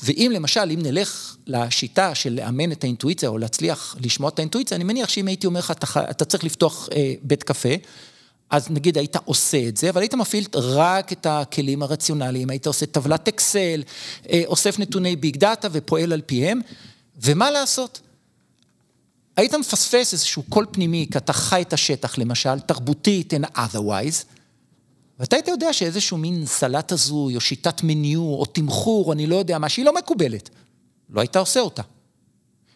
ואם 0.03 0.31
למשל, 0.33 0.71
אם 0.73 0.79
נלך 0.81 1.35
לשיטה 1.47 2.15
של 2.15 2.33
לאמן 2.33 2.71
את 2.71 2.83
האינטואיציה, 2.83 3.29
או 3.29 3.37
להצליח 3.37 3.95
לשמוע 4.01 4.29
את 4.29 4.39
האינטואיציה, 4.39 4.75
אני 4.75 4.83
מניח 4.83 5.09
שאם 5.09 5.27
הייתי 5.27 5.47
אומר 5.47 5.59
לך, 5.59 5.71
אתה, 5.71 5.85
אתה 6.09 6.25
צריך 6.25 6.43
לפתוח 6.43 6.89
אה, 6.95 7.13
בית 7.21 7.43
קפה, 7.43 7.69
אז 8.49 8.69
נגיד 8.69 8.97
היית 8.97 9.15
עושה 9.25 9.67
את 9.67 9.77
זה, 9.77 9.89
אבל 9.89 10.01
היית 10.01 10.13
מפעיל 10.13 10.45
רק 10.53 11.11
את 11.11 11.25
הכלים 11.29 11.83
הרציונליים, 11.83 12.49
היית 12.49 12.67
עושה 12.67 12.85
טבלת 12.85 13.27
אקסל, 13.27 13.83
אה, 14.29 14.41
אוסף 14.45 14.79
נתוני 14.79 15.15
big 15.15 15.37
data 15.37 15.67
ופועל 15.71 16.13
על 16.13 16.21
פיהם, 16.21 16.61
ומה 17.21 17.51
לעשות? 17.51 18.01
היית 19.37 19.53
מפספס 19.53 20.13
איזשהו 20.13 20.43
קול 20.49 20.65
פנימי, 20.71 21.07
כי 21.11 21.17
אתה 21.17 21.33
חי 21.33 21.61
את 21.61 21.73
השטח 21.73 22.17
למשל, 22.17 22.59
תרבותית 22.59 23.33
and 23.33 23.57
otherwise, 23.57 24.32
ואתה 25.19 25.35
היית 25.35 25.47
יודע 25.47 25.73
שאיזשהו 25.73 26.17
מין 26.17 26.45
סלט 26.45 26.91
הזוי, 26.91 27.35
או 27.35 27.41
שיטת 27.41 27.83
מניו, 27.83 28.39
או 28.39 28.45
תמחור, 28.45 29.07
או 29.07 29.13
אני 29.13 29.27
לא 29.27 29.35
יודע 29.35 29.57
מה, 29.57 29.69
שהיא 29.69 29.85
לא 29.85 29.95
מקובלת. 29.95 30.49
לא 31.09 31.21
היית 31.21 31.35
עושה 31.35 31.59
אותה. 31.59 31.81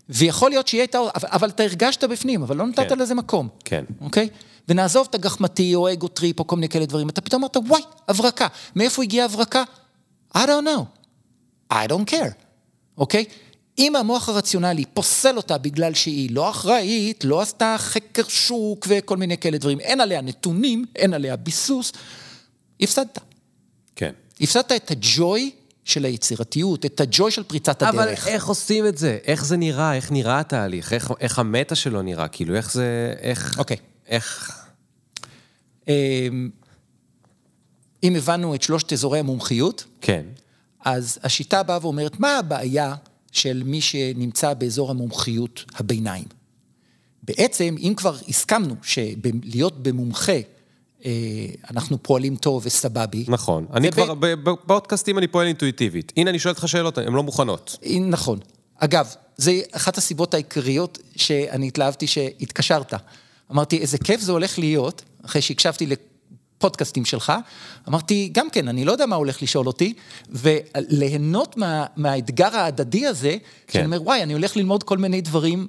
ויכול 0.10 0.50
להיות 0.50 0.68
שהיא 0.68 0.82
הייתה, 0.82 1.00
אבל, 1.00 1.30
אבל 1.32 1.50
אתה 1.50 1.64
הרגשת 1.64 2.04
בפנים, 2.04 2.44
אבל 2.44 2.56
לא 2.56 2.68
נתת 2.68 2.90
כן. 2.90 3.00
לזה 3.00 3.16
מקום. 3.16 3.48
כן. 3.66 3.84
אוקיי? 4.02 4.30
ונעזוב 4.68 5.08
את 5.10 5.16
הגחמתי, 5.16 5.76
או 5.76 5.94
ego 5.94 6.08
trip, 6.08 6.40
או 6.40 6.48
כל 6.48 6.56
מיני 6.56 6.70
כאלה 6.70 6.86
דברים, 6.86 7.10
אתה 7.10 7.22
פתאום 7.22 7.44
אמרת, 7.44 7.58
וואי, 7.68 7.82
הברקה. 8.08 8.48
מאיפה 8.76 9.04
הגיעה 9.04 9.26
הברקה? 9.26 9.64
I 10.36 10.40
don't 10.40 10.66
know. 10.66 10.84
I 11.74 11.88
don't 11.90 12.12
care. 12.12 12.32
אוקיי? 12.98 13.26
אם 13.80 13.96
המוח 13.96 14.30
הרציונלי 14.30 14.86
פוסל 14.86 15.38
אותה 15.38 15.58
בגלל 15.58 15.94
שהיא 15.94 16.30
לא 16.32 16.50
אחראית, 16.50 17.24
לא 17.24 17.42
עשתה 17.42 17.76
חקר 17.80 18.24
שוק 18.28 18.86
וכל 18.90 19.18
מיני 19.18 19.38
כאלה 19.38 19.58
דברים, 19.58 19.80
אין 19.80 20.02
עליה 20.02 20.22
נתונים, 20.22 20.86
אין 20.96 21.14
עליה 21.14 21.36
ביסוס, 21.36 21.92
הפסדת. 22.82 23.20
כן. 23.96 24.12
הפסדת 24.42 24.72
את 24.72 24.92
הג'וי 24.92 25.52
של 25.84 26.06
היצירתיות, 26.06 26.86
את 26.86 27.02
הג'וי 27.02 27.32
של 27.32 27.44
פריצת 27.44 27.82
הדרך. 27.82 27.96
אבל 27.96 28.08
איך 28.08 28.48
עושים 28.48 28.88
את 28.88 28.98
זה? 28.98 29.18
איך 29.24 29.46
זה 29.46 29.58
נראה? 29.58 29.96
איך 29.96 30.12
נראה 30.12 30.40
התהליך? 30.40 30.94
איך, 30.94 31.12
איך 31.20 31.40
המטה 31.40 31.76
שלו 31.76 32.02
נראה? 32.02 32.28
כאילו, 32.28 32.56
איך 32.56 32.72
זה... 32.72 33.14
איך... 33.20 33.60
אוקיי. 33.60 33.78
איך... 34.08 34.52
אמ, 35.88 36.50
אם 38.04 38.16
הבנו 38.16 38.56
את 38.56 38.62
שלושת 38.62 38.94
אזורי 38.94 39.20
המומחיות, 39.20 39.86
כן. 40.02 40.26
אז 40.86 41.20
השיטה 41.24 41.64
באה 41.64 41.78
ואומרת, 41.82 42.20
מה 42.20 42.38
הבעיה 42.38 42.96
של 43.32 43.64
מי 43.66 43.82
שנמצא 43.82 44.54
באזור 44.54 44.92
המומחיות 44.92 45.66
הביניים? 45.76 46.26
בעצם, 47.24 47.76
אם 47.80 47.94
כבר 47.98 48.18
הסכמנו 48.30 48.76
שלהיות 48.82 49.84
במומחה 49.84 50.40
אנחנו 51.72 52.04
פועלים 52.04 52.36
טוב 52.36 52.64
וסבבי. 52.66 53.26
נכון. 53.28 53.66
אני 53.74 53.92
כבר, 53.92 54.14
בפודקאסטים 54.20 55.18
אני 55.18 55.28
פועל 55.28 55.48
אינטואיטיבית. 55.48 56.14
הנה, 56.18 56.30
אני 56.30 56.40
שואל 56.40 56.54
אותך 56.54 56.68
שאלות, 56.68 56.98
הן 56.98 57.14
לא 57.14 57.24
מוכנות. 57.24 57.78
נכון. 58.10 58.40
אגב, 58.78 59.14
זה 59.38 59.62
אחת 59.72 59.98
הסיבות 59.98 60.34
העיקריות 60.34 61.00
שאני 61.16 61.68
התלהבתי 61.68 62.08
שהתקשרת. 62.08 62.94
אמרתי, 63.52 63.78
איזה 63.78 63.98
כיף 63.98 64.22
זה 64.22 64.32
הולך 64.32 64.60
להיות, 64.60 65.02
אחרי 65.26 65.42
שהקשבתי 65.42 65.88
לפודקאסטים 65.88 67.06
שלך, 67.06 67.34
אמרתי, 67.88 68.30
גם 68.32 68.50
כן, 68.50 68.68
אני 68.68 68.86
לא 68.86 68.92
יודע 68.92 69.06
מה 69.06 69.16
הולך 69.16 69.44
לשאול 69.44 69.68
אותי, 69.68 69.94
וליהנות 70.30 71.58
מה, 71.58 71.86
מהאתגר 71.96 72.56
ההדדי 72.56 73.06
הזה, 73.06 73.36
כן. 73.68 73.74
שאני 73.74 73.86
אומר, 73.86 74.02
וואי, 74.04 74.24
אני 74.24 74.34
הולך 74.34 74.58
ללמוד 74.58 74.84
כל 74.84 74.98
מיני 74.98 75.22
דברים 75.22 75.68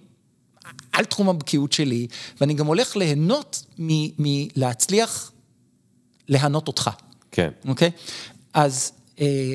על 0.93 1.05
תחום 1.05 1.29
הבקיאות 1.29 1.73
שלי, 1.73 2.07
ואני 2.41 2.55
גם 2.55 2.67
הולך 2.67 2.97
ליהנות 2.97 3.65
מלהצליח 4.19 5.33
להנות 6.29 6.69
אותך. 6.69 6.91
כן. 7.33 7.51
אוקיי? 7.69 7.91
אז 8.55 8.93
אה, 9.21 9.55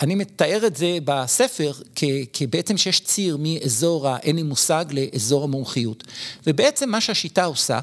אני 0.00 0.14
מתאר 0.14 0.66
את 0.66 0.76
זה 0.76 0.98
בספר 1.04 1.72
כבעצם 2.32 2.76
שיש 2.76 3.00
ציר 3.00 3.36
מאזור 3.40 4.08
האין 4.08 4.36
לי 4.36 4.42
מושג 4.42 4.84
לאזור 4.90 5.44
המומחיות. 5.44 6.04
ובעצם 6.46 6.90
מה 6.90 7.00
שהשיטה 7.00 7.44
עושה, 7.44 7.80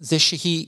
זה 0.00 0.18
שהיא 0.18 0.66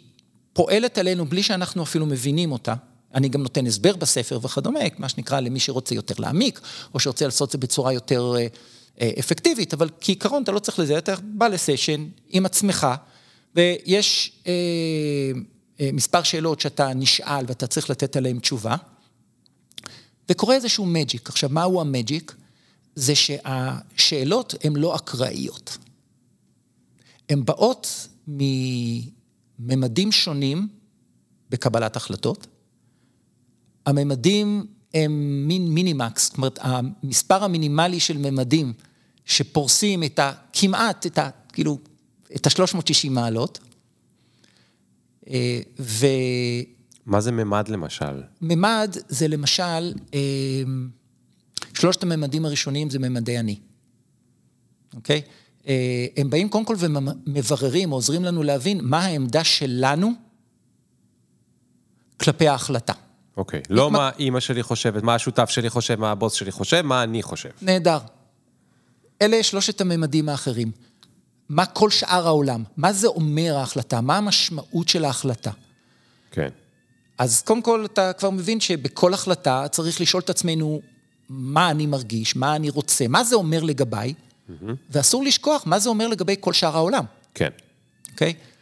פועלת 0.52 0.98
עלינו 0.98 1.26
בלי 1.26 1.42
שאנחנו 1.42 1.82
אפילו 1.82 2.06
מבינים 2.06 2.52
אותה. 2.52 2.74
אני 3.14 3.28
גם 3.28 3.42
נותן 3.42 3.66
הסבר 3.66 3.96
בספר 3.96 4.38
וכדומה, 4.42 4.80
מה 4.98 5.08
שנקרא 5.08 5.40
למי 5.40 5.60
שרוצה 5.60 5.94
יותר 5.94 6.14
להעמיק, 6.18 6.60
או 6.94 7.00
שרוצה 7.00 7.24
לעשות 7.24 7.48
את 7.48 7.52
זה 7.52 7.58
בצורה 7.58 7.92
יותר... 7.92 8.34
אה, 9.00 9.10
אפקטיבית, 9.18 9.74
אבל 9.74 9.88
כעיקרון 10.00 10.42
אתה 10.42 10.52
לא 10.52 10.58
צריך 10.58 10.78
לזה, 10.78 10.98
אתה 10.98 11.14
בא 11.22 11.48
לסשן 11.48 12.08
עם 12.28 12.46
עצמך, 12.46 12.86
ויש 13.54 14.32
אה, 14.46 14.52
אה, 15.80 15.90
מספר 15.92 16.22
שאלות 16.22 16.60
שאתה 16.60 16.94
נשאל 16.94 17.44
ואתה 17.48 17.66
צריך 17.66 17.90
לתת 17.90 18.16
עליהן 18.16 18.38
תשובה, 18.38 18.76
וקורה 20.28 20.54
איזשהו 20.54 20.86
מג'יק. 20.86 21.28
עכשיו, 21.28 21.50
מהו 21.50 21.80
המג'יק? 21.80 22.34
זה 22.94 23.14
שהשאלות 23.14 24.54
הן 24.64 24.76
לא 24.76 24.96
אקראיות. 24.96 25.78
הן 27.28 27.44
באות 27.44 28.08
מממדים 28.28 30.12
שונים 30.12 30.68
בקבלת 31.50 31.96
החלטות. 31.96 32.46
הממדים 33.86 34.66
הם 34.94 35.44
מין 35.48 35.68
מינימקס, 35.68 36.24
זאת 36.26 36.36
אומרת, 36.36 36.58
המספר 36.62 37.44
המינימלי 37.44 38.00
של 38.00 38.18
ממדים 38.18 38.72
שפורסים 39.26 40.02
את 40.02 40.18
ה... 40.18 40.32
כמעט, 40.52 41.06
את 41.06 41.18
ה... 41.18 41.30
כאילו, 41.52 41.78
את 42.36 42.46
ה-360 42.46 43.10
מעלות. 43.10 43.58
אה, 45.30 45.60
ו... 45.78 46.06
מה 47.06 47.20
זה 47.20 47.32
ממד 47.32 47.68
למשל? 47.68 48.22
ממד 48.40 48.96
זה 49.08 49.28
למשל, 49.28 49.92
אה, 50.14 50.62
שלושת 51.74 52.02
הממדים 52.02 52.44
הראשונים 52.44 52.90
זה 52.90 52.98
ממדי 52.98 53.38
אני, 53.38 53.58
אוקיי? 54.94 55.22
אה, 55.68 56.06
הם 56.16 56.30
באים 56.30 56.48
קודם 56.48 56.64
כל 56.64 56.76
ומבררים, 56.78 57.90
עוזרים 57.90 58.24
לנו 58.24 58.42
להבין 58.42 58.80
מה 58.82 59.04
העמדה 59.04 59.44
שלנו 59.44 60.12
כלפי 62.16 62.48
ההחלטה. 62.48 62.92
אוקיי, 63.36 63.62
לא 63.70 63.90
מה 63.90 64.10
אימא 64.18 64.40
שלי 64.40 64.62
חושבת, 64.62 65.02
מה 65.02 65.14
השותף 65.14 65.50
שלי 65.50 65.70
חושב, 65.70 66.00
מה 66.00 66.10
הבוס 66.10 66.32
שלי 66.32 66.52
חושב, 66.52 66.82
מה 66.82 67.02
אני 67.02 67.22
חושב. 67.22 67.50
נהדר. 67.62 67.98
אלה 69.22 69.42
שלושת 69.42 69.80
הממדים 69.80 70.28
האחרים. 70.28 70.70
מה 71.48 71.66
כל 71.66 71.90
שאר 71.90 72.26
העולם? 72.26 72.64
מה 72.76 72.92
זה 72.92 73.06
אומר 73.06 73.56
ההחלטה? 73.56 74.00
מה 74.00 74.16
המשמעות 74.16 74.88
של 74.88 75.04
ההחלטה? 75.04 75.50
כן. 76.30 76.48
אז 77.18 77.42
קודם 77.42 77.62
כל, 77.62 77.84
אתה 77.84 78.12
כבר 78.12 78.30
מבין 78.30 78.60
שבכל 78.60 79.14
החלטה 79.14 79.68
צריך 79.68 80.00
לשאול 80.00 80.22
את 80.22 80.30
עצמנו 80.30 80.80
מה 81.28 81.70
אני 81.70 81.86
מרגיש, 81.86 82.36
מה 82.36 82.56
אני 82.56 82.70
רוצה, 82.70 83.08
מה 83.08 83.24
זה 83.24 83.36
אומר 83.36 83.62
לגביי, 83.62 84.14
mm-hmm. 84.14 84.52
ואסור 84.90 85.24
לשכוח 85.24 85.62
מה 85.66 85.78
זה 85.78 85.88
אומר 85.88 86.08
לגבי 86.08 86.36
כל 86.40 86.52
שאר 86.52 86.76
העולם. 86.76 87.04
כן. 87.34 87.48
אוקיי? 88.12 88.30
Okay? 88.30 88.56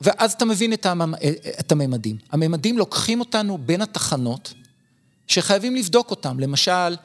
ואז 0.00 0.32
אתה 0.32 0.44
מבין 0.44 0.72
את, 0.72 0.86
הממ... 0.86 1.14
את 1.60 1.72
הממדים. 1.72 2.16
הממדים 2.32 2.78
לוקחים 2.78 3.20
אותנו 3.20 3.58
בין 3.58 3.82
התחנות 3.82 4.54
שחייבים 5.26 5.76
לבדוק 5.76 6.10
אותם. 6.10 6.40
למשל, 6.40 6.96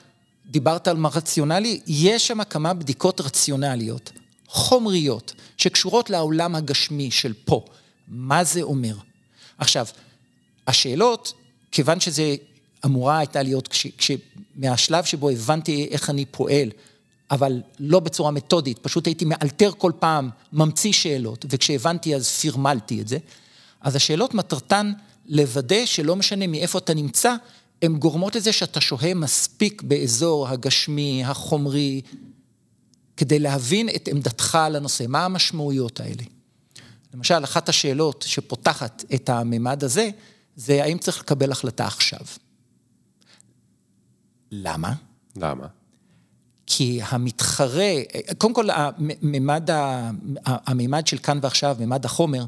דיברת 0.50 0.88
על 0.88 0.98
מה 0.98 1.10
רציונלי, 1.14 1.80
יש 1.88 2.28
שם 2.28 2.44
כמה 2.44 2.74
בדיקות 2.74 3.22
רציונליות, 3.22 4.12
חומריות, 4.48 5.34
שקשורות 5.58 6.10
לעולם 6.10 6.56
הגשמי 6.56 7.12
של 7.12 7.34
פה. 7.46 7.66
מה 8.08 8.44
זה 8.44 8.62
אומר? 8.62 8.96
עכשיו, 9.58 9.86
השאלות, 10.68 11.34
כיוון 11.72 12.00
שזה 12.00 12.36
אמורה 12.86 13.18
הייתה 13.18 13.44
להיות, 13.44 13.68
כש, 13.68 13.88
כש, 13.98 14.12
מהשלב 14.56 15.04
שבו 15.04 15.30
הבנתי 15.30 15.88
איך 15.92 16.10
אני 16.10 16.26
פועל, 16.26 16.70
אבל 17.32 17.62
לא 17.80 18.00
בצורה 18.00 18.32
מתודית, 18.32 18.80
פשוט 18.80 19.08
הייתי 19.08 19.26
מאלתר 19.26 19.72
כל 19.78 19.92
פעם, 20.00 20.30
ממציא 20.54 20.92
שאלות, 20.92 21.46
וכשהבנתי 21.50 22.16
אז 22.16 22.30
פרמלתי 22.42 23.02
את 23.02 23.08
זה. 23.08 23.18
אז 23.82 23.96
השאלות 23.96 24.34
מטרתן 24.34 24.92
לוודא 25.28 25.86
שלא 25.86 26.16
משנה 26.16 26.48
מאיפה 26.48 26.78
אתה 26.78 26.94
נמצא, 26.94 27.36
הן 27.82 27.98
גורמות 27.98 28.36
לזה 28.36 28.54
שאתה 28.54 28.82
שוהה 28.82 29.14
מספיק 29.14 29.82
באזור 29.82 30.48
הגשמי, 30.48 31.24
החומרי, 31.26 32.02
כדי 33.18 33.40
להבין 33.40 33.90
את 33.90 34.08
עמדתך 34.08 34.56
על 34.56 34.76
הנושא, 34.76 35.06
מה 35.08 35.26
המשמעויות 35.26 36.00
האלה. 36.00 36.24
למשל, 37.14 37.44
אחת 37.44 37.70
השאלות 37.70 38.26
שפותחת 38.28 39.04
את 39.14 39.30
הממד 39.30 39.84
הזה, 39.84 40.10
זה 40.56 40.84
האם 40.84 40.98
צריך 40.98 41.20
לקבל 41.20 41.52
החלטה 41.52 41.88
עכשיו. 41.88 42.26
למה? 44.52 44.94
למה? 45.36 45.68
כי 46.66 47.00
המתחרה, 47.04 47.94
קודם 48.38 48.54
כל, 48.54 48.70
הממד, 48.70 49.70
הממד 50.46 51.08
של 51.08 51.18
כאן 51.18 51.40
ועכשיו, 51.42 51.78
ממד 51.80 52.06
החומר, 52.06 52.46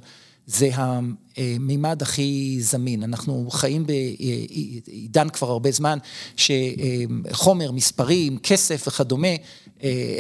זה 0.53 0.69
המימד 0.75 2.01
הכי 2.01 2.57
זמין. 2.59 3.03
אנחנו 3.03 3.47
חיים 3.51 3.85
בעידן 3.85 5.29
כבר 5.29 5.51
הרבה 5.51 5.71
זמן, 5.71 5.97
שחומר, 6.35 7.71
מספרים, 7.71 8.37
כסף 8.37 8.87
וכדומה, 8.87 9.27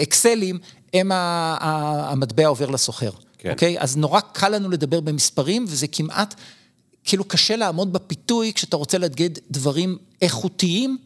אקסלים, 0.01 0.59
הם 0.93 1.11
המטבע 1.13 2.47
עובר 2.47 2.69
לסוחר. 2.69 3.11
כן. 3.37 3.51
אוקיי? 3.51 3.79
אז 3.79 3.97
נורא 3.97 4.19
קל 4.19 4.49
לנו 4.49 4.69
לדבר 4.69 4.99
במספרים, 4.99 5.65
וזה 5.67 5.87
כמעט, 5.87 6.35
כאילו 7.03 7.23
קשה 7.23 7.55
לעמוד 7.55 7.93
בפיתוי 7.93 8.53
כשאתה 8.53 8.77
רוצה 8.77 8.97
להגיד 8.97 9.39
דברים 9.51 9.97
איכותיים. 10.21 10.97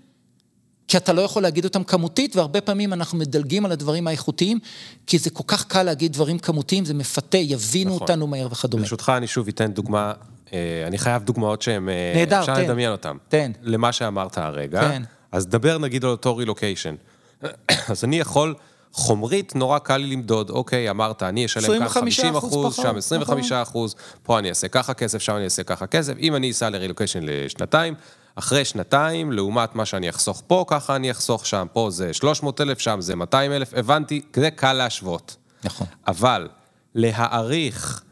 כי 0.88 0.98
אתה 0.98 1.14
לא 1.14 1.22
יכול 1.22 1.44
להגיד 1.44 1.66
אותם 1.66 1.84
כמותית, 1.84 2.36
והרבה 2.36 2.62
פעמים 2.62 2.94
אנחנו 2.94 3.18
מדלגים 3.18 3.66
על 3.66 3.72
הדברים 3.72 4.08
האיכותיים, 4.08 4.60
כי 5.08 5.18
זה 5.18 5.30
כל 5.30 5.44
כך 5.48 5.66
קל 5.66 5.84
להגיד 5.84 6.14
דברים 6.14 6.40
כמותיים, 6.40 6.86
זה 6.86 6.94
מפתה, 6.94 7.38
יבינו 7.38 7.96
נכון. 7.96 8.02
אותנו 8.02 8.28
מהר 8.28 8.48
וכדומה. 8.52 8.84
ברשותך, 8.84 9.12
אני 9.18 9.28
שוב 9.28 9.48
אתן 9.48 9.72
דוגמה, 9.72 10.14
אה, 10.54 10.84
אני 10.88 10.98
חייב 10.98 11.24
דוגמאות 11.24 11.62
שהן, 11.62 11.90
אה, 11.90 12.14
נהדר, 12.16 12.40
אפשר 12.40 12.56
תן. 12.56 12.64
לדמיין 12.64 12.92
אותן. 12.92 13.18
תן. 13.30 13.52
למה 13.62 13.92
שאמרת 13.92 14.38
הרגע. 14.38 14.82
כן. 14.82 15.04
אז 15.32 15.48
דבר 15.48 15.78
נגיד 15.78 16.04
על 16.04 16.12
אותו 16.12 16.38
רילוקיישן. 16.38 16.96
אז 17.90 18.04
אני 18.04 18.20
יכול... 18.20 18.56
חומרית, 18.96 19.56
נורא 19.56 19.80
קל 19.80 19.98
לי 19.98 20.08
למדוד, 20.08 20.50
אוקיי, 20.50 20.90
אמרת, 20.90 21.24
אני 21.24 21.46
אשלם 21.46 21.80
כאן 21.80 21.88
50 21.88 22.36
אחוז, 22.36 22.76
שם 22.76 22.96
25 22.98 23.52
אחוז, 23.52 23.96
פה 24.24 24.40
אני 24.40 24.50
אעשה 24.50 24.68
ככה 24.68 24.94
כסף, 24.94 25.22
שם 25.22 25.36
אני 25.36 25.44
אעשה 25.44 25.64
ככה 25.64 25.88
כסף. 25.88 26.14
אם 26.20 26.36
אני 26.36 26.52
אסע 26.52 26.70
לרילוקיישן 26.70 27.20
לשנתיים, 27.24 27.94
אחרי 28.36 28.66
שנתיים, 28.66 29.32
לעומת 29.32 29.76
מה 29.76 29.86
שאני 29.86 30.10
אחסוך 30.10 30.44
פה, 30.48 30.66
ככה 30.68 30.96
אני 30.96 31.12
אחסוך 31.12 31.46
שם. 31.46 31.68
פה 31.74 31.90
זה 31.90 32.14
300 32.14 32.62
אלף, 32.62 32.80
שם 32.80 33.02
זה 33.02 33.16
200 33.16 33.52
אלף, 33.52 33.74
הבנתי, 33.74 34.22
זה 34.36 34.52
קל 34.52 34.74
להשוות. 34.74 35.36
נכון. 35.64 35.88
אבל 36.08 36.48
להעריך 36.96 38.04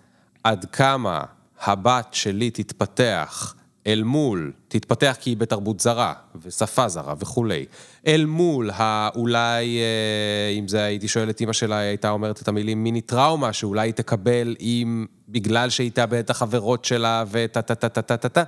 עד 0.44 0.66
כמה 0.72 1.24
הבת 1.62 2.08
שלי 2.12 2.52
תתפתח 2.52 3.56
אל 3.88 4.04
מול, 4.04 4.52
תתפתח 4.68 5.16
כי 5.20 5.30
היא 5.30 5.38
בתרבות 5.38 5.80
זרה, 5.80 6.14
ושפה 6.42 6.88
זרה 6.88 7.14
וכולי, 7.20 7.66
אל 8.08 8.26
מול 8.26 8.70
האולי, 8.74 9.80
אה, 9.80 10.50
אם 10.60 10.68
זה 10.68 10.84
הייתי 10.84 11.08
שואל 11.08 11.30
את 11.30 11.40
אימא 11.42 11.54
שלה, 11.54 11.78
היא 11.78 11.88
הייתה 11.88 12.10
אומרת 12.10 12.42
את 12.42 12.48
המילים 12.48 12.84
מיני 12.84 13.02
טראומה, 13.02 13.54
שאולי 13.54 13.88
היא 13.88 13.94
תקבל 13.94 14.56
אם, 14.60 15.06
בגלל 15.30 15.70
שהיא 15.70 15.92
תאבד 15.92 16.20
את 16.20 16.30
החברות 16.30 16.86
שלה 16.86 17.24
וטה 17.32 17.62
טה 17.62 17.76
טה 17.76 17.90
טה 17.90 18.02
טה 18.02 18.18
טה 18.18 18.30
טה. 18.30 18.44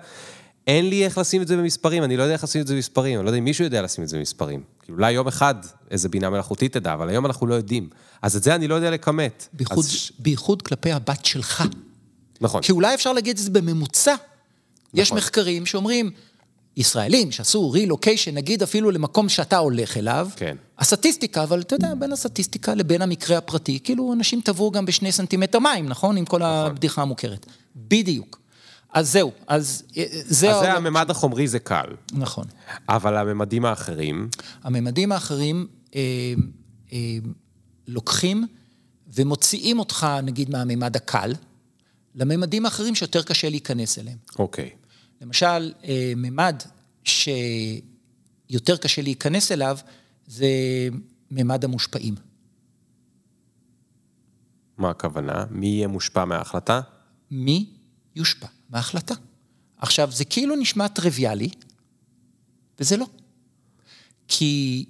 אין 0.67 0.89
לי 0.89 1.05
איך 1.05 1.17
לשים 1.17 1.41
את 1.41 1.47
זה 1.47 1.57
במספרים, 1.57 2.03
אני 2.03 2.17
לא 2.17 2.23
יודע 2.23 2.33
איך 2.33 2.43
לשים 2.43 2.61
את 2.61 2.67
זה 2.67 2.75
במספרים, 2.75 3.19
אני 3.19 3.25
לא 3.25 3.29
יודע 3.29 3.39
אם 3.39 3.43
מישהו 3.43 3.63
יודע 3.63 3.81
לשים 3.81 4.03
את 4.03 4.09
זה 4.09 4.17
במספרים. 4.17 4.63
כאילו, 4.81 4.97
אולי 4.97 5.11
יום 5.11 5.27
אחד 5.27 5.55
איזה 5.91 6.09
בינה 6.09 6.29
מלאכותית 6.29 6.73
תדע, 6.73 6.93
אבל 6.93 7.09
היום 7.09 7.25
אנחנו 7.25 7.47
לא 7.47 7.55
יודעים. 7.55 7.89
אז 8.21 8.35
את 8.35 8.43
זה 8.43 8.55
אני 8.55 8.67
לא 8.67 8.75
יודע 8.75 8.91
לכמת. 8.91 9.47
בייחוד, 9.53 9.85
אז... 9.85 10.11
בייחוד 10.19 10.61
כלפי 10.61 10.91
הבת 10.91 11.25
שלך. 11.25 11.63
נכון. 12.41 12.61
כי 12.61 12.71
אולי 12.71 12.93
אפשר 12.93 13.13
להגיד 13.13 13.37
את 13.37 13.43
זה 13.43 13.49
בממוצע. 13.49 14.13
נכון. 14.13 15.01
יש 15.01 15.11
מחקרים 15.11 15.65
שאומרים, 15.65 16.11
ישראלים 16.77 17.31
שעשו 17.31 17.71
רילוקיישן, 17.71 18.35
נגיד 18.35 18.63
אפילו 18.63 18.91
למקום 18.91 19.29
שאתה 19.29 19.57
הולך 19.57 19.97
אליו, 19.97 20.29
כן. 20.35 20.55
הסטטיסטיקה, 20.79 21.43
אבל 21.43 21.61
אתה 21.61 21.75
יודע, 21.75 21.93
בין 21.99 22.11
הסטטיסטיקה 22.11 22.75
לבין 22.75 23.01
המקרה 23.01 23.37
הפרטי, 23.37 23.79
כאילו 23.83 24.13
אנשים 24.13 24.41
טבעו 24.41 24.71
גם 24.71 24.85
בשני 24.85 25.11
סנטימטר 25.11 25.59
מים, 25.59 25.89
נכון? 25.89 26.17
עם 26.17 26.25
כל 26.25 26.37
נכון. 26.37 26.49
הבדיחה 26.49 27.01
המוכרת. 27.01 27.45
בדיוק. 27.75 28.44
אז 28.95 29.11
זהו, 29.11 29.31
אז 29.47 29.83
אה, 29.97 30.03
זה... 30.09 30.51
אז 30.51 30.59
זה 30.59 30.73
הממד 30.73 31.11
החומרי, 31.11 31.47
זה 31.47 31.59
קל. 31.59 31.85
נכון. 32.13 32.45
אבל 32.89 33.17
הממדים 33.17 33.65
האחרים? 33.65 34.29
הממדים 34.63 35.11
האחרים 35.11 35.67
אה, 35.95 36.01
אה, 36.93 37.17
לוקחים 37.87 38.47
ומוציאים 39.13 39.79
אותך, 39.79 40.07
נגיד, 40.23 40.49
מהממד 40.49 40.95
הקל, 40.95 41.33
לממדים 42.15 42.65
האחרים 42.65 42.95
שיותר 42.95 43.23
קשה 43.23 43.49
להיכנס 43.49 43.99
אליהם. 43.99 44.17
אוקיי. 44.39 44.69
למשל, 45.21 45.73
אה, 45.83 46.13
ממד 46.15 46.63
שיותר 47.03 48.77
קשה 48.81 49.01
להיכנס 49.01 49.51
אליו, 49.51 49.77
זה 50.27 50.47
ממד 51.31 51.65
המושפעים. 51.65 52.15
מה 54.77 54.89
הכוונה? 54.89 55.45
מי 55.51 55.67
יהיה 55.67 55.87
מושפע 55.87 56.25
מההחלטה? 56.25 56.81
מי 57.31 57.69
יושפע 58.15 58.47
מההחלטה. 58.75 59.13
עכשיו, 59.77 60.11
זה 60.11 60.25
כאילו 60.25 60.55
נשמע 60.55 60.87
טריוויאלי, 60.87 61.49
וזה 62.79 62.97
לא. 62.97 63.05
כי 64.27 64.85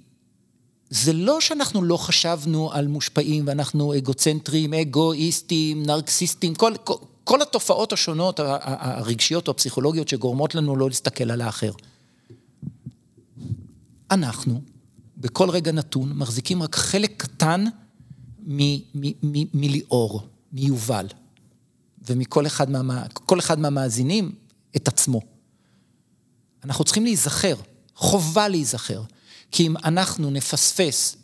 זה 0.90 1.12
לא 1.12 1.40
שאנחנו 1.40 1.82
לא 1.82 1.96
חשבנו 1.96 2.72
על 2.72 2.86
מושפעים 2.86 3.44
ואנחנו 3.46 3.96
אגוצנטרים, 3.96 4.74
אגואיסטים, 4.74 5.82
נרקסיסטים, 5.82 6.54
כל, 6.54 6.72
כל, 6.84 6.94
כל 7.24 7.42
התופעות 7.42 7.92
השונות, 7.92 8.40
הרגשיות 8.40 9.48
או 9.48 9.50
הפסיכולוגיות 9.50 10.08
שגורמות 10.08 10.54
לנו 10.54 10.76
לא 10.76 10.88
להסתכל 10.88 11.30
על 11.30 11.40
האחר. 11.40 11.72
אנחנו, 14.10 14.60
בכל 15.16 15.50
רגע 15.50 15.72
נתון, 15.72 16.12
מחזיקים 16.12 16.62
רק 16.62 16.74
חלק 16.74 17.22
קטן 17.22 17.64
מליאור, 19.54 20.28
מיובל. 20.52 21.06
ומכל 22.06 22.46
אחד, 22.46 22.70
מה, 22.70 23.02
אחד 23.38 23.58
מהמאזינים 23.58 24.32
את 24.76 24.88
עצמו. 24.88 25.20
אנחנו 26.64 26.84
צריכים 26.84 27.04
להיזכר, 27.04 27.56
חובה 27.94 28.48
להיזכר, 28.48 29.02
כי 29.50 29.66
אם 29.66 29.76
אנחנו 29.84 30.30
נפספס 30.30 31.16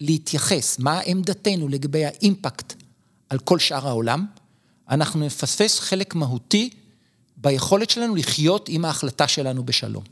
להתייחס 0.00 0.78
מה 0.78 1.00
עמדתנו 1.04 1.68
לגבי 1.68 2.04
האימפקט 2.04 2.74
על 3.28 3.38
כל 3.38 3.58
שאר 3.58 3.88
העולם, 3.88 4.26
אנחנו 4.88 5.20
נפספס 5.20 5.80
חלק 5.80 6.14
מהותי 6.14 6.70
ביכולת 7.36 7.90
שלנו 7.90 8.14
לחיות 8.16 8.68
עם 8.68 8.84
ההחלטה 8.84 9.28
שלנו 9.28 9.64
בשלום. 9.64 10.04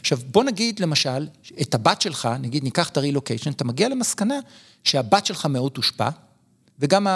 עכשיו, 0.00 0.18
בוא 0.30 0.44
נגיד 0.44 0.80
למשל, 0.80 1.28
את 1.60 1.74
הבת 1.74 2.00
שלך, 2.00 2.28
נגיד 2.40 2.64
ניקח 2.64 2.88
את 2.88 2.96
הרילוקיישן, 2.96 3.50
אתה 3.50 3.64
מגיע 3.64 3.88
למסקנה 3.88 4.34
שהבת 4.84 5.26
שלך 5.26 5.46
מאוד 5.46 5.72
תושפע, 5.72 6.08
וגם 6.78 7.06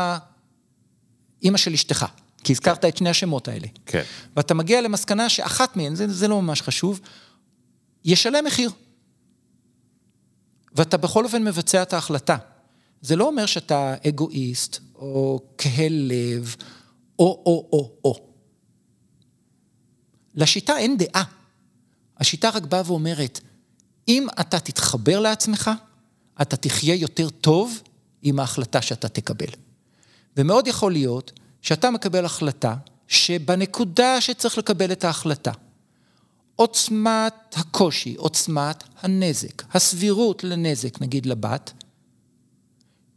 האימא 1.41 1.59
של 1.59 1.73
אשתך. 1.73 2.07
כי 2.45 2.53
הזכרת. 2.53 2.85
את 2.85 2.97
שני 2.97 3.11
השמות 3.11 3.49
האלה. 3.49 3.67
כן. 3.87 4.03
ואתה 4.37 4.55
מגיע 4.55 4.81
למסקנה 4.81 5.29
שאחת 5.29 5.77
מהן, 5.77 5.95
זה, 5.95 6.13
זה 6.13 6.29
לא 6.29 6.43
ממש 6.43 6.63
חשוב, 6.63 7.01
ישלם 8.05 8.45
מחיר. 8.45 8.71
ואתה 10.75 10.97
בכל 10.97 11.25
אופן 11.25 11.45
מבצע 11.45 11.83
את 11.83 11.93
ההחלטה. 11.93 12.37
זה 13.01 13.17
לא 13.17 13.27
אומר 13.27 13.47
שאתה 13.47 13.95
אגואיסט, 14.09 14.79
או 14.95 15.41
קהל 15.57 15.93
לב, 15.93 16.57
או, 17.19 17.43
או, 17.47 17.69
או, 17.73 17.93
או. 18.05 18.29
לשיטה 20.35 20.79
אין 20.79 20.97
דעה. 20.97 21.25
השיטה 22.19 22.51
רק 22.51 22.63
באה 22.63 22.83
ואומרת, 22.87 23.41
אם 24.09 24.27
אתה 24.41 24.61
תתחבר 24.61 25.21
לעצמך, 25.21 25.71
אתה 26.43 26.57
תחיה 26.57 26.95
יותר 26.95 27.29
טוב 27.29 27.83
עם 28.23 28.41
ההחלטה 28.41 28.83
שאתה 28.83 29.09
תקבל. 29.09 29.47
ומאוד 30.37 30.67
יכול 30.67 30.93
להיות 30.93 31.33
שאתה 31.65 31.91
מקבל 31.91 32.25
החלטה, 32.25 32.75
שבנקודה 33.09 34.21
שצריך 34.21 34.59
לקבל 34.59 34.93
את 34.93 35.05
ההחלטה, 35.05 35.53
עוצמת 36.57 37.35
הקושי, 37.57 38.15
עוצמת 38.15 38.85
הנזק, 39.03 39.75
הסבירות 39.75 40.45
לנזק, 40.45 41.01
נגיד 41.01 41.27
לבת, 41.27 41.73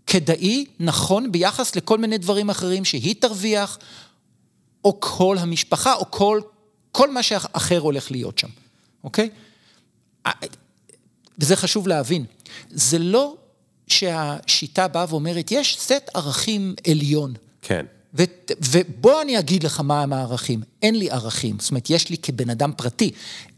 כדאי, 0.08 0.66
נכון, 0.80 1.32
ביחס 1.32 1.76
לכל 1.76 1.98
מיני 1.98 2.18
דברים 2.18 2.50
אחרים 2.50 2.86
שהיא 2.86 3.16
תרוויח, 3.20 3.78
או 4.84 5.00
כל 5.00 5.38
המשפחה, 5.40 5.94
או 5.94 6.12
כל, 6.12 6.42
כל 6.92 7.12
מה 7.12 7.24
שאחר 7.24 7.80
הולך 7.80 8.12
להיות 8.12 8.38
שם, 8.38 8.50
אוקיי? 9.04 9.30
וזה 11.40 11.56
חשוב 11.56 11.88
להבין. 11.88 12.26
זה 12.70 13.00
לא 13.00 13.36
שהשיטה 13.88 14.88
באה 14.88 15.06
ואומרת, 15.10 15.52
יש 15.52 15.78
סט 15.80 16.10
ערכים 16.14 16.76
עליון. 16.88 17.34
כן. 17.62 17.86
ו, 18.14 18.24
ובוא 18.66 19.22
אני 19.22 19.40
אגיד 19.40 19.64
לך 19.64 19.80
מה 19.80 20.02
הם 20.02 20.14
הערכים. 20.14 20.62
אין 20.82 20.96
לי 20.96 21.12
ערכים. 21.12 21.60
זאת 21.60 21.72
אומרת, 21.72 21.90
יש 21.90 22.10
לי 22.10 22.18
כבן 22.18 22.50
אדם 22.50 22.72
פרטי, 22.78 23.12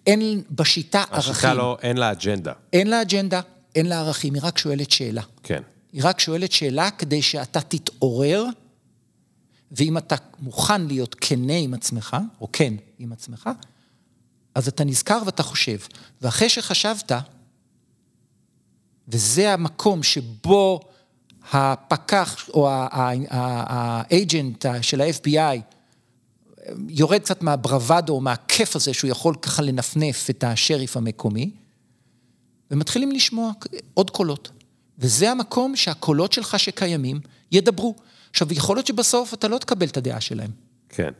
אין 0.07 0.41
בשיטה 0.51 1.03
השיטה 1.03 1.15
ערכים. 1.15 1.31
השיטה 1.31 1.53
לא, 1.53 1.77
אין 1.81 1.97
לה 1.97 2.11
אג'נדה. 2.11 2.53
אין 2.73 2.87
לה 2.87 3.01
אג'נדה, 3.01 3.41
אין 3.75 3.85
לה 3.85 3.99
ערכים, 3.99 4.33
היא 4.33 4.41
רק 4.45 4.57
שואלת 4.57 4.91
שאלה. 4.91 5.21
כן. 5.43 5.61
היא 5.93 6.01
רק 6.03 6.19
שואלת 6.19 6.51
שאלה 6.51 6.91
כדי 6.91 7.21
שאתה 7.21 7.61
תתעורר, 7.61 8.45
ואם 9.71 9.97
אתה 9.97 10.15
מוכן 10.39 10.81
להיות 10.87 11.15
כנה 11.21 11.55
עם 11.55 11.73
עצמך, 11.73 12.17
או 12.41 12.47
כן 12.53 12.73
עם 12.99 13.11
עצמך, 13.11 13.49
אז 14.55 14.67
אתה 14.67 14.83
נזכר 14.83 15.21
ואתה 15.25 15.43
חושב. 15.43 15.77
ואחרי 16.21 16.49
שחשבת, 16.49 17.11
וזה 19.07 19.53
המקום 19.53 20.03
שבו 20.03 20.79
הפקח 21.51 22.49
או 22.53 22.69
האג'נט 23.29 24.65
של 24.81 25.01
ה-FBI 25.01 25.59
יורד 26.89 27.21
קצת 27.21 27.41
מהברוואדו 27.41 28.13
או 28.13 28.21
מהכיף 28.21 28.75
הזה 28.75 28.93
שהוא 28.93 29.11
יכול 29.11 29.35
ככה 29.41 29.61
לנפנף 29.61 30.29
את 30.29 30.43
השריף 30.43 30.97
המקומי, 30.97 31.51
ומתחילים 32.71 33.11
לשמוע 33.11 33.51
עוד 33.93 34.09
קולות. 34.09 34.49
וזה 34.99 35.31
המקום 35.31 35.75
שהקולות 35.75 36.33
שלך 36.33 36.59
שקיימים 36.59 37.19
ידברו. 37.51 37.95
עכשיו, 38.29 38.53
יכול 38.53 38.75
להיות 38.75 38.87
שבסוף 38.87 39.33
אתה 39.33 39.47
לא 39.47 39.57
תקבל 39.57 39.87
את 39.87 39.97
הדעה 39.97 40.21
שלהם. 40.21 40.51
כן. 40.89 41.11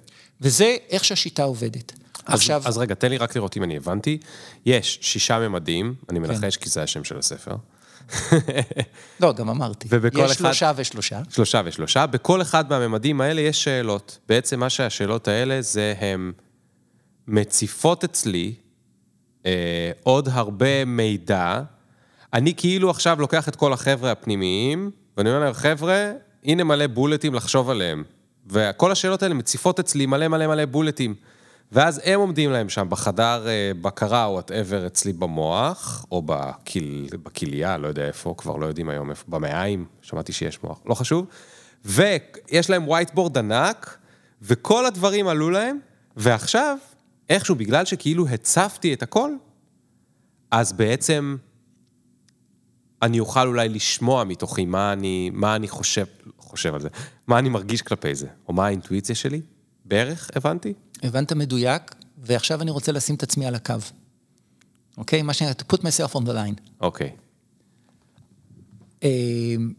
וזה 0.42 0.76
איך 0.90 1.06
שהשיטה 1.06 1.44
עובדת. 1.44 1.92
אז, 2.26 2.40
עכשיו... 2.40 2.62
אז 2.66 2.78
רגע, 2.78 2.96
תן 2.96 3.10
לי 3.10 3.18
רק 3.18 3.36
לראות 3.36 3.58
אם 3.58 3.64
אני 3.64 3.78
הבנתי. 3.78 4.18
יש 4.66 5.00
שישה 5.02 5.40
ממדים, 5.40 5.96
אני 6.10 6.20
מנחש 6.20 6.58
כן. 6.58 6.64
כי 6.64 6.70
זה 6.70 6.84
השם 6.84 7.04
של 7.04 7.18
הספר. 7.18 7.56
לא, 9.22 9.34
גם 9.34 9.50
אמרתי. 9.50 9.88
יש 10.14 10.32
אחד... 10.32 10.34
שלושה 10.34 10.72
ושלושה. 10.76 11.22
שלושה 11.30 11.62
ושלושה. 11.66 12.06
בכל 12.06 12.42
אחד 12.42 12.70
מהממדים 12.70 13.22
האלה 13.22 13.42
יש 13.42 13.64
שאלות. 13.64 14.20
בעצם 14.30 14.60
מה 14.60 14.70
שהשאלות 14.70 15.28
האלה 15.28 15.62
זה 15.62 15.94
הן 16.00 16.32
מציפות 17.28 18.04
אצלי 18.04 18.54
אה, 19.46 19.92
עוד 20.04 20.30
הרבה 20.32 20.86
מידע. 20.86 21.62
אני 22.34 22.54
כאילו 22.58 22.90
עכשיו 22.90 23.22
לוקח 23.22 23.50
את 23.50 23.56
כל 23.56 23.74
החבר'ה 23.74 24.12
הפנימיים, 24.12 24.92
ואני 25.18 25.30
אומר 25.30 25.40
להם, 25.40 25.54
חבר'ה, 25.54 26.12
הנה 26.46 26.64
מלא 26.64 26.88
bullets 26.88 27.34
לחשוב 27.34 27.70
עליהם. 27.70 28.04
וכל 28.48 28.92
השאלות 28.92 29.24
האלה 29.24 29.34
מציפות 29.34 29.80
אצלי 29.80 30.06
מלא 30.06 30.28
מלא 30.28 30.48
מלא 30.48 30.66
bullets. 30.66 31.16
ואז 31.72 32.02
הם 32.04 32.20
עומדים 32.20 32.52
להם 32.52 32.70
שם 32.70 32.88
בחדר 32.90 33.48
אה, 33.48 33.72
בקרה 33.82 34.26
או 34.26 34.32
whatever 34.32 34.88
אצלי 34.88 35.14
במוח, 35.14 36.06
או 36.12 36.22
בקיל, 36.26 37.08
בכליה, 37.24 37.78
לא 37.78 37.88
יודע 37.88 38.06
איפה, 38.08 38.36
כבר 38.38 38.56
לא 38.56 38.66
יודעים 38.66 38.90
היום 38.90 39.10
איפה, 39.10 39.26
במעיים, 39.28 39.86
שמעתי 40.02 40.34
שיש 40.34 40.64
מוח, 40.64 40.80
לא 40.86 40.94
חשוב. 40.94 41.26
ויש 41.86 42.70
להם 42.70 42.88
whiteboard 42.88 43.38
ענק, 43.38 43.98
וכל 44.42 44.86
הדברים 44.86 45.28
עלו 45.28 45.50
להם, 45.50 45.80
ועכשיו, 46.18 46.78
איכשהו, 47.30 47.56
בגלל 47.56 47.86
שכאילו 47.86 48.28
הצפתי 48.28 48.94
את 48.94 49.04
הכל, 49.04 49.32
אז 50.52 50.74
בעצם 50.74 51.38
אני 53.02 53.20
אוכל 53.20 53.48
אולי 53.48 53.70
לשמוע 53.70 54.24
מתוכי 54.24 54.66
מה 54.66 54.94
אני, 54.94 55.30
מה 55.34 55.56
אני 55.56 55.68
חושב, 55.68 56.06
חושב 56.38 56.74
על 56.74 56.82
זה, 56.82 56.90
מה 57.28 57.40
אני 57.40 57.50
מרגיש 57.50 57.82
כלפי 57.82 58.16
זה, 58.16 58.28
או 58.48 58.54
מה 58.54 58.66
האינטואיציה 58.66 59.16
שלי, 59.16 59.42
בערך, 59.90 60.30
הבנתי? 60.36 60.74
הבנת 61.04 61.34
מדויק, 61.34 61.96
ועכשיו 62.18 62.62
אני 62.62 62.72
רוצה 62.72 62.92
לשים 62.92 63.16
את 63.16 63.24
עצמי 63.24 63.46
על 63.46 63.56
הקו. 63.56 63.74
אוקיי? 64.98 65.22
מה 65.22 65.34
שנקרא, 65.34 65.54
to 65.54 65.76
put 65.76 65.80
myself 65.80 66.16
on 66.16 66.20
the 66.20 66.32
line. 66.32 66.62
אוקיי. 66.82 67.16
אמ, 69.04 69.74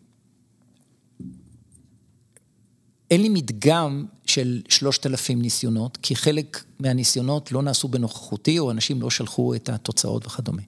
אין 3.11 3.23
לי 3.23 3.29
מדגם 3.29 4.07
של 4.27 4.63
שלושת 4.69 5.07
אלפים 5.07 5.43
ניסיונות, 5.43 5.97
כי 5.97 6.17
חלק 6.17 6.65
מהניסיונות 6.79 7.53
לא 7.53 7.63
נעשו 7.63 7.89
בנוכחותי, 7.89 8.59
או 8.59 8.71
אנשים 8.71 9.03
לא 9.03 9.11
שלחו 9.11 9.55
את 9.55 9.69
התוצאות 9.69 10.27
וכדומה. 10.27 10.63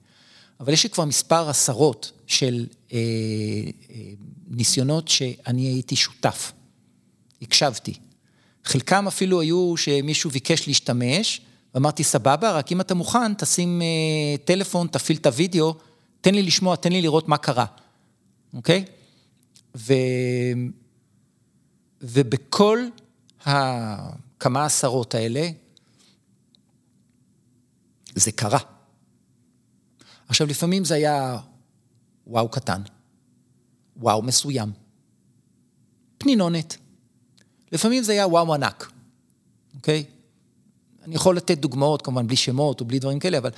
אבל 0.61 0.73
יש 0.73 0.85
לי 0.85 0.91
כבר 0.91 1.05
מספר 1.05 1.49
עשרות 1.49 2.13
של 2.27 2.67
אה, 2.93 2.99
אה, 3.91 3.97
ניסיונות 4.49 5.09
שאני 5.09 5.67
הייתי 5.67 5.97
שותף, 5.97 6.53
הקשבתי, 7.43 7.95
חלקם 8.65 9.09
אפילו 9.09 9.41
היו 9.41 9.77
שמישהו 9.77 10.31
ביקש 10.31 10.69
להשתמש, 10.69 11.41
ואמרתי, 11.75 12.05
סבבה, 12.05 12.51
רק 12.51 12.73
אם 12.73 12.81
אתה 12.81 12.95
מוכן, 12.95 13.35
תשים 13.35 13.83
אה, 13.83 14.37
טלפון, 14.45 14.87
תפעיל 14.87 15.19
את 15.19 15.27
הוידאו, 15.27 15.75
תן 16.21 16.35
לי 16.35 16.43
לשמוע, 16.43 16.77
תן 16.77 16.93
לי 16.93 17.03
לראות 17.03 17.29
מה 17.29 17.37
קרה, 17.37 17.67
אוקיי? 18.55 18.85
ו... 19.77 19.93
ובכל 22.01 22.79
הכמה 23.45 24.65
עשרות 24.65 25.15
האלה, 25.15 25.49
זה 28.15 28.33
קרה. 28.33 28.59
עכשיו, 30.29 30.47
לפעמים 30.47 30.85
זה 30.85 30.95
היה 30.95 31.39
וואו 32.27 32.49
קטן, 32.49 32.83
וואו 33.97 34.23
מסוים, 34.23 34.73
פנינונת. 36.19 36.82
לפעמים 37.73 38.03
זה 38.03 38.13
היה 38.13 38.27
וואו 38.27 38.55
ענק, 38.55 38.93
אוקיי? 39.75 40.05
אני 41.05 41.15
יכול 41.15 41.37
לתת 41.37 41.59
דוגמאות, 41.59 42.03
כמובן, 42.03 42.27
בלי 42.27 42.37
שמות 42.37 42.81
או 42.81 42.85
בלי 42.85 42.99
דברים 42.99 43.19
כאלה, 43.19 43.39
אבל... 43.39 43.51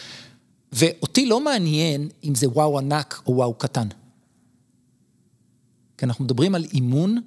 ואותי 0.73 1.27
לא 1.27 1.41
מעניין 1.41 2.09
אם 2.25 2.35
זה 2.35 2.49
וואו 2.49 2.79
ענק 2.79 3.23
או 3.27 3.37
וואו 3.37 3.55
קטן. 3.55 3.89
כי 5.99 6.05
אנחנו 6.05 6.25
מדברים 6.25 6.55
על 6.55 6.65
אימון 6.65 7.19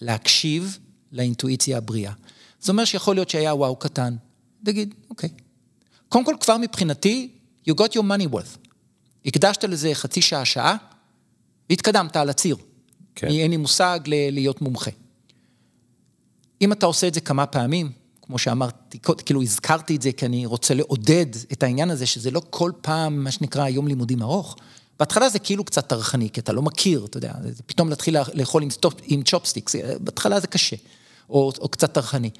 להקשיב 0.00 0.78
לאינטואיציה 1.12 1.78
הבריאה. 1.78 2.12
זה 2.60 2.72
אומר 2.72 2.84
שיכול 2.84 3.16
להיות 3.16 3.30
שהיה 3.30 3.54
וואו 3.54 3.76
קטן. 3.76 4.16
תגיד, 4.64 4.94
אוקיי. 5.10 5.28
קודם 6.08 6.24
כל, 6.24 6.34
כבר 6.40 6.56
מבחינתי, 6.58 7.30
you 7.68 7.72
got 7.72 7.92
your 7.92 8.02
money 8.02 8.34
worth. 8.34 8.68
הקדשת 9.26 9.64
לזה 9.64 9.94
חצי 9.94 10.22
שעה, 10.22 10.44
שעה, 10.44 10.76
והתקדמת 11.70 12.16
על 12.16 12.30
הציר. 12.30 12.56
כן. 13.14 13.26
אין 13.26 13.50
לי 13.50 13.56
מושג 13.56 14.00
להיות 14.06 14.60
מומחה. 14.60 14.90
אם 16.62 16.72
אתה 16.72 16.86
עושה 16.86 17.08
את 17.08 17.14
זה 17.14 17.20
כמה 17.20 17.46
פעמים, 17.46 17.92
כמו 18.22 18.38
שאמרתי, 18.38 18.98
כאילו 19.24 19.42
הזכרתי 19.42 19.96
את 19.96 20.02
זה 20.02 20.12
כי 20.12 20.26
אני 20.26 20.46
רוצה 20.46 20.74
לעודד 20.74 21.26
את 21.52 21.62
העניין 21.62 21.90
הזה, 21.90 22.06
שזה 22.06 22.30
לא 22.30 22.42
כל 22.50 22.72
פעם, 22.80 23.24
מה 23.24 23.30
שנקרא, 23.30 23.68
יום 23.68 23.88
לימודים 23.88 24.22
ארוך. 24.22 24.56
בהתחלה 24.98 25.28
זה 25.28 25.38
כאילו 25.38 25.64
קצת 25.64 25.86
טרחני, 25.86 26.30
כי 26.30 26.40
אתה 26.40 26.52
לא 26.52 26.62
מכיר, 26.62 27.04
אתה 27.04 27.16
יודע, 27.16 27.32
פתאום 27.66 27.88
להתחיל 27.88 28.16
לאכול 28.34 28.62
עם, 28.62 28.70
stop, 28.70 28.94
עם 29.04 29.22
צ'ופסטיקס, 29.22 29.76
בהתחלה 30.00 30.40
זה 30.40 30.46
קשה, 30.46 30.76
או, 31.30 31.52
או 31.60 31.68
קצת 31.68 31.92
טרחני. 31.92 32.30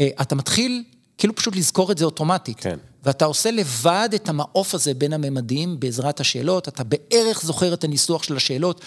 אה, 0.00 0.08
אתה 0.20 0.34
מתחיל 0.34 0.84
כאילו 1.18 1.34
פשוט 1.34 1.56
לזכור 1.56 1.92
את 1.92 1.98
זה 1.98 2.04
אוטומטית. 2.04 2.60
כן. 2.60 2.78
ואתה 3.04 3.24
עושה 3.24 3.50
לבד 3.50 4.08
את 4.14 4.28
המעוף 4.28 4.74
הזה 4.74 4.94
בין 4.94 5.12
הממדים 5.12 5.80
בעזרת 5.80 6.20
השאלות, 6.20 6.68
אתה 6.68 6.84
בערך 6.84 7.42
זוכר 7.42 7.74
את 7.74 7.84
הניסוח 7.84 8.22
של 8.22 8.36
השאלות. 8.36 8.80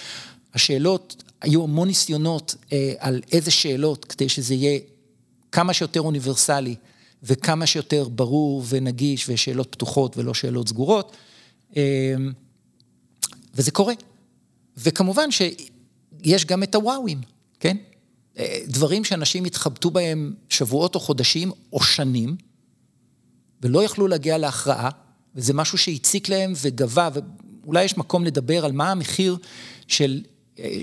השאלות, 0.54 1.24
היו 1.42 1.64
המון 1.64 1.88
ניסיונות 1.88 2.56
אה, 2.72 2.94
על 3.00 3.22
איזה 3.32 3.52
שאלות, 3.52 4.06
כדי 4.06 4.30
שזה 4.30 4.54
יהיה 4.54 4.80
כמה 5.52 5.74
שיותר 5.74 6.02
אוניברסלי 6.02 6.76
וכמה 7.24 7.66
שיותר 7.66 8.08
ברור 8.10 8.64
ונגיש 8.70 9.30
ושאלות 9.30 9.68
פתוחות 9.72 10.18
ולא 10.18 10.34
שאלות 10.34 10.70
סגורות. 10.70 11.16
אה, 11.78 12.16
וזה 13.56 13.72
קורה. 13.72 13.94
וכמובן 14.78 15.32
שיש 15.32 16.46
גם 16.46 16.64
את 16.64 16.76
הוואוים, 16.76 17.22
כן? 17.60 17.78
אה, 18.38 18.60
דברים 18.68 19.06
שאנשים 19.06 19.46
התחבטו 19.46 19.92
בהם 19.92 20.34
שבועות 20.50 20.96
או 20.96 21.00
חודשים 21.00 21.52
או 21.74 21.84
שנים, 21.84 22.36
ולא 23.62 23.84
יכלו 23.84 24.08
להגיע 24.08 24.38
להכרעה, 24.38 24.90
וזה 25.36 25.54
משהו 25.54 25.78
שהציק 25.78 26.30
להם 26.30 26.54
וגבה, 26.62 27.10
ואולי 27.64 27.84
יש 27.84 27.98
מקום 27.98 28.26
לדבר 28.26 28.66
על 28.66 28.72
מה 28.72 28.92
המחיר 28.92 29.38
של 29.88 30.22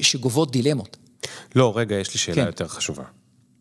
שגובות 0.02 0.52
דילמות. 0.52 0.96
לא, 1.54 1.72
רגע, 1.76 1.96
יש 1.96 2.14
לי 2.14 2.20
שאלה 2.20 2.36
כן. 2.36 2.46
יותר 2.46 2.68
חשובה. 2.68 3.04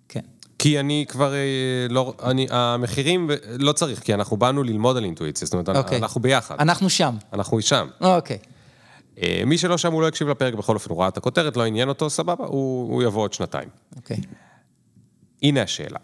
כן. 0.09 0.21
כי 0.59 0.79
אני 0.79 1.05
כבר 1.07 1.33
אה, 1.33 1.87
לא, 1.89 2.13
אני, 2.23 2.47
המחירים, 2.49 3.29
לא 3.59 3.71
צריך, 3.71 3.99
כי 3.99 4.13
אנחנו 4.13 4.37
באנו 4.37 4.63
ללמוד 4.63 4.97
על 4.97 5.03
אינטואיציה, 5.03 5.45
זאת 5.45 5.53
אומרת, 5.53 5.69
אוקיי. 5.69 5.97
אנחנו 5.97 6.21
ביחד. 6.21 6.55
אנחנו 6.59 6.89
שם. 6.89 7.15
אנחנו 7.33 7.61
שם. 7.61 7.87
אוקיי. 8.01 8.37
אה, 9.21 9.43
מי 9.45 9.57
שלא 9.57 9.77
שם, 9.77 9.93
הוא 9.93 10.01
לא 10.01 10.07
הקשיב 10.07 10.29
לפרק, 10.29 10.53
בכל 10.53 10.73
אופן, 10.73 10.89
הוא 10.89 10.99
ראה 10.99 11.07
את 11.07 11.17
הכותרת, 11.17 11.57
לא 11.57 11.65
עניין 11.65 11.89
אותו, 11.89 12.09
סבבה, 12.09 12.45
הוא, 12.45 12.93
הוא 12.93 13.03
יבוא 13.03 13.21
עוד 13.21 13.33
שנתיים. 13.33 13.69
אוקיי. 13.95 14.17
הנה 15.43 15.61
השאלה. 15.61 15.99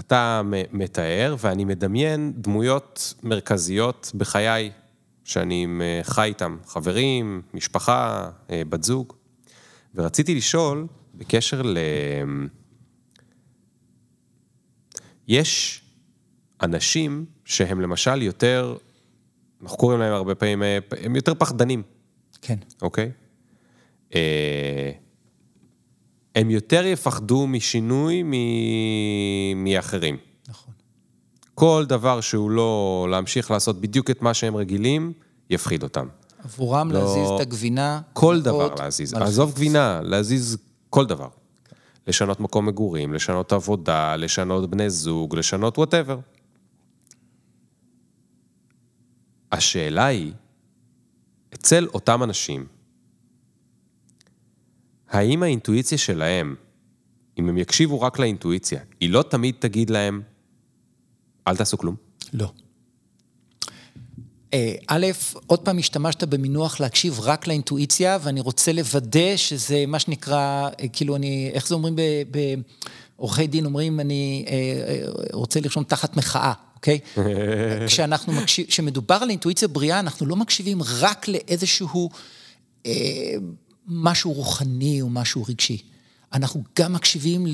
אתה 0.00 0.42
מתאר, 0.72 1.36
ואני 1.38 1.64
מדמיין 1.64 2.32
דמויות 2.36 3.14
מרכזיות 3.22 4.12
בחיי, 4.14 4.70
שאני 5.24 5.66
אה, 5.80 6.00
חי 6.02 6.24
איתם, 6.24 6.56
חברים, 6.66 7.42
משפחה, 7.54 8.30
בת 8.50 8.82
זוג. 8.82 9.12
ורציתי 9.94 10.34
לשאול, 10.34 10.86
בקשר 11.14 11.62
ל... 11.62 11.78
יש 15.28 15.82
אנשים 16.62 17.24
שהם 17.44 17.80
למשל 17.80 18.22
יותר, 18.22 18.76
אנחנו 19.62 19.76
קוראים 19.76 20.00
להם 20.00 20.12
הרבה 20.12 20.34
פעמים, 20.34 20.62
הם 21.02 21.16
יותר 21.16 21.34
פחדנים. 21.34 21.82
כן. 22.42 22.58
אוקיי? 22.82 23.10
אה, 24.14 24.90
הם 26.34 26.50
יותר 26.50 26.86
יפחדו 26.86 27.46
משינוי 27.46 28.22
מ... 28.22 28.32
מאחרים. 29.64 30.16
נכון. 30.48 30.74
כל 31.54 31.84
דבר 31.88 32.20
שהוא 32.20 32.50
לא 32.50 33.06
להמשיך 33.10 33.50
לעשות 33.50 33.80
בדיוק 33.80 34.10
את 34.10 34.22
מה 34.22 34.34
שהם 34.34 34.56
רגילים, 34.56 35.12
יפחיד 35.50 35.82
אותם. 35.82 36.06
עבורם 36.44 36.92
לא... 36.92 36.98
להזיז 36.98 37.28
את 37.34 37.40
הגבינה. 37.40 38.00
כל 38.12 38.42
דבר 38.42 38.74
להזיז. 38.74 39.14
עזוב 39.14 39.54
גבינה, 39.54 40.00
להזיז 40.02 40.56
כל 40.90 41.06
דבר. 41.06 41.28
לשנות 42.06 42.40
מקום 42.40 42.66
מגורים, 42.66 43.14
לשנות 43.14 43.52
עבודה, 43.52 44.16
לשנות 44.16 44.70
בני 44.70 44.90
זוג, 44.90 45.36
לשנות 45.36 45.78
וואטאבר. 45.78 46.18
השאלה 49.52 50.06
היא, 50.06 50.32
אצל 51.54 51.86
אותם 51.94 52.22
אנשים, 52.22 52.66
האם 55.08 55.42
האינטואיציה 55.42 55.98
שלהם, 55.98 56.54
אם 57.38 57.48
הם 57.48 57.58
יקשיבו 57.58 58.00
רק 58.00 58.18
לאינטואיציה, 58.18 58.80
היא 59.00 59.10
לא 59.10 59.22
תמיד 59.22 59.54
תגיד 59.58 59.90
להם, 59.90 60.22
אל 61.46 61.56
תעשו 61.56 61.78
כלום? 61.78 61.96
לא. 62.32 62.52
אה, 64.54 64.74
א', 64.86 65.06
עוד 65.46 65.60
פעם 65.60 65.78
השתמשת 65.78 66.24
במינוח 66.24 66.80
להקשיב 66.80 67.20
רק 67.20 67.46
לאינטואיציה, 67.46 68.18
ואני 68.22 68.40
רוצה 68.40 68.72
לוודא 68.72 69.36
שזה 69.36 69.84
מה 69.86 69.98
שנקרא, 69.98 70.68
אה, 70.80 70.88
כאילו 70.88 71.16
אני, 71.16 71.50
איך 71.52 71.68
זה 71.68 71.74
אומרים 71.74 71.96
בעורכי 73.16 73.46
דין, 73.46 73.64
אומרים, 73.64 74.00
אני 74.00 74.44
רוצה 75.32 75.60
לרשום 75.60 75.84
תחת 75.84 76.16
מחאה, 76.16 76.52
אוקיי? 76.74 76.98
כשאנחנו 77.86 78.32
מקשיב, 78.32 78.66
כשמדובר 78.66 79.14
על 79.14 79.30
אינטואיציה 79.30 79.68
בריאה, 79.68 80.00
אנחנו 80.00 80.26
לא 80.26 80.36
מקשיבים 80.36 80.78
רק 81.00 81.28
לאיזשהו 81.28 82.10
אה, 82.86 82.92
משהו 83.86 84.32
רוחני 84.32 85.02
או 85.02 85.08
משהו 85.10 85.44
רגשי. 85.48 85.78
אנחנו 86.32 86.62
גם 86.78 86.92
מקשיבים 86.92 87.46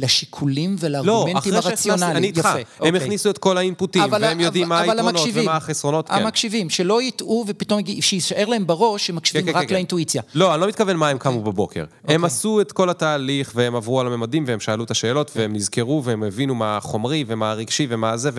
לשיקולים 0.00 0.76
ולארגומנטים 0.78 1.52
לא, 1.52 1.58
הרציונליים. 1.58 2.16
אני 2.16 2.26
איתך, 2.26 2.46
הם 2.46 2.62
אוקיי. 2.80 2.96
הכניסו 2.96 3.30
את 3.30 3.38
כל 3.38 3.58
האינפוטים, 3.58 4.02
והם 4.10 4.40
יודעים 4.40 4.68
מה 4.68 4.80
היתרונות 4.80 5.28
ומה 5.34 5.56
החסרונות. 5.56 6.08
כן. 6.08 6.14
המקשיבים, 6.14 6.70
שלא 6.70 7.02
יטעו 7.02 7.44
ופתאום, 7.48 7.80
שיישאר 8.00 8.46
להם 8.46 8.66
בראש 8.66 9.06
שמקשיבים 9.06 9.46
כן, 9.46 9.52
כן, 9.52 9.58
רק 9.58 9.68
כן, 9.68 9.74
לאינטואיציה. 9.74 10.22
לא, 10.34 10.54
אני 10.54 10.60
לא 10.60 10.68
מתכוון 10.68 10.96
מה 10.96 11.08
הם 11.08 11.18
קמו 11.18 11.42
בבוקר. 11.42 11.84
אוקיי. 12.02 12.14
הם 12.14 12.24
עשו 12.24 12.60
את 12.60 12.72
כל 12.72 12.90
התהליך, 12.90 13.52
והם 13.54 13.74
עברו 13.76 14.00
על 14.00 14.06
הממדים, 14.06 14.44
והם 14.46 14.60
שאלו 14.60 14.84
את 14.84 14.90
השאלות, 14.90 15.30
והם 15.36 15.52
נזכרו, 15.52 16.04
והם 16.04 16.22
הבינו 16.22 16.54
מה 16.54 16.76
החומרי, 16.76 17.24
ומה 17.26 17.50
הרגשי, 17.50 17.86
ומה 17.90 18.16
זה, 18.16 18.30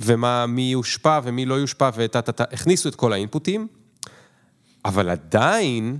ומה, 0.00 0.46
מי 0.46 0.62
יושפע 0.62 1.20
ומי 1.24 1.44
לא 1.46 1.54
יושפע, 1.54 1.90
והכניסו 1.96 2.88
את 2.88 2.94
כל 2.94 3.12
האינפוטים, 3.12 3.66
אבל 4.84 5.08
עדיין... 5.08 5.98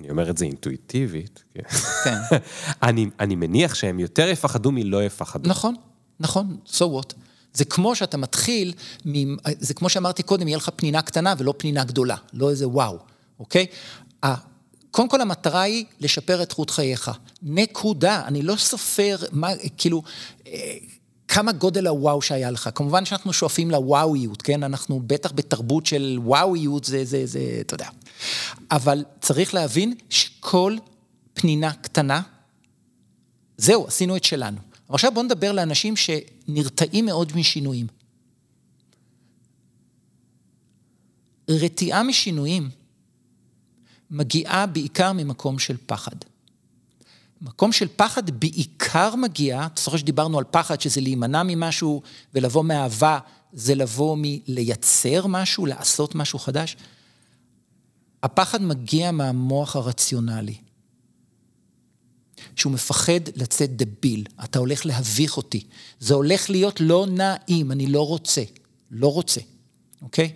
אני 0.00 0.10
אומר 0.10 0.30
את 0.30 0.38
זה 0.38 0.44
אינטואיטיבית, 0.44 1.44
כן. 1.54 1.62
כן. 2.04 2.36
אני, 2.88 3.06
אני 3.20 3.34
מניח 3.36 3.74
שהם 3.74 4.00
יותר 4.00 4.28
יפחדו 4.28 4.72
מלא 4.72 5.04
יפחדו. 5.04 5.50
נכון, 5.50 5.74
נכון, 6.20 6.56
so 6.66 6.80
what. 6.80 7.14
זה 7.52 7.64
כמו 7.64 7.94
שאתה 7.94 8.16
מתחיל, 8.16 8.72
זה 9.44 9.74
כמו 9.74 9.88
שאמרתי 9.88 10.22
קודם, 10.22 10.48
יהיה 10.48 10.56
לך 10.56 10.70
פנינה 10.76 11.02
קטנה 11.02 11.34
ולא 11.38 11.54
פנינה 11.56 11.84
גדולה, 11.84 12.16
לא 12.32 12.50
איזה 12.50 12.68
וואו, 12.68 12.98
אוקיי? 13.38 13.66
קודם 14.90 15.08
כל 15.08 15.20
המטרה 15.20 15.62
היא 15.62 15.84
לשפר 16.00 16.42
את 16.42 16.52
חוט 16.52 16.70
חייך. 16.70 17.10
נקודה, 17.42 18.22
אני 18.26 18.42
לא 18.42 18.56
סופר 18.56 19.16
מה, 19.32 19.48
כאילו, 19.76 20.02
אה, 20.46 20.76
כמה 21.28 21.52
גודל 21.52 21.86
הוואו 21.86 22.22
שהיה 22.22 22.50
לך. 22.50 22.70
כמובן 22.74 23.04
שאנחנו 23.04 23.32
שואפים 23.32 23.70
לוואויות, 23.70 24.42
כן? 24.42 24.62
אנחנו 24.62 25.00
בטח 25.06 25.32
בתרבות 25.32 25.86
של 25.86 26.18
וואויות, 26.22 26.84
זה, 26.84 27.04
זה, 27.04 27.26
זה, 27.26 27.40
אתה 27.60 27.74
יודע. 27.74 27.88
אבל 28.70 29.04
צריך 29.20 29.54
להבין 29.54 29.94
שכל 30.10 30.76
פנינה 31.34 31.72
קטנה, 31.72 32.22
זהו, 33.56 33.86
עשינו 33.86 34.16
את 34.16 34.24
שלנו. 34.24 34.58
עכשיו 34.88 35.12
בואו 35.14 35.24
נדבר 35.24 35.52
לאנשים 35.52 35.94
שנרתעים 35.96 37.06
מאוד 37.06 37.32
משינויים. 37.36 37.86
רתיעה 41.48 42.02
משינויים 42.02 42.70
מגיעה 44.10 44.66
בעיקר 44.66 45.12
ממקום 45.12 45.58
של 45.58 45.76
פחד. 45.86 46.16
מקום 47.40 47.72
של 47.72 47.88
פחד 47.96 48.30
בעיקר 48.30 49.16
מגיע, 49.16 49.66
אתה 49.66 49.80
זוכר 49.80 49.96
שדיברנו 49.96 50.38
על 50.38 50.44
פחד, 50.50 50.80
שזה 50.80 51.00
להימנע 51.00 51.42
ממשהו 51.42 52.02
ולבוא 52.34 52.64
מאהבה, 52.64 53.18
זה 53.52 53.74
לבוא 53.74 54.16
מלייצר 54.20 55.26
משהו, 55.26 55.66
לעשות 55.66 56.14
משהו 56.14 56.38
חדש. 56.38 56.76
הפחד 58.26 58.62
מגיע 58.62 59.10
מהמוח 59.10 59.76
הרציונלי, 59.76 60.56
שהוא 62.56 62.72
מפחד 62.72 63.20
לצאת 63.36 63.76
דביל, 63.76 64.24
אתה 64.44 64.58
הולך 64.58 64.86
להביך 64.86 65.36
אותי, 65.36 65.66
זה 66.00 66.14
הולך 66.14 66.50
להיות 66.50 66.80
לא 66.80 67.06
נעים, 67.06 67.72
אני 67.72 67.86
לא 67.86 68.06
רוצה, 68.06 68.42
לא 68.90 69.12
רוצה, 69.12 69.40
אוקיי? 70.02 70.32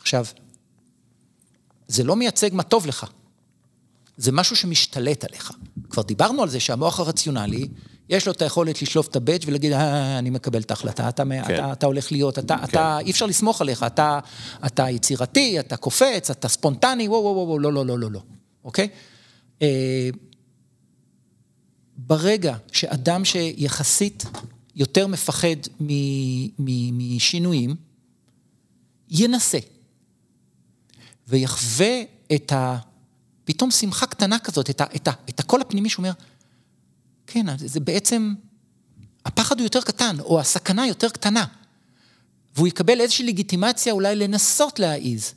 עכשיו, 0.00 0.26
זה 1.88 2.04
לא 2.04 2.16
מייצג 2.16 2.50
מה 2.52 2.62
טוב 2.62 2.86
לך, 2.86 3.06
זה 4.16 4.32
משהו 4.32 4.56
שמשתלט 4.56 5.24
עליך. 5.24 5.52
כבר 5.90 6.02
דיברנו 6.02 6.42
על 6.42 6.48
זה 6.48 6.60
שהמוח 6.60 7.00
הרציונלי, 7.00 7.68
יש 8.08 8.26
לו 8.26 8.32
את 8.32 8.42
היכולת 8.42 8.82
לשלוף 8.82 9.08
את 9.08 9.16
הבאג' 9.16 9.42
ולהגיד, 9.46 9.72
אה, 9.72 10.18
אני 10.18 10.30
מקבל 10.30 10.60
את 10.60 10.70
ההחלטה, 10.70 11.08
אתה, 11.08 11.22
כן. 11.24 11.54
אתה, 11.54 11.72
אתה 11.72 11.86
הולך 11.86 12.12
להיות, 12.12 12.38
אתה, 12.38 12.56
כן. 12.58 12.64
אתה, 12.64 12.98
אי 12.98 13.10
אפשר 13.10 13.26
לסמוך 13.26 13.60
עליך, 13.60 13.82
אתה, 13.82 14.18
אתה 14.66 14.90
יצירתי, 14.90 15.60
אתה 15.60 15.76
קופץ, 15.76 16.30
אתה 16.30 16.48
ספונטני, 16.48 17.08
וואו, 17.08 17.22
וואו, 17.22 17.46
וואו, 17.46 17.58
לא, 17.58 17.72
לא, 17.72 17.86
לא, 17.86 17.98
לא, 17.98 18.10
לא, 18.10 18.20
אוקיי? 18.64 18.88
אה, 19.62 20.08
ברגע 21.96 22.56
שאדם 22.72 23.24
שיחסית 23.24 24.24
יותר 24.76 25.06
מפחד 25.06 25.56
משינויים, 26.58 27.74
ינסה 29.10 29.58
ויחווה 31.28 32.02
את 32.34 32.52
ה... 32.52 32.76
פתאום 33.44 33.70
שמחה 33.70 34.06
קטנה 34.06 34.38
כזאת, 34.38 34.70
את, 34.70 34.80
ה, 34.80 34.84
את, 34.96 35.08
ה, 35.08 35.12
את 35.28 35.40
הקול 35.40 35.60
הפנימי 35.60 35.88
שאומר, 35.88 36.10
כן, 37.26 37.46
זה 37.58 37.80
בעצם, 37.80 38.34
הפחד 39.24 39.58
הוא 39.58 39.64
יותר 39.64 39.80
קטן, 39.80 40.16
או 40.20 40.40
הסכנה 40.40 40.86
יותר 40.86 41.08
קטנה. 41.08 41.44
והוא 42.56 42.68
יקבל 42.68 43.00
איזושהי 43.00 43.26
לגיטימציה 43.26 43.92
אולי 43.92 44.16
לנסות 44.16 44.78
להעיז. 44.78 45.34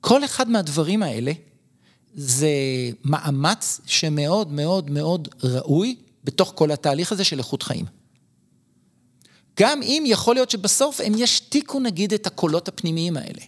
כל 0.00 0.24
אחד 0.24 0.48
מהדברים 0.48 1.02
האלה 1.02 1.32
זה 2.14 2.50
מאמץ 3.04 3.80
שמאוד 3.86 4.52
מאוד 4.52 4.90
מאוד 4.90 5.28
ראוי 5.42 5.96
בתוך 6.24 6.52
כל 6.56 6.70
התהליך 6.70 7.12
הזה 7.12 7.24
של 7.24 7.38
איכות 7.38 7.62
חיים. 7.62 7.84
גם 9.60 9.82
אם 9.82 10.04
יכול 10.06 10.34
להיות 10.34 10.50
שבסוף 10.50 11.00
הם 11.04 11.12
ישתיקו 11.16 11.80
נגיד 11.80 12.14
את 12.14 12.26
הקולות 12.26 12.68
הפנימיים 12.68 13.16
האלה. 13.16 13.42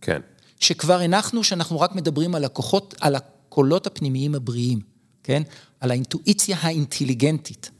כן. 0.00 0.20
שכבר 0.60 1.00
הנחנו 1.00 1.44
שאנחנו 1.44 1.80
רק 1.80 1.94
מדברים 1.94 2.34
על 2.34 2.44
הכוחות, 2.44 2.94
על 3.00 3.14
הקולות 3.14 3.86
הפנימיים 3.86 4.34
הבריאים, 4.34 4.80
כן? 5.22 5.42
על 5.80 5.90
האינטואיציה 5.90 6.56
האינטליגנטית, 6.60 7.70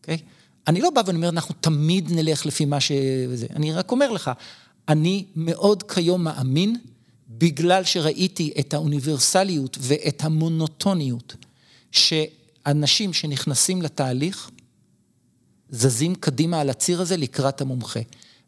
אוקיי? 0.00 0.18
אני 0.66 0.80
לא 0.80 0.90
בא 0.90 1.02
ואני 1.06 1.16
אומר, 1.16 1.28
אנחנו 1.28 1.54
תמיד 1.60 2.12
נלך 2.12 2.46
לפי 2.46 2.64
מה 2.64 2.80
ש... 2.80 2.92
וזה. 3.28 3.46
אני 3.56 3.72
רק 3.72 3.90
אומר 3.90 4.10
לך, 4.12 4.30
אני 4.88 5.24
מאוד 5.36 5.82
כיום 5.82 6.24
מאמין, 6.24 6.76
בגלל 7.28 7.84
שראיתי 7.84 8.52
את 8.60 8.74
האוניברסליות 8.74 9.78
ואת 9.80 10.24
המונוטוניות, 10.24 11.36
שאנשים 11.90 13.12
שנכנסים 13.12 13.82
לתהליך, 13.82 14.50
זזים 15.70 16.14
קדימה 16.14 16.60
על 16.60 16.70
הציר 16.70 17.00
הזה 17.00 17.16
לקראת 17.16 17.60
המומחה. 17.60 18.00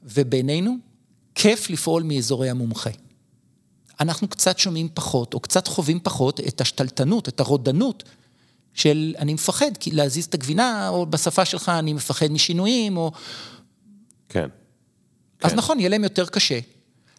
ובינינו, 0.03 0.76
כיף 1.34 1.70
לפעול 1.70 2.03
מאזורי 2.03 2.51
המומחה. 2.51 2.90
אנחנו 4.01 4.28
קצת 4.28 4.59
שומעים 4.59 4.88
פחות, 4.94 5.34
או 5.34 5.40
קצת 5.40 5.66
חווים 5.66 6.01
פחות 6.01 6.40
את 6.40 6.61
השתלטנות, 6.61 7.28
את 7.28 7.40
הרודנות 7.40 8.05
של 8.77 9.14
אני 9.18 9.35
מפחד 9.35 9.70
להזיז 9.93 10.24
את 10.24 10.35
הגבינה, 10.35 10.89
או 10.89 11.07
בשפה 11.07 11.45
שלך 11.45 11.68
אני 11.68 11.93
מפחד 11.93 12.27
משינויים, 12.31 12.97
או... 12.97 13.12
כן. 14.29 14.49
אז 15.43 15.51
כן. 15.51 15.57
נכון, 15.57 15.81
יהיה 15.81 15.89
להם 15.89 16.05
יותר 16.05 16.27
קשה 16.27 16.59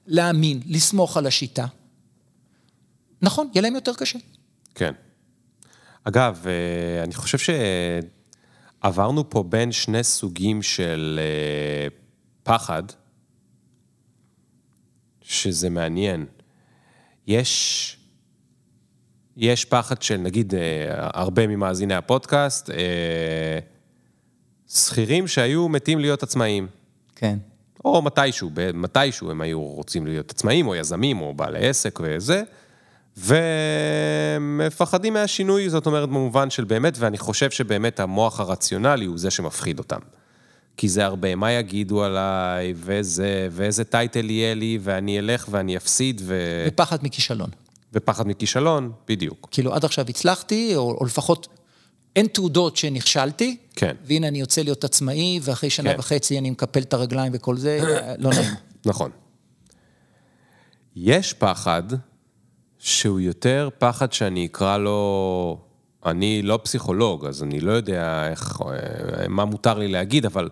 להאמין, 0.08 0.62
לסמוך 0.66 1.18
על 1.18 1.28
השיטה. 1.28 1.66
נכון, 3.22 3.50
יהיה 3.54 3.62
להם 3.62 3.76
יותר 3.76 3.94
קשה. 3.94 4.20
כן. 4.76 4.94
אגב, 6.04 6.46
אה, 6.48 7.04
אני 7.04 7.14
חושב 7.14 7.54
שעברנו 8.84 9.30
פה 9.30 9.44
בין 9.44 9.72
שני 9.72 10.04
סוגים 10.04 10.62
של 10.62 11.20
אה, 11.22 11.88
פחד, 12.44 12.84
שזה 15.22 15.70
מעניין. 15.70 16.26
יש, 17.28 17.97
יש 19.38 19.66
פחד 19.66 20.02
של, 20.02 20.18
נגיד, 20.18 20.56
אה, 20.56 20.60
הרבה 21.14 21.48
ממאזיני 21.48 21.96
הפודקאסט, 21.96 22.70
אה, 22.70 23.60
שכירים 24.70 25.28
שהיו 25.28 25.70
מתים 25.70 26.00
להיות 26.00 26.24
עצמאים. 26.24 26.68
כן. 27.16 27.38
או 27.86 28.02
מתישהו, 28.02 28.52
מתישהו 28.74 29.32
הם 29.32 29.42
היו 29.42 29.62
רוצים 29.62 30.08
להיות 30.08 30.32
עצמאים, 30.32 30.68
או 30.68 30.76
יזמים, 30.76 31.22
או 31.22 31.34
בעלי 31.34 31.68
עסק 31.68 32.00
וזה, 32.04 32.44
ומפחדים 33.18 35.14
מהשינוי, 35.14 35.70
זאת 35.70 35.86
אומרת, 35.86 36.10
במובן 36.10 36.50
של 36.50 36.64
באמת, 36.64 36.94
ואני 37.00 37.18
חושב 37.18 37.52
שבאמת 37.52 38.00
המוח 38.00 38.40
הרציונלי 38.40 39.06
הוא 39.06 39.18
זה 39.18 39.32
שמפחיד 39.32 39.80
אותם. 39.80 40.00
כי 40.78 40.90
זה 40.90 41.06
הרבה, 41.06 41.36
מה 41.36 41.52
יגידו 41.52 42.04
עליי, 42.04 42.74
וזה, 42.76 43.48
ואיזה 43.52 43.84
טייטל 43.84 44.30
יהיה 44.30 44.54
לי, 44.54 44.80
ואני 44.82 45.20
אלך 45.20 45.48
ואני 45.52 45.78
אפסיד, 45.78 46.22
ו... 46.26 46.66
ופחד 46.68 46.98
מכישלון. 47.04 47.50
ופחד 47.98 48.28
מכישלון, 48.28 48.92
בדיוק. 49.08 49.48
כאילו, 49.52 49.74
עד 49.74 49.86
עכשיו 49.86 50.06
הצלחתי, 50.10 50.76
או, 50.76 50.98
או 51.00 51.06
לפחות 51.06 51.48
אין 52.16 52.28
תעודות 52.28 52.78
שנכשלתי, 52.78 53.58
כן. 53.76 53.96
והנה 54.06 54.28
אני 54.28 54.40
יוצא 54.40 54.62
להיות 54.62 54.84
עצמאי, 54.84 55.40
ואחרי 55.44 55.70
שנה 55.70 55.94
כן. 55.94 56.00
וחצי 56.00 56.40
אני 56.40 56.50
מקפל 56.50 56.82
את 56.82 56.94
הרגליים 56.94 57.32
וכל 57.36 57.58
זה, 57.58 57.80
לא 58.18 58.30
נעים. 58.30 58.54
נכון. 58.86 59.12
יש 60.96 61.34
פחד 61.34 61.84
שהוא 62.80 63.20
יותר 63.20 63.70
פחד 63.78 64.14
שאני 64.14 64.46
אקרא 64.46 64.78
לו, 64.78 65.60
אני 66.06 66.42
לא 66.42 66.60
פסיכולוג, 66.64 67.26
אז 67.26 67.44
אני 67.44 67.60
לא 67.60 67.72
יודע 67.72 68.28
איך, 68.30 68.62
אה, 68.62 69.28
מה 69.28 69.46
מותר 69.46 69.74
לי 69.74 69.88
להגיד, 69.88 70.26
אבל 70.26 70.50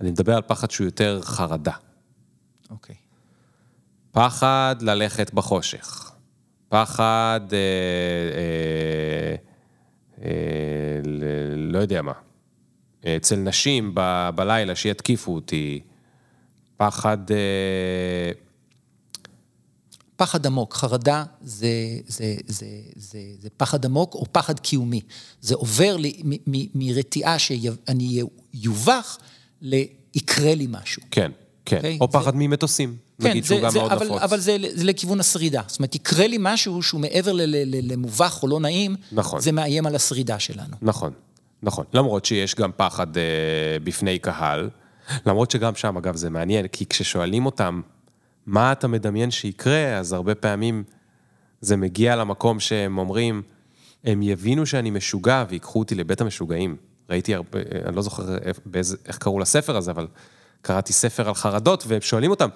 אני 0.00 0.10
מדבר 0.10 0.36
על 0.36 0.42
פחד 0.42 0.70
שהוא 0.70 0.84
יותר 0.84 1.20
חרדה. 1.22 1.72
אוקיי. 2.70 2.96
פחד 4.12 4.76
ללכת 4.80 5.34
בחושך. 5.34 6.09
פחד, 6.74 7.40
אה, 7.52 7.58
אה, 8.38 9.34
אה, 10.24 10.30
ל- 11.04 11.72
לא 11.72 11.78
יודע 11.78 12.02
מה. 12.02 12.12
אצל 13.16 13.36
נשים 13.36 13.90
ב, 13.94 14.30
בלילה 14.34 14.74
שיתקיפו 14.76 15.34
אותי. 15.34 15.80
פחד... 16.76 17.18
אה, 17.30 18.30
פחד 20.16 20.46
עמוק, 20.46 20.74
חרדה 20.74 21.24
זה, 21.42 21.68
זה, 22.06 22.34
זה, 22.46 22.66
זה, 22.96 23.18
זה 23.38 23.48
פחד 23.56 23.84
עמוק 23.84 24.14
או 24.14 24.24
פחד 24.32 24.58
קיומי. 24.60 25.00
זה 25.40 25.54
עובר 25.54 25.96
לי 25.96 26.22
מ- 26.24 26.34
מ- 26.56 26.66
מרתיעה 26.74 27.38
שאני 27.38 28.22
יובך 28.54 29.18
ליקרה 29.60 30.54
לי 30.54 30.66
משהו. 30.70 31.02
כן, 31.10 31.30
כן. 31.64 31.76
אוקיי, 31.76 31.98
או 32.00 32.06
זה- 32.12 32.18
פחד 32.18 32.32
ממטוסים. 32.34 32.96
נגיד 33.28 33.44
שהוא 33.44 33.58
זה, 33.58 33.64
גם 33.64 33.70
זה, 33.70 33.78
מאוד 33.78 33.92
אבל, 33.92 34.06
נפוץ. 34.06 34.22
אבל 34.22 34.38
זה, 34.38 34.56
זה 34.74 34.84
לכיוון 34.84 35.20
השרידה. 35.20 35.62
זאת 35.66 35.78
אומרת, 35.78 35.94
יקרה 35.94 36.26
לי 36.26 36.36
משהו 36.40 36.82
שהוא 36.82 37.00
מעבר 37.00 37.32
ל- 37.32 37.40
ל- 37.42 37.76
ל- 37.76 37.92
למובך 37.92 38.38
או 38.42 38.48
לא 38.48 38.60
נעים, 38.60 38.96
נכון. 39.12 39.40
זה 39.40 39.52
מאיים 39.52 39.86
על 39.86 39.94
השרידה 39.94 40.38
שלנו. 40.38 40.76
נכון, 40.82 41.12
נכון. 41.62 41.84
למרות 41.94 42.24
שיש 42.24 42.54
גם 42.54 42.70
פחד 42.76 43.16
אה, 43.16 43.22
בפני 43.84 44.18
קהל, 44.18 44.70
למרות 45.26 45.50
שגם 45.50 45.74
שם, 45.74 45.96
אגב, 45.96 46.16
זה 46.16 46.30
מעניין, 46.30 46.66
כי 46.66 46.86
כששואלים 46.86 47.46
אותם, 47.46 47.80
מה 48.46 48.72
אתה 48.72 48.88
מדמיין 48.88 49.30
שיקרה, 49.30 49.98
אז 49.98 50.12
הרבה 50.12 50.34
פעמים 50.34 50.84
זה 51.60 51.76
מגיע 51.76 52.16
למקום 52.16 52.60
שהם 52.60 52.98
אומרים, 52.98 53.42
הם 54.04 54.22
יבינו 54.22 54.66
שאני 54.66 54.90
משוגע 54.90 55.44
ויקחו 55.48 55.78
אותי 55.78 55.94
לבית 55.94 56.20
המשוגעים. 56.20 56.76
ראיתי 57.10 57.34
הרבה, 57.34 57.58
אני 57.88 57.96
לא 57.96 58.02
זוכר 58.02 58.38
איך, 58.38 58.60
באיזה, 58.66 58.96
איך 59.06 59.18
קראו 59.18 59.38
לספר 59.38 59.76
הזה, 59.76 59.90
אבל 59.90 60.06
קראתי 60.62 60.92
ספר 60.92 61.28
על 61.28 61.34
חרדות, 61.34 61.84
והם 61.86 62.00
שואלים 62.00 62.30
אותם, 62.30 62.48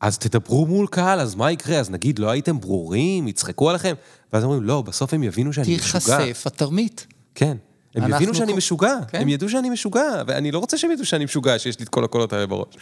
אז 0.00 0.18
תדברו 0.18 0.66
מול 0.66 0.86
קהל, 0.86 1.20
אז 1.20 1.34
מה 1.34 1.52
יקרה? 1.52 1.78
אז 1.78 1.90
נגיד, 1.90 2.18
לא 2.18 2.30
הייתם 2.30 2.60
ברורים, 2.60 3.28
יצחקו 3.28 3.70
עליכם? 3.70 3.94
ואז 4.32 4.44
אומרים, 4.44 4.62
לא, 4.62 4.82
בסוף 4.82 5.14
הם 5.14 5.22
יבינו 5.22 5.52
שאני 5.52 5.76
משוגע. 5.76 6.18
תיחשף 6.18 6.46
התרמית. 6.46 7.06
כן. 7.34 7.56
הם 7.94 8.10
יבינו 8.14 8.34
שאני 8.34 8.52
כל- 8.52 8.56
משוגע, 8.56 8.94
כן. 9.08 9.20
הם 9.20 9.28
ידעו 9.28 9.48
שאני 9.48 9.70
משוגע, 9.70 10.22
ואני 10.26 10.52
לא 10.52 10.58
רוצה 10.58 10.78
שהם 10.78 10.90
ידעו 10.90 11.04
שאני 11.04 11.24
משוגע, 11.24 11.58
שיש 11.58 11.78
לי 11.78 11.84
את 11.84 11.88
כל 11.88 12.04
הקולות 12.04 12.32
האלה 12.32 12.46
בראש. 12.46 12.74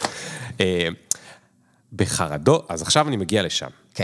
אה, 0.61 0.87
בחרדות, 1.93 2.65
אז 2.69 2.81
עכשיו 2.81 3.07
אני 3.07 3.17
מגיע 3.17 3.43
לשם. 3.43 3.67
כן. 3.93 4.03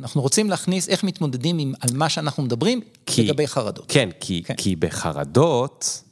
אנחנו 0.00 0.20
רוצים 0.22 0.50
להכניס 0.50 0.88
איך 0.88 1.04
מתמודדים 1.04 1.58
עם, 1.58 1.72
על 1.80 1.90
מה 1.94 2.08
שאנחנו 2.08 2.42
מדברים 2.42 2.80
כי- 3.06 3.24
לגבי 3.26 3.46
חרדות. 3.46 3.84
כן, 3.88 4.08
כי, 4.20 4.42
כן. 4.46 4.54
כי 4.56 4.76
בחרדות, 4.76 6.02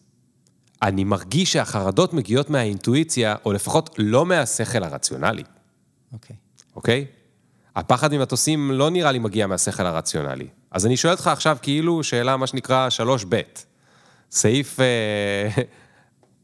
אני 0.83 1.05
מרגיש 1.05 1.53
שהחרדות 1.53 2.13
מגיעות 2.15 2.51
מהאינטואיציה, 2.51 3.35
או 3.45 3.53
לפחות 3.53 3.95
לא 3.99 4.27
מהשכל 4.27 4.83
הרציונלי, 4.85 5.43
אוקיי. 6.15 6.37
אוקיי? 6.77 7.07
הפחד 7.77 8.15
ממטוסים 8.15 8.71
לא 8.71 8.91
נראה 8.91 9.13
לי 9.13 9.19
מגיע 9.19 9.47
מהשכל 9.47 9.87
הרציונלי. 9.87 10.47
אז 10.71 10.87
אני 10.87 10.97
שואל 10.97 11.13
אותך 11.13 11.27
עכשיו 11.27 11.57
כאילו 11.63 12.03
שאלה, 12.03 12.37
מה 12.37 12.47
שנקרא 12.47 12.89
3ב. 13.07 13.35
סעיף, 14.31 14.81
אה, 14.81 15.49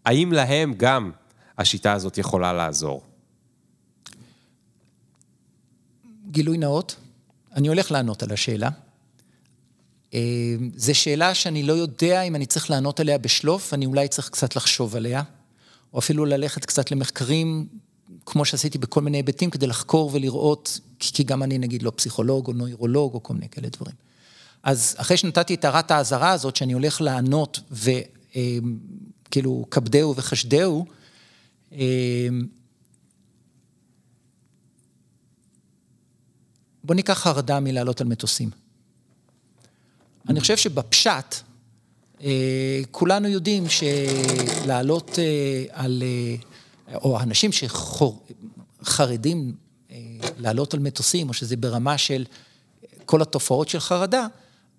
האם 0.07 0.33
להם 0.33 0.75
גם 0.77 1.11
השיטה 1.59 1.93
הזאת 1.93 2.19
יכולה 2.19 2.53
לעזור? 2.53 3.03
גילוי 6.31 6.59
נאות, 6.59 6.97
אני 7.55 7.69
הולך 7.69 7.91
לענות 7.91 8.23
על 8.23 8.33
השאלה. 8.33 8.69
אה, 10.15 10.21
זו 10.77 10.95
שאלה 10.95 11.35
שאני 11.35 11.63
לא 11.63 11.73
יודע 11.73 12.23
אם 12.23 12.37
אני 12.37 12.47
צריך 12.47 12.71
לענות 12.71 13.01
עליה 13.01 13.19
בשלוף, 13.19 13.75
אני 13.75 13.87
אולי 13.87 14.09
צריך 14.09 14.29
קצת 14.29 14.57
לחשוב 14.57 14.97
עליה, 14.97 15.23
או 15.93 15.99
אפילו 15.99 16.25
ללכת 16.25 16.65
קצת 16.65 16.91
למחקרים, 16.91 17.67
כמו 18.27 18.45
שעשיתי 18.45 18.79
בכל 18.79 19.01
מיני 19.01 19.19
היבטים, 19.19 19.51
כדי 19.51 19.67
לחקור 19.67 20.11
ולראות, 20.13 20.81
כי 20.99 21.23
גם 21.23 21.43
אני 21.43 21.59
נגיד 21.59 21.83
לא 21.83 21.93
פסיכולוג 21.97 22.47
או 22.47 22.53
נוירולוג 22.53 23.15
או 23.15 23.23
כל 23.23 23.35
מיני 23.35 23.49
כאלה 23.49 23.69
דברים. 23.69 23.95
אז 24.63 24.95
אחרי 24.99 25.17
שנתתי 25.17 25.55
את 25.55 25.65
הערת 25.65 25.91
האזהרה 25.91 26.31
הזאת, 26.31 26.57
שאני 26.57 26.73
הולך 26.73 27.01
לענות 27.01 27.61
וכאילו 27.71 29.67
כבדהו 29.71 30.17
וחשדהו, 30.17 30.87
אה, 31.73 32.29
בוא 36.85 36.95
ניקח 36.95 37.19
חרדה 37.19 37.61
מלעלות 37.61 38.01
על 38.01 38.07
מטוסים. 38.07 38.51
אני 40.29 40.41
חושב 40.41 40.57
שבפשט, 40.57 41.35
אה, 42.23 42.81
כולנו 42.91 43.29
יודעים 43.29 43.65
שלעלות 43.69 45.19
אה, 45.19 45.65
על, 45.73 46.03
אה, 46.03 46.50
או 46.95 47.21
אנשים 47.21 47.51
שחרדים 47.53 49.55
אה, 49.91 49.97
לעלות 50.39 50.75
על 50.75 50.81
מטוסים, 50.81 51.29
או 51.29 51.35
שזה 51.35 51.57
ברמה 51.57 51.99
של 51.99 52.25
כל 53.05 53.23
התופעות 53.23 53.69
של 53.69 53.81
חרדה, 53.81 54.27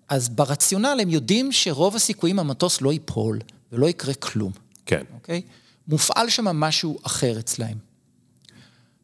אז 0.08 0.28
ברציונל 0.28 0.98
הם 1.02 1.10
יודעים 1.10 1.52
שרוב 1.52 1.96
הסיכויים 1.96 2.38
המטוס 2.38 2.80
לא 2.80 2.92
ייפול 2.92 3.38
ולא 3.72 3.88
יקרה 3.88 4.14
כלום. 4.14 4.52
כן. 4.86 5.02
אוקיי? 5.14 5.42
מופעל 5.88 6.28
שם 6.28 6.44
משהו 6.44 6.98
אחר 7.02 7.38
אצלהם. 7.38 7.78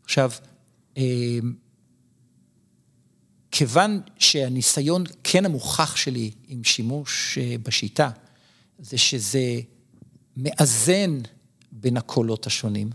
עכשיו, 0.04 0.30
אה, 0.96 1.02
כיוון 3.50 4.00
שהניסיון 4.18 5.04
כן 5.24 5.44
המוכח 5.44 5.96
שלי 5.96 6.30
עם 6.48 6.64
שימוש 6.64 7.38
אה, 7.38 7.54
בשיטה, 7.62 8.10
זה 8.78 8.98
שזה 8.98 9.60
מאזן 10.36 11.18
בין 11.80 11.96
הקולות 11.96 12.46
השונים. 12.46 12.90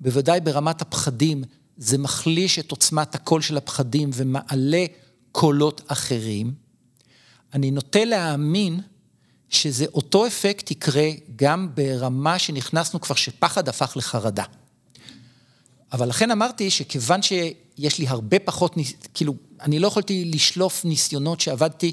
בוודאי 0.00 0.40
ברמת 0.40 0.82
הפחדים, 0.82 1.44
זה 1.76 1.98
מחליש 1.98 2.58
את 2.58 2.70
עוצמת 2.70 3.14
הקול 3.14 3.42
של 3.42 3.56
הפחדים 3.56 4.10
ומעלה 4.14 4.84
קולות 5.32 5.82
אחרים. 5.86 6.54
אני 7.54 7.70
נוטה 7.70 8.04
להאמין 8.04 8.80
שזה 9.48 9.86
אותו 9.94 10.26
אפקט 10.26 10.70
יקרה 10.70 11.10
גם 11.36 11.74
ברמה 11.74 12.38
שנכנסנו 12.38 13.00
כבר 13.00 13.14
שפחד 13.14 13.68
הפך 13.68 13.92
לחרדה. 13.96 14.44
אבל 15.92 16.08
לכן 16.08 16.30
אמרתי 16.30 16.70
שכיוון 16.70 17.22
שיש 17.22 17.98
לי 17.98 18.06
הרבה 18.08 18.38
פחות, 18.38 18.74
כאילו, 19.14 19.34
אני 19.60 19.78
לא 19.78 19.86
יכולתי 19.86 20.24
לשלוף 20.24 20.84
ניסיונות 20.84 21.40
שעבדתי, 21.40 21.92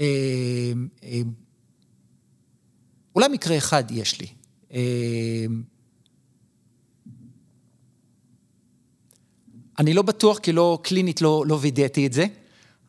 אה, 0.00 0.06
אה, 1.04 1.20
אולי 3.18 3.28
מקרה 3.28 3.56
אחד 3.56 3.84
יש 3.90 4.20
לי. 4.20 4.26
אה, 4.72 5.46
אני 9.78 9.94
לא 9.94 10.02
בטוח, 10.02 10.38
כי 10.38 10.52
לא, 10.52 10.78
קלינית 10.82 11.22
לא, 11.22 11.44
לא 11.46 11.58
וידאתי 11.60 12.06
את 12.06 12.12
זה. 12.12 12.26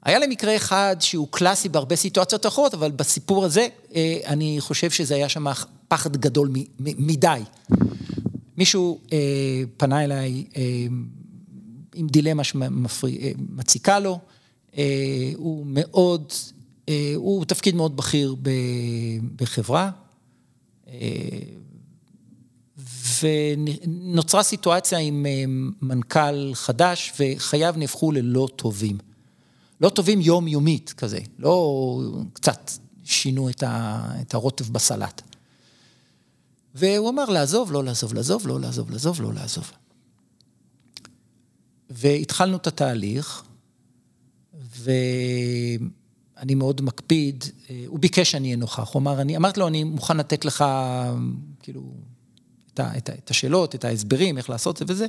היה 0.04 0.20
לי 0.20 0.28
מקרה 0.28 0.56
אחד 0.56 0.96
שהוא 1.00 1.28
קלאסי 1.32 1.70
בהרבה 1.70 1.96
סיטואציות 1.96 2.46
אחרות, 2.46 2.74
אבל 2.74 2.92
בסיפור 2.92 3.46
הזה, 3.46 3.68
אה, 3.96 4.18
אני 4.26 4.58
חושב 4.60 4.92
שזה 4.92 5.16
היה 5.16 5.30
שם 5.30 5.46
פחד 5.88 6.18
גדול 6.18 6.50
מדי. 6.80 7.42
מישהו 8.58 9.00
אה, 9.14 9.18
פנה 9.78 10.04
אליי 10.04 10.44
עם 11.96 12.08
דילמה 12.08 12.44
שמציקה 12.44 14.00
לו, 14.00 14.20
הוא 15.36 15.66
מאוד, 15.66 16.34
הוא 17.16 17.46
תפקיד 17.46 17.76
מאוד 17.76 17.98
בכיר 17.98 18.36
בחברה, 19.36 19.92
ונוצרה 23.22 24.44
סיטואציה 24.44 24.98
עם 24.98 25.26
אה, 25.26 25.44
מנכ"ל 25.82 26.54
חדש, 26.54 27.14
וחייו 27.20 27.74
נהפכו 27.78 28.12
ללא 28.12 28.48
טובים. 28.56 28.98
לא 29.82 29.90
טובים 29.90 30.22
יומיומית 30.22 30.94
כזה, 30.94 31.20
לא 31.40 32.02
קצת 32.34 32.72
שינו 33.04 33.50
את, 33.50 34.34
הרוטב 34.34 34.74
בסלט. 34.74 35.22
והוא 36.76 37.10
אמר 37.10 37.26
לעזוב, 37.26 37.72
לא 37.72 37.84
לעזוב, 37.84 38.14
לעזוב, 38.14 38.48
לא 38.48 38.60
לעזוב, 38.60 38.92
לעזוב, 38.92 39.22
לא 39.22 39.34
לעזוב. 39.34 39.72
והתחלנו 41.90 42.58
את 42.58 42.68
התהליך, 42.68 43.44
ואני 46.40 46.56
מאוד 46.56 46.82
מקפיד, 46.82 47.44
אה, 47.70 47.84
הוא 47.88 48.00
ביקש 48.00 48.32
שאני 48.32 48.48
אהיה 48.48 48.58
נוכח, 48.58 48.94
הוא 48.94 49.00
אמר, 49.00 49.22
אני, 49.22 49.38
אמרתי 49.38 49.60
לו, 49.60 49.68
אני 49.68 49.84
מוכן 49.84 50.18
לתת 50.18 50.46
לך, 50.46 50.66
כאילו, 51.60 51.94
את, 52.74 52.80
ה, 52.80 52.98
את, 52.98 53.10
ה, 53.10 53.14
את 53.14 53.30
השאלות, 53.30 53.76
את 53.76 53.86
ההסברים, 53.86 54.38
איך 54.38 54.50
לעשות 54.50 54.78
זה 54.78 54.86
וזה. 54.88 55.08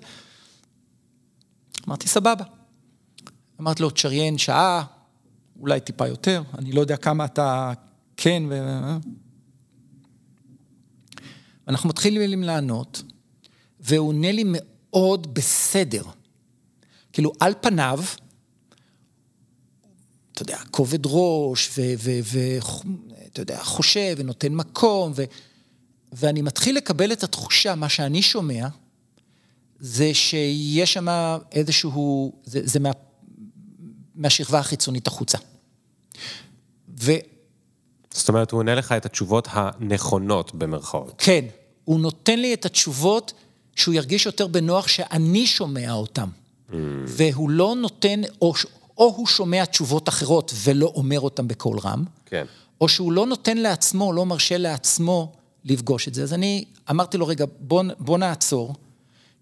אמרתי, 1.88 2.08
סבבה. 2.08 2.44
אמרתי 3.60 3.82
לו, 3.82 3.90
תשריין 3.90 4.38
שעה, 4.38 4.84
אולי 5.60 5.80
טיפה 5.80 6.08
יותר, 6.08 6.42
אני 6.58 6.72
לא 6.72 6.80
יודע 6.80 6.96
כמה 6.96 7.24
אתה 7.24 7.72
כן 8.16 8.42
ו... 8.48 8.76
אנחנו 11.68 11.88
מתחילים 11.88 12.42
לענות, 12.42 13.02
והוא 13.80 14.08
עונה 14.08 14.32
לי 14.32 14.44
מאוד 14.46 15.34
בסדר. 15.34 16.02
כאילו, 17.12 17.32
על 17.40 17.52
פניו, 17.60 18.00
אתה 20.42 20.52
יודע, 20.52 20.62
כובד 20.70 20.98
ראש, 21.04 21.70
ואתה 21.78 23.40
יודע, 23.40 23.58
חושב 23.62 24.14
ונותן 24.18 24.52
מקום, 24.52 25.12
ו, 25.16 25.24
ואני 26.12 26.42
מתחיל 26.42 26.76
לקבל 26.76 27.12
את 27.12 27.22
התחושה, 27.24 27.74
מה 27.74 27.88
שאני 27.88 28.22
שומע, 28.22 28.66
זה 29.78 30.14
שיש 30.14 30.92
שם 30.92 31.06
איזשהו, 31.52 32.32
זה, 32.44 32.60
זה 32.64 32.80
מה, 32.80 32.90
מהשכבה 34.14 34.58
החיצונית 34.58 35.06
החוצה. 35.06 35.38
ו... 37.00 37.12
זאת 38.14 38.28
אומרת, 38.28 38.50
הוא 38.50 38.58
עונה 38.58 38.74
לך 38.74 38.92
את 38.92 39.06
התשובות 39.06 39.48
הנכונות 39.50 40.54
במרכאות. 40.54 41.14
כן, 41.18 41.44
הוא 41.84 42.00
נותן 42.00 42.38
לי 42.38 42.54
את 42.54 42.64
התשובות 42.64 43.32
שהוא 43.76 43.94
ירגיש 43.94 44.26
יותר 44.26 44.46
בנוח 44.46 44.88
שאני 44.88 45.46
שומע 45.46 45.92
אותן. 45.92 46.28
Mm. 46.70 46.74
והוא 47.06 47.50
לא 47.50 47.74
נותן, 47.76 48.20
או, 48.42 48.52
או 49.00 49.14
הוא 49.16 49.26
שומע 49.26 49.64
תשובות 49.64 50.08
אחרות 50.08 50.52
ולא 50.64 50.92
אומר 50.94 51.20
אותן 51.20 51.48
בקול 51.48 51.78
רם, 51.78 52.04
כן. 52.26 52.44
או 52.80 52.88
שהוא 52.88 53.12
לא 53.12 53.26
נותן 53.26 53.56
לעצמו, 53.58 54.12
לא 54.12 54.26
מרשה 54.26 54.58
לעצמו 54.58 55.32
לפגוש 55.64 56.08
את 56.08 56.14
זה. 56.14 56.22
אז 56.22 56.32
אני 56.32 56.64
אמרתי 56.90 57.18
לו, 57.18 57.26
רגע, 57.26 57.44
בוא, 57.60 57.84
בוא 57.98 58.18
נעצור, 58.18 58.74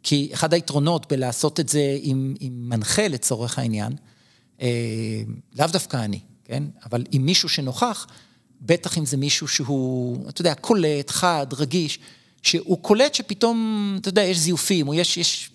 כי 0.02 0.30
אחד 0.32 0.54
היתרונות 0.54 1.12
בלעשות 1.12 1.60
את 1.60 1.68
זה 1.68 1.98
עם, 2.00 2.34
עם 2.40 2.68
מנחה 2.68 3.08
לצורך 3.08 3.58
העניין, 3.58 3.92
אה, 4.60 5.22
לאו 5.58 5.66
דווקא 5.66 5.96
אני, 5.96 6.20
כן? 6.44 6.62
אבל 6.84 7.04
עם 7.12 7.26
מישהו 7.26 7.48
שנוכח, 7.48 8.06
בטח 8.60 8.98
אם 8.98 9.06
זה 9.06 9.16
מישהו 9.16 9.48
שהוא, 9.48 10.28
אתה 10.28 10.40
יודע, 10.40 10.54
קולט, 10.54 11.10
חד, 11.10 11.46
רגיש, 11.52 11.98
שהוא 12.42 12.78
קולט 12.82 13.14
שפתאום, 13.14 13.96
אתה 14.00 14.08
יודע, 14.08 14.22
יש 14.22 14.38
זיופים, 14.38 14.88
או 14.88 14.94
יש, 14.94 15.16
יש... 15.16 15.50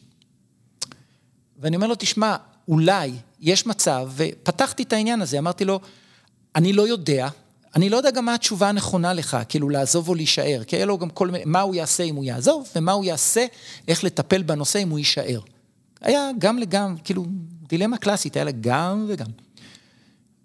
ואני 1.60 1.76
אומר 1.76 1.88
לו, 1.88 1.95
תשמע, 1.95 2.36
אולי 2.68 3.12
יש 3.44 3.68
מצב, 3.68 4.10
ופתחתי 4.16 4.84
את 4.84 4.94
העניין 4.94 5.22
הזה, 5.22 5.39
אמרתי 5.39 5.66
לו, 5.66 5.80
אני 6.56 6.74
לא 6.74 6.88
יודע, 6.88 7.28
אני 7.76 7.89
לא 7.89 7.98
יודע 7.98 8.12
גם 8.12 8.26
מה 8.26 8.34
התשובה 8.34 8.70
הנכונה 8.70 9.14
לך, 9.14 9.38
כאילו 9.50 9.70
לעזוב 9.70 10.10
או 10.10 10.16
להישאר, 10.16 10.64
כי 10.68 10.76
היה 10.76 10.86
לו 10.86 10.98
גם 10.98 11.10
כל 11.10 11.28
מיני, 11.28 11.44
מה 11.46 11.62
הוא 11.62 11.76
יעשה 11.76 12.04
אם 12.04 12.16
הוא 12.16 12.26
יעזוב, 12.26 12.70
ומה 12.76 12.91
הוא 12.91 13.06
יעשה, 13.06 13.46
איך 13.88 14.04
לטפל 14.04 14.44
בנושא 14.44 14.84
אם 14.84 14.89
הוא 14.89 15.00
יישאר. 15.00 15.39
היה 16.02 16.30
גם 16.38 16.60
לגם, 16.60 16.96
כאילו, 17.04 17.26
דילמה 17.68 17.98
קלאסית, 17.98 18.36
היה 18.36 18.46
לה 18.46 18.52
גם 18.62 19.06
וגם. 19.08 19.28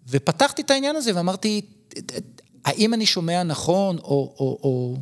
ופתחתי 0.09 0.63
את 0.63 0.71
העניין 0.71 0.97
הזה 0.97 1.17
ואמרתי, 1.17 1.61
האם 2.65 2.95
אני 2.95 3.07
שומע 3.07 3.43
נכון, 3.43 3.99
או, 3.99 4.35
או, 4.39 4.59
או... 4.63 4.97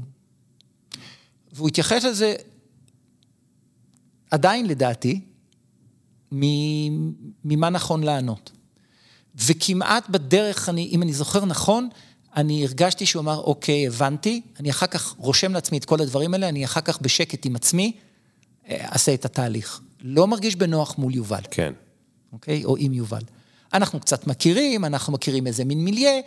והוא 1.52 1.68
התייחס 1.68 2.04
לזה, 2.04 2.34
עדיין 4.30 4.66
לדעתי, 4.66 5.20
ממה 7.44 7.70
נכון 7.70 8.02
לענות. 8.02 8.50
וכמעט 9.34 10.08
בדרך, 10.08 10.68
אני, 10.68 10.88
אם 10.92 11.02
אני 11.02 11.12
זוכר 11.12 11.44
נכון, 11.44 11.88
אני 12.36 12.64
הרגשתי 12.64 13.06
שהוא 13.06 13.20
אמר, 13.20 13.40
אוקיי, 13.40 13.86
הבנתי, 13.86 14.42
אני 14.60 14.70
אחר 14.70 14.86
כך 14.86 15.14
רושם 15.18 15.52
לעצמי 15.52 15.78
את 15.78 15.84
כל 15.84 16.00
הדברים 16.00 16.34
האלה, 16.34 16.48
אני 16.48 16.64
אחר 16.64 16.80
כך 16.80 17.00
בשקט 17.00 17.46
עם 17.46 17.56
עצמי, 17.56 17.92
אה, 18.68 18.88
אעשה 18.92 19.14
את 19.14 19.24
התהליך. 19.24 19.80
לא 20.00 20.26
מרגיש 20.26 20.56
בנוח 20.56 20.98
מול 20.98 21.14
יובל. 21.14 21.40
כן. 21.50 21.72
אוקיי? 22.32 22.64
או 22.64 22.76
עם 22.76 22.92
יובל. 22.92 23.22
אנחנו 23.74 24.00
קצת 24.00 24.26
מכירים, 24.26 24.84
אנחנו 24.84 25.12
מכירים 25.12 25.46
איזה 25.46 25.64
מין 25.64 25.84
מיליה, 25.84 26.20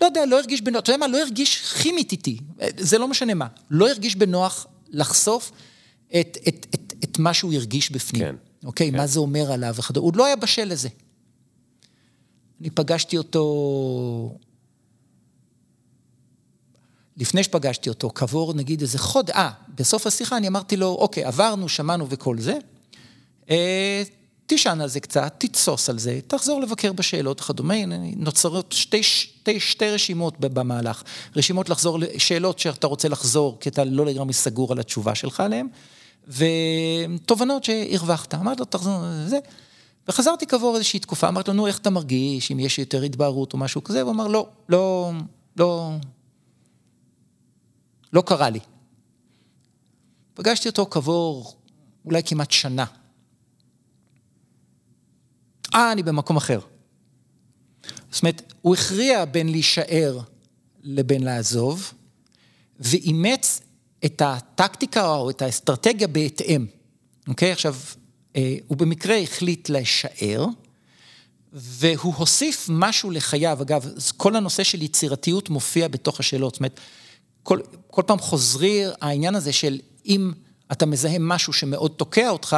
לא 0.00 0.06
יודע, 0.06 0.26
לא 0.26 0.38
הרגיש 0.38 0.60
בנוח, 0.60 0.82
אתה 0.82 0.92
יודע 0.92 1.06
מה, 1.06 1.12
לא 1.12 1.18
הרגיש 1.18 1.72
כימית 1.72 2.12
איתי, 2.12 2.38
זה 2.76 2.98
לא 2.98 3.08
משנה 3.08 3.34
מה, 3.34 3.46
לא 3.70 3.88
הרגיש 3.88 4.16
בנוח 4.16 4.66
לחשוף 4.90 5.52
את, 6.08 6.38
את, 6.48 6.66
את, 6.74 6.94
את 7.04 7.18
מה 7.18 7.34
שהוא 7.34 7.54
הרגיש 7.54 7.90
בפנים. 7.90 8.22
כן. 8.22 8.34
אוקיי, 8.64 8.90
כן. 8.90 8.96
מה 8.96 9.06
זה 9.06 9.20
אומר 9.20 9.52
עליו 9.52 9.74
וכדומה, 9.74 10.04
הוא 10.04 10.16
לא 10.16 10.26
היה 10.26 10.36
בשל 10.36 10.64
לזה. 10.64 10.88
אני 12.60 12.70
פגשתי 12.70 13.18
אותו, 13.18 14.38
לפני 17.16 17.44
שפגשתי 17.44 17.88
אותו, 17.88 18.10
כעבור 18.14 18.54
נגיד 18.54 18.80
איזה 18.80 18.98
חוד, 18.98 19.30
אה, 19.30 19.50
בסוף 19.74 20.06
השיחה 20.06 20.36
אני 20.36 20.48
אמרתי 20.48 20.76
לו, 20.76 20.86
אוקיי, 20.86 21.24
עברנו, 21.24 21.68
שמענו 21.68 22.06
וכל 22.10 22.38
זה, 22.38 22.58
אה, 23.50 24.02
תישן 24.46 24.80
על 24.80 24.88
זה 24.88 25.00
קצת, 25.00 25.34
תתסוס 25.38 25.90
על 25.90 25.98
זה, 25.98 26.20
תחזור 26.26 26.60
לבקר 26.60 26.92
בשאלות 26.92 27.40
וכדומה, 27.40 27.74
נוצרות 28.16 28.72
שתי, 28.72 29.02
שתי, 29.02 29.60
שתי 29.60 29.90
רשימות 29.90 30.40
במהלך. 30.40 31.02
רשימות 31.36 31.68
לחזור, 31.68 31.98
שאלות 32.18 32.58
שאתה 32.58 32.86
רוצה 32.86 33.08
לחזור, 33.08 33.56
כי 33.60 33.68
אתה 33.68 33.84
לא 33.84 34.06
לגמרי 34.06 34.32
סגור 34.32 34.72
על 34.72 34.78
התשובה 34.78 35.14
שלך 35.14 35.40
עליהן, 35.40 35.68
ותובנות 36.26 37.64
שהרווחת. 37.64 38.34
אמרתי 38.34 38.60
לו, 38.60 38.64
תחזור, 38.64 39.02
זה. 39.26 39.38
וחזרתי 40.08 40.46
כעבור 40.46 40.74
איזושהי 40.74 41.00
תקופה, 41.00 41.28
אמרתי 41.28 41.50
לו, 41.50 41.56
נו, 41.56 41.66
איך 41.66 41.78
אתה 41.78 41.90
מרגיש, 41.90 42.50
אם 42.50 42.60
יש 42.60 42.78
יותר 42.78 43.02
התבהרות 43.02 43.52
או 43.52 43.58
משהו 43.58 43.84
כזה, 43.84 44.02
הוא 44.02 44.10
אמר, 44.10 44.26
לא, 44.26 44.48
לא, 44.68 45.12
לא, 45.56 45.92
לא 48.12 48.20
קרה 48.26 48.50
לי. 48.50 48.60
פגשתי 50.34 50.68
אותו 50.68 50.86
כעבור 50.90 51.54
אולי 52.04 52.22
כמעט 52.22 52.50
שנה. 52.50 52.84
אה, 55.74 55.92
אני 55.92 56.02
במקום 56.02 56.36
אחר. 56.36 56.60
זאת 58.10 58.22
אומרת, 58.22 58.52
הוא 58.62 58.74
הכריע 58.74 59.24
בין 59.24 59.48
להישאר 59.48 60.18
לבין 60.82 61.22
לעזוב, 61.22 61.92
ואימץ 62.80 63.47
את 64.04 64.22
הטקטיקה 64.24 65.14
או 65.14 65.30
את 65.30 65.42
האסטרטגיה 65.42 66.08
בהתאם. 66.08 66.66
אוקיי? 67.28 67.52
עכשיו, 67.52 67.76
אה, 68.36 68.56
הוא 68.66 68.78
במקרה 68.78 69.18
החליט 69.18 69.68
להישאר, 69.68 70.46
והוא 71.52 72.14
הוסיף 72.14 72.66
משהו 72.68 73.10
לחייו. 73.10 73.58
אגב, 73.62 73.88
כל 74.16 74.36
הנושא 74.36 74.62
של 74.62 74.82
יצירתיות 74.82 75.50
מופיע 75.50 75.88
בתוך 75.88 76.20
השאלות. 76.20 76.54
זאת 76.54 76.60
אומרת, 76.60 76.80
כל, 77.42 77.60
כל 77.90 78.02
פעם 78.06 78.18
חוזרי 78.18 78.84
העניין 79.00 79.34
הזה 79.34 79.52
של 79.52 79.78
אם 80.06 80.32
אתה 80.72 80.86
מזהה 80.86 81.18
משהו 81.18 81.52
שמאוד 81.52 81.90
תוקע 81.96 82.30
אותך, 82.30 82.56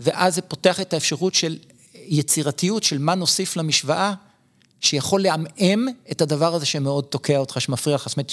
ואז 0.00 0.34
זה 0.34 0.42
פותח 0.42 0.80
את 0.80 0.92
האפשרות 0.92 1.34
של 1.34 1.58
יצירתיות 1.94 2.82
של 2.82 2.98
מה 2.98 3.14
נוסיף 3.14 3.56
למשוואה, 3.56 4.14
שיכול 4.82 5.22
לעמעם 5.22 5.86
את 6.10 6.20
הדבר 6.20 6.54
הזה 6.54 6.66
שמאוד 6.66 7.04
תוקע 7.04 7.36
אותך, 7.36 7.60
שמפריע 7.60 7.96
לך, 7.96 8.08
זאת 8.08 8.16
אומרת, 8.16 8.32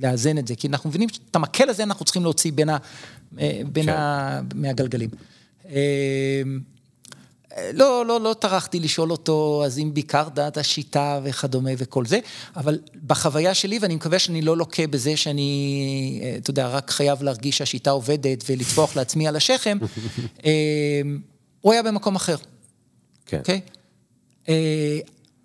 לאזן 0.00 0.38
את 0.38 0.48
זה, 0.48 0.54
כי 0.54 0.68
אנחנו 0.68 0.90
מבינים 0.90 1.08
שאת 1.08 1.36
המקל 1.36 1.68
הזה 1.68 1.82
אנחנו 1.82 2.04
צריכים 2.04 2.22
להוציא 2.22 2.52
בין, 2.52 2.68
ה, 2.68 2.76
אה, 3.40 3.60
בין 3.72 3.86
כן. 3.86 3.92
ה, 3.92 4.40
מהגלגלים. 4.54 5.10
אה, 5.68 6.42
לא, 7.72 8.06
לא, 8.06 8.20
לא 8.20 8.34
טרחתי 8.38 8.80
לשאול 8.80 9.10
אותו, 9.10 9.62
אז 9.66 9.78
אם 9.78 9.90
ביקרת 9.94 10.38
את 10.38 10.56
השיטה 10.56 11.20
וכדומה 11.24 11.70
וכל 11.78 12.06
זה, 12.06 12.18
אבל 12.56 12.78
בחוויה 13.06 13.54
שלי, 13.54 13.78
ואני 13.78 13.94
מקווה 13.94 14.18
שאני 14.18 14.42
לא 14.42 14.56
לוקה 14.56 14.86
בזה 14.86 15.16
שאני, 15.16 16.20
אה, 16.22 16.36
אתה 16.36 16.50
יודע, 16.50 16.68
רק 16.68 16.90
חייב 16.90 17.22
להרגיש 17.22 17.58
שהשיטה 17.58 17.90
עובדת 17.90 18.44
ולטפוח 18.48 18.96
לעצמי 18.96 19.28
על 19.28 19.36
השכם, 19.36 19.78
הוא 21.60 21.72
היה 21.72 21.82
במקום 21.82 22.16
אחר. 22.16 22.36
כן. 23.26 23.38
אוקיי? 23.38 23.60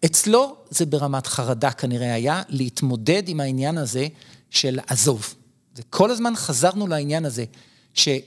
אצלו 0.06 0.56
זה 0.70 0.86
ברמת 0.86 1.28
חרדה 1.28 1.72
כנראה 1.72 2.14
היה, 2.14 2.42
להתמודד 2.50 3.24
עם 3.30 3.40
העניין 3.40 3.78
הזה 3.78 4.08
של 4.50 4.80
עזוב. 4.88 5.34
וכל 5.76 6.12
הזמן 6.12 6.34
חזרנו 6.36 6.88
לעניין 6.88 7.26
הזה, 7.26 7.46
שהוא 7.94 8.22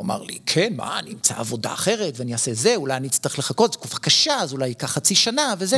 אמר 0.00 0.22
לי, 0.22 0.38
כן, 0.46 0.72
מה, 0.76 0.98
אני 0.98 1.12
אמצא 1.12 1.34
עבודה 1.38 1.72
אחרת 1.72 2.14
ואני 2.16 2.32
אעשה 2.32 2.54
זה, 2.54 2.76
אולי 2.76 2.96
אני 2.96 3.08
אצטרך 3.08 3.38
לחכות, 3.38 3.72
זו 3.72 3.78
תקופה 3.78 3.98
קשה, 3.98 4.34
אז 4.34 4.52
אולי 4.52 4.68
ייקח 4.68 4.90
חצי 4.90 5.14
שנה 5.14 5.54
וזה, 5.58 5.76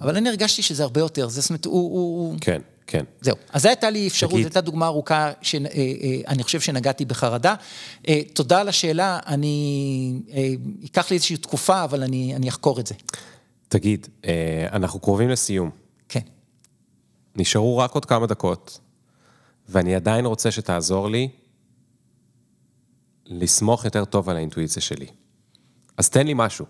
אבל 0.00 0.16
אני 0.16 0.28
הרגשתי 0.28 0.62
שזה 0.62 0.82
הרבה 0.82 1.00
יותר, 1.00 1.28
זאת 1.28 1.50
אומרת, 1.50 1.64
הוא... 1.64 1.74
הוא... 1.74 2.36
כן. 2.40 2.60
כן. 2.90 3.04
זהו. 3.20 3.36
אז 3.52 3.62
זו 3.62 3.68
הייתה 3.68 3.90
לי 3.90 4.08
אפשרות, 4.08 4.32
זו 4.32 4.38
הייתה 4.38 4.60
דוגמה 4.60 4.86
ארוכה 4.86 5.32
שאני 5.42 5.68
אה, 5.68 6.32
אה, 6.38 6.42
חושב 6.42 6.60
שנגעתי 6.60 7.04
בחרדה. 7.04 7.54
אה, 8.08 8.20
תודה 8.32 8.60
על 8.60 8.68
השאלה, 8.68 9.18
אני... 9.26 10.20
ייקח 10.80 11.10
לי 11.10 11.14
איזושהי 11.16 11.36
תקופה, 11.36 11.84
אבל 11.84 12.02
אני, 12.02 12.36
אני 12.36 12.48
אחקור 12.48 12.80
את 12.80 12.86
זה. 12.86 12.94
תגיד, 13.68 14.08
אנחנו 14.72 15.00
קרובים 15.00 15.28
לסיום. 15.28 15.70
כן. 16.08 16.20
נשארו 17.36 17.78
רק 17.78 17.92
עוד 17.92 18.04
כמה 18.04 18.26
דקות, 18.26 18.80
ואני 19.68 19.94
עדיין 19.94 20.26
רוצה 20.26 20.50
שתעזור 20.50 21.08
לי 21.08 21.28
לסמוך 23.26 23.84
יותר 23.84 24.04
טוב 24.04 24.28
על 24.28 24.36
האינטואיציה 24.36 24.82
שלי. 24.82 25.06
אז 25.96 26.10
תן 26.10 26.26
לי 26.26 26.32
משהו. 26.36 26.66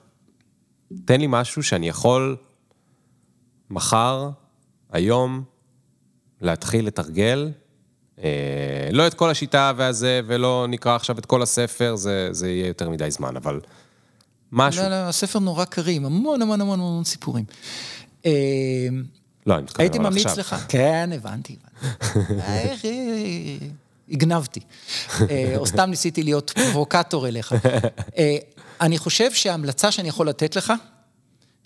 תן 1.05 1.21
לי 1.21 1.27
משהו 1.29 1.63
שאני 1.63 1.89
יכול 1.89 2.37
מחר, 3.71 4.31
היום, 4.91 5.45
להתחיל 6.41 6.87
לתרגל. 6.87 7.53
אה, 8.19 8.89
לא 8.93 9.07
את 9.07 9.15
כל 9.15 9.31
השיטה 9.31 9.73
והזה, 9.77 10.21
ולא 10.27 10.67
נקרא 10.69 10.97
עכשיו 10.97 11.19
את 11.19 11.27
כל 11.27 11.43
הספר, 11.43 11.97
זה, 11.97 12.29
זה 12.31 12.51
יהיה 12.51 12.67
יותר 12.67 12.91
מדי 12.91 13.11
זמן, 13.11 13.37
אבל 13.37 13.61
משהו. 14.53 14.83
לא, 14.83 14.89
לא, 14.89 14.95
הספר 14.95 15.39
נורא 15.39 15.65
קרים, 15.65 16.05
המון 16.07 16.43
המון 16.43 16.61
המון 16.61 16.81
המון 16.81 17.05
סיפורים. 17.05 17.45
אה, 18.27 18.31
לא, 19.47 19.55
אני 19.55 19.63
מתכוון 19.63 19.81
הייתי 19.81 19.99
ממליץ 19.99 20.27
לך, 20.27 20.57
כן, 20.69 21.11
הבנתי, 21.15 21.57
הבנתי. 22.01 23.59
הגנבתי. 24.11 24.61
אה, 25.31 25.55
או 25.57 25.67
סתם 25.67 25.91
ניסיתי 25.91 26.23
להיות 26.23 26.51
פרובוקטור 26.51 27.29
אליך. 27.29 27.55
אני 28.81 28.99
חושב 28.99 29.33
שההמלצה 29.33 29.93
שאני 29.93 30.09
יכול 30.09 30.29
לתת 30.29 30.57
לך, 30.57 30.73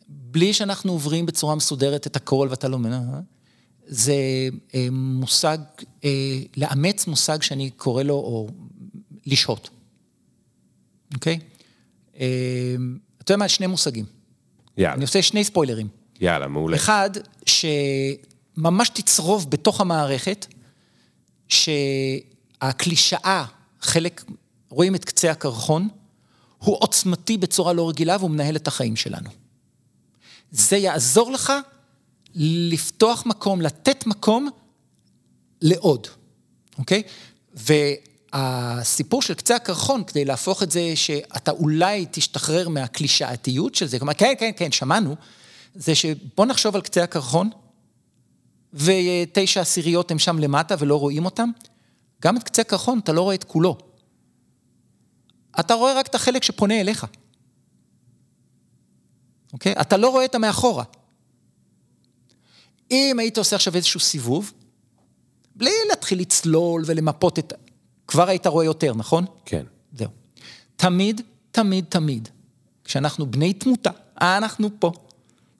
בלי 0.09 0.53
שאנחנו 0.53 0.93
עוברים 0.93 1.27
בצורה 1.27 1.55
מסודרת 1.55 2.07
את 2.07 2.17
הכל 2.17 2.49
ואתה 2.51 2.69
לא 2.69 2.79
מבין, 2.79 2.93
זה 3.87 4.15
אה, 4.75 4.87
מושג, 4.93 5.59
אה, 6.05 6.39
לאמץ 6.57 7.07
מושג 7.07 7.43
שאני 7.43 7.71
קורא 7.71 8.03
לו, 8.03 8.15
או 8.15 8.49
לשהות. 9.27 9.71
אוקיי? 11.15 11.35
אה, 11.35 11.39
אתה 12.15 12.23
יודע 13.21 13.37
מה? 13.37 13.49
שני 13.49 13.67
מושגים. 13.67 14.05
יאללה. 14.77 14.95
אני 14.95 15.03
עושה 15.03 15.23
שני 15.23 15.45
ספוילרים. 15.45 15.89
יאללה, 16.21 16.49
מעולה. 16.49 16.77
אחד, 16.77 17.11
שממש 17.47 18.89
תצרוב 18.89 19.51
בתוך 19.51 19.81
המערכת, 19.81 20.47
שהקלישאה, 21.49 23.45
חלק, 23.81 24.25
רואים 24.69 24.95
את 24.95 25.05
קצה 25.05 25.31
הקרחון, 25.31 25.89
הוא 26.59 26.77
עוצמתי 26.81 27.39
בצורה 27.39 27.73
לא 27.73 27.89
רגילה 27.89 28.17
והוא 28.17 28.31
מנהל 28.31 28.57
את 28.57 28.69
החיים 28.69 28.97
שלנו. 28.97 29.31
זה 30.51 30.77
יעזור 30.77 31.33
לך 31.33 31.53
לפתוח 32.35 33.27
מקום, 33.27 33.61
לתת 33.61 34.07
מקום 34.07 34.49
לעוד, 35.63 36.07
אוקיי? 36.79 37.03
והסיפור 38.33 39.23
של 39.23 39.35
קצה 39.35 39.57
הקרחון, 39.57 40.05
כדי 40.05 40.25
להפוך 40.25 40.63
את 40.63 40.71
זה 40.71 40.93
שאתה 40.95 41.51
אולי 41.51 42.07
תשתחרר 42.11 42.69
מהקלישאתיות 42.69 43.75
של 43.75 43.87
זה, 43.87 43.99
כלומר, 43.99 44.15
כן, 44.15 44.35
כן, 44.39 44.51
כן, 44.57 44.73
שמענו, 44.73 45.17
זה 45.75 45.95
שבוא 45.95 46.47
נחשוב 46.47 46.75
על 46.75 46.83
קצה 46.83 47.03
הקרחון, 47.03 47.51
ותשע 48.75 49.61
עשיריות 49.61 50.11
הם 50.11 50.19
שם 50.19 50.39
למטה 50.39 50.75
ולא 50.79 51.01
רואים 51.01 51.25
אותם, 51.25 51.51
גם 52.23 52.37
את 52.37 52.43
קצה 52.43 52.63
הקרחון 52.63 52.99
אתה 52.99 53.13
לא 53.13 53.23
רואה 53.23 53.35
את 53.35 53.45
כולו. 53.45 53.79
אתה 55.61 55.75
רואה 55.75 55.95
רק 55.95 56.07
את 56.07 56.15
החלק 56.15 56.43
שפונה 56.43 56.81
אליך. 56.81 57.07
אוקיי? 59.53 59.73
אתה 59.81 59.97
לא 59.97 60.09
רואה 60.09 60.25
את 60.25 60.35
המאחורה. 60.35 60.85
אם 62.91 63.17
היית 63.19 63.39
עושה 63.39 63.57
עכשיו 63.57 63.75
איזשהו 63.75 64.01
סיבוב, 64.01 64.53
בלי 65.55 65.71
להתחיל 65.89 66.21
לצלול 66.21 66.83
ולמפות 66.87 67.39
את... 67.39 67.53
כבר 68.07 68.29
היית 68.29 68.47
רואה 68.47 68.65
יותר, 68.65 68.95
נכון? 68.95 69.25
כן. 69.45 69.63
זהו. 69.93 70.09
תמיד, 70.77 71.21
תמיד, 71.51 71.85
תמיד, 71.89 72.29
כשאנחנו 72.85 73.31
בני 73.31 73.53
תמותה, 73.53 73.91
אנחנו 74.21 74.69
פה, 74.79 74.93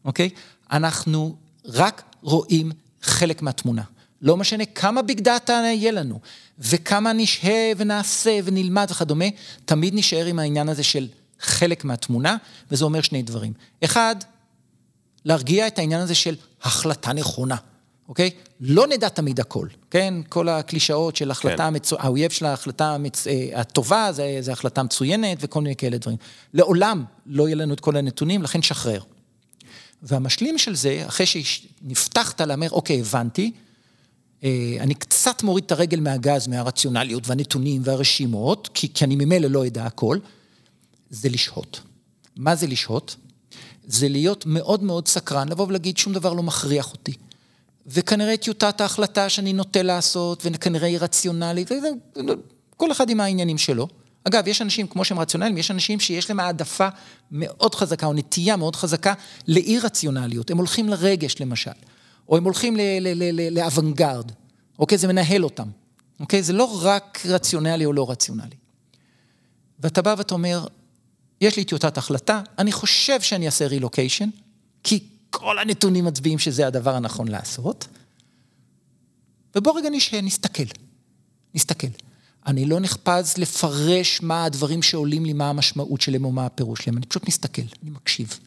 אוקיי? 0.05 0.31
אנחנו 0.73 1.37
רק 1.65 2.03
רואים 2.23 2.73
חלק 3.03 3.43
מהתמונה. 3.43 3.83
לא 4.23 4.37
משנה 4.37 4.65
כמה 4.65 5.03
ביג 5.03 5.21
דאטה 5.21 5.53
יהיה 5.53 5.93
לנו, 5.93 6.21
וכמה 6.59 7.13
נשהה 7.13 7.73
ונעשה 7.77 8.39
ונלמד 8.45 8.87
וכדומה, 8.91 9.25
תמיד 9.65 9.95
נשאר 9.95 10.27
עם 10.27 10.39
העניין 10.39 10.69
הזה 10.69 10.83
של 10.83 11.09
חלק 11.41 11.85
מהתמונה, 11.85 12.37
וזה 12.71 12.85
אומר 12.85 13.01
שני 13.01 13.23
דברים. 13.23 13.53
אחד, 13.85 14.17
להרגיע 15.25 15.67
את 15.67 15.79
העניין 15.79 16.01
הזה 16.01 16.15
של 16.15 16.37
החלטה 16.63 17.13
נכונה, 17.13 17.57
אוקיי? 18.09 18.31
לא 18.61 18.87
נדע 18.87 19.09
תמיד 19.09 19.41
הכל, 19.41 19.69
כן? 19.91 20.15
כל 20.29 20.49
הקלישאות 20.49 21.17
של 21.17 21.31
החלטה, 21.31 21.71
כן. 21.75 21.97
האויב 21.99 22.31
של 22.31 22.45
ההחלטה 22.47 22.95
המצ... 22.95 23.27
אה, 23.27 23.49
הטובה 23.55 24.13
זה, 24.13 24.39
זה 24.41 24.53
החלטה 24.53 24.83
מצוינת 24.83 25.39
וכל 25.41 25.61
מיני 25.61 25.77
כאלה 25.77 25.99
דברים. 25.99 26.19
לעולם 26.55 27.05
לא 27.27 27.49
יהיה 27.49 27.57
לנו 27.57 27.75
את 27.75 27.81
כל 27.81 27.97
הנתונים, 27.97 28.43
לכן 28.43 28.63
שחרר. 28.63 29.01
והמשלים 30.03 30.59
של 30.59 30.75
זה, 30.75 31.03
אחרי 31.07 31.27
שנפתחת 31.27 32.41
לאמר, 32.41 32.71
אוקיי, 32.71 33.01
הבנתי, 33.01 33.53
אה, 34.45 34.77
אני 34.81 34.95
קצת 34.95 35.43
מוריד 35.43 35.65
את 35.65 35.73
הרגל 35.73 36.01
מהגז, 36.01 36.47
מהרציונליות 36.47 37.29
והנתונים 37.29 37.83
והרשימות, 37.85 38.71
כי, 38.75 38.93
כי 38.95 39.05
אני 39.05 39.17
ממילא 39.17 39.49
לא 39.49 39.67
אדע 39.67 39.87
הכל, 39.87 40.19
זה 41.11 41.29
לשהות. 41.29 41.81
מה 42.37 42.55
זה 42.55 42.67
לשהות? 42.67 43.17
זה 43.87 44.09
להיות 44.09 44.47
מאוד 44.47 44.83
מאוד 44.83 45.09
סקרן, 45.09 45.49
לבוא 45.49 45.67
ולהגיד 45.67 45.99
שום 45.99 46.13
דבר 46.13 46.33
לא 46.33 46.43
מכריח 46.43 46.93
אותי. 46.93 47.13
וכנראה 47.87 48.37
טיוטת 48.37 48.81
ההחלטה 48.81 49.29
שאני 49.29 49.53
נוטה 49.53 49.83
לעשות, 49.83 50.43
וכנראה 50.53 50.89
היא 50.89 50.99
רציונלית, 51.01 51.71
כל 52.77 52.93
אחד 52.93 53.11
עם 53.11 53.21
העניינים 53.21 53.59
שלו. 53.59 53.89
אגב, 54.25 54.49
יש 54.49 54.63
אנשים, 54.63 54.87
כמו 54.87 55.05
שהם 55.05 55.19
רציונליים, 55.19 55.59
יש 55.59 55.71
אנשים 55.71 56.01
שיש 56.01 56.31
להם 56.31 56.41
העדפה 56.41 56.89
מאוד 57.31 57.75
חזקה, 57.75 58.07
או 58.07 58.13
נטייה 58.13 58.57
מאוד 58.57 58.77
חזקה 58.77 59.15
לאי 59.49 59.79
רציונליות. 59.79 60.51
הם 60.51 60.59
הולכים 60.59 60.89
לרגש, 60.89 61.35
למשל. 61.41 61.71
או 62.29 62.37
הם 62.37 62.45
הולכים 62.45 62.77
לאוונגרד, 63.51 64.33
אוקיי? 64.79 64.99
זה 64.99 65.09
מנהל 65.09 65.45
אותם, 65.45 65.69
אוקיי? 66.21 66.43
זה 66.43 66.53
לא 66.53 66.79
רק 66.83 67.23
רציונלי 67.25 67.85
או 67.85 67.93
לא 67.93 68.11
רציונלי. 68.11 68.57
ואתה 69.81 70.03
בא 70.03 70.15
ואתה 70.19 70.35
אומר, 70.35 70.67
יש 71.41 71.57
לי 71.57 71.65
טיוטת 71.65 71.99
החלטה, 71.99 72.43
אני 72.59 72.73
חושב 72.73 73.21
שאני 73.21 73.47
אעשה 73.47 73.67
רילוקיישן, 73.67 74.29
כי 74.85 75.05
כל 75.33 75.59
הנתונים 75.59 76.05
מצביעים 76.05 76.39
שזה 76.39 76.67
הדבר 76.67 76.95
הנכון 76.95 77.29
לעשות, 77.29 77.87
ובוא 79.57 79.79
רגע 79.79 79.91
נשאר, 79.91 80.21
נסתכל, 80.21 80.63
נסתכל. 81.55 81.87
אני 82.47 82.65
לא 82.65 82.81
נחפז 82.81 83.39
לפרש 83.39 84.23
מה 84.23 84.45
הדברים 84.45 84.83
שעולים 84.83 85.25
לי, 85.25 85.33
מה 85.33 85.51
המשמעות 85.51 86.01
שלהם 86.01 86.25
או 86.25 86.33
מה 86.33 86.47
הפירוש 86.47 86.81
שלהם, 86.81 86.97
אני 86.97 87.07
פשוט 87.07 87.29
מסתכל, 87.29 87.63
אני 87.83 87.91
מקשיב. 87.91 88.39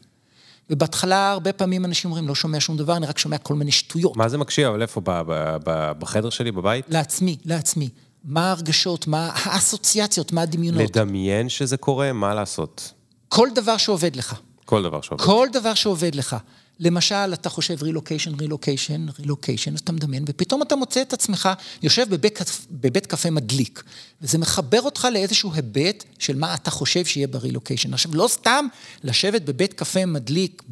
ובהתחלה 0.70 1.30
הרבה 1.30 1.52
פעמים 1.52 1.84
אנשים 1.84 2.10
אומרים, 2.10 2.28
לא 2.28 2.34
שומע 2.34 2.60
שום 2.60 2.76
דבר, 2.76 2.96
אני 2.96 3.06
רק 3.06 3.18
שומע 3.18 3.38
כל 3.38 3.54
מיני 3.54 3.72
שטויות. 3.72 4.16
מה 4.16 4.28
זה 4.28 4.38
מקשיב? 4.38 4.66
אבל 4.66 4.82
איפה? 4.82 5.00
בחדר 5.98 6.30
שלי, 6.30 6.52
בבית? 6.52 6.84
לעצמי, 6.88 7.36
לעצמי. 7.44 7.88
מה 8.24 8.46
ההרגשות, 8.48 9.06
מה 9.06 9.30
האסוציאציות, 9.34 10.32
מה 10.32 10.42
הדמיונות. 10.42 10.82
לדמיין 10.82 11.48
שזה 11.48 11.76
קורה, 11.76 12.12
מה 12.12 12.34
לעשות? 12.34 12.92
כל 13.28 13.48
דבר 13.54 13.76
שעובד 13.76 14.16
לך. 14.16 14.40
כל 14.64 14.82
דבר 14.82 15.00
שעובד. 15.00 15.24
כל 15.24 15.48
דבר 15.52 15.74
שעובד 15.74 16.14
לך. 16.14 16.36
למשל, 16.78 17.32
אתה 17.32 17.48
חושב 17.48 17.82
רילוקיישן, 17.82 18.34
רילוקיישן, 18.34 19.06
רילוקיישן, 19.18 19.74
אז 19.74 19.80
אתה 19.80 19.92
מדמיין, 19.92 20.24
ופתאום 20.26 20.62
אתה 20.62 20.76
מוצא 20.76 21.02
את 21.02 21.12
עצמך 21.12 21.48
יושב 21.82 22.06
בבית, 22.10 22.38
בבית 22.70 23.06
קפה 23.06 23.30
מדליק, 23.30 23.82
וזה 24.22 24.38
מחבר 24.38 24.82
אותך 24.82 25.08
לאיזשהו 25.12 25.52
היבט 25.54 26.04
של 26.18 26.36
מה 26.36 26.54
אתה 26.54 26.70
חושב 26.70 27.04
שיהיה 27.04 27.26
ברילוקיישן. 27.26 27.94
עכשיו, 27.94 28.14
לא 28.14 28.28
סתם 28.28 28.66
לשבת 29.04 29.42
בבית 29.42 29.72
קפה 29.72 30.06
מדליק 30.06 30.62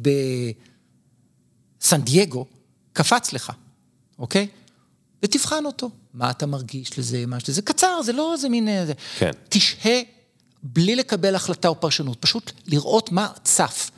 בסן 1.81 2.01
דייגו, 2.01 2.45
קפץ 2.93 3.33
לך, 3.33 3.51
אוקיי? 4.19 4.47
ותבחן 5.23 5.65
אותו. 5.65 5.89
מה 6.13 6.29
אתה 6.31 6.45
מרגיש 6.45 6.99
לזה, 6.99 7.25
מה 7.25 7.39
שזה, 7.39 7.61
קצר, 7.61 8.01
זה 8.01 8.13
לא 8.13 8.33
איזה 8.33 8.49
מין... 8.49 8.67
אה, 8.67 8.85
כן. 9.17 9.31
תשהה 9.49 10.01
בלי 10.63 10.95
לקבל 10.95 11.35
החלטה 11.35 11.67
או 11.67 11.79
פרשנות, 11.79 12.17
פשוט 12.19 12.51
לראות 12.67 13.11
מה 13.11 13.27
צף. 13.43 13.91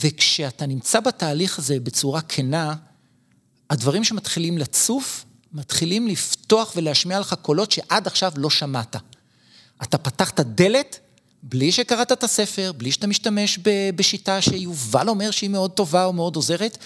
וכשאתה 0.00 0.66
נמצא 0.66 1.00
בתהליך 1.00 1.58
הזה 1.58 1.80
בצורה 1.80 2.20
כנה, 2.20 2.74
הדברים 3.70 4.04
שמתחילים 4.04 4.58
לצוף, 4.58 5.24
מתחילים 5.52 6.08
לפתוח 6.08 6.72
ולהשמיע 6.76 7.20
לך 7.20 7.34
קולות 7.42 7.70
שעד 7.70 8.06
עכשיו 8.06 8.32
לא 8.36 8.50
שמעת. 8.50 8.96
אתה 9.82 9.98
פתחת 9.98 10.40
דלת 10.40 10.98
בלי 11.42 11.72
שקראת 11.72 12.12
את 12.12 12.24
הספר, 12.24 12.72
בלי 12.76 12.92
שאתה 12.92 13.06
משתמש 13.06 13.58
בשיטה 13.96 14.40
שיובל 14.42 15.08
אומר 15.08 15.30
שהיא 15.30 15.50
מאוד 15.50 15.70
טובה 15.70 16.04
או 16.04 16.12
מאוד 16.12 16.36
עוזרת, 16.36 16.78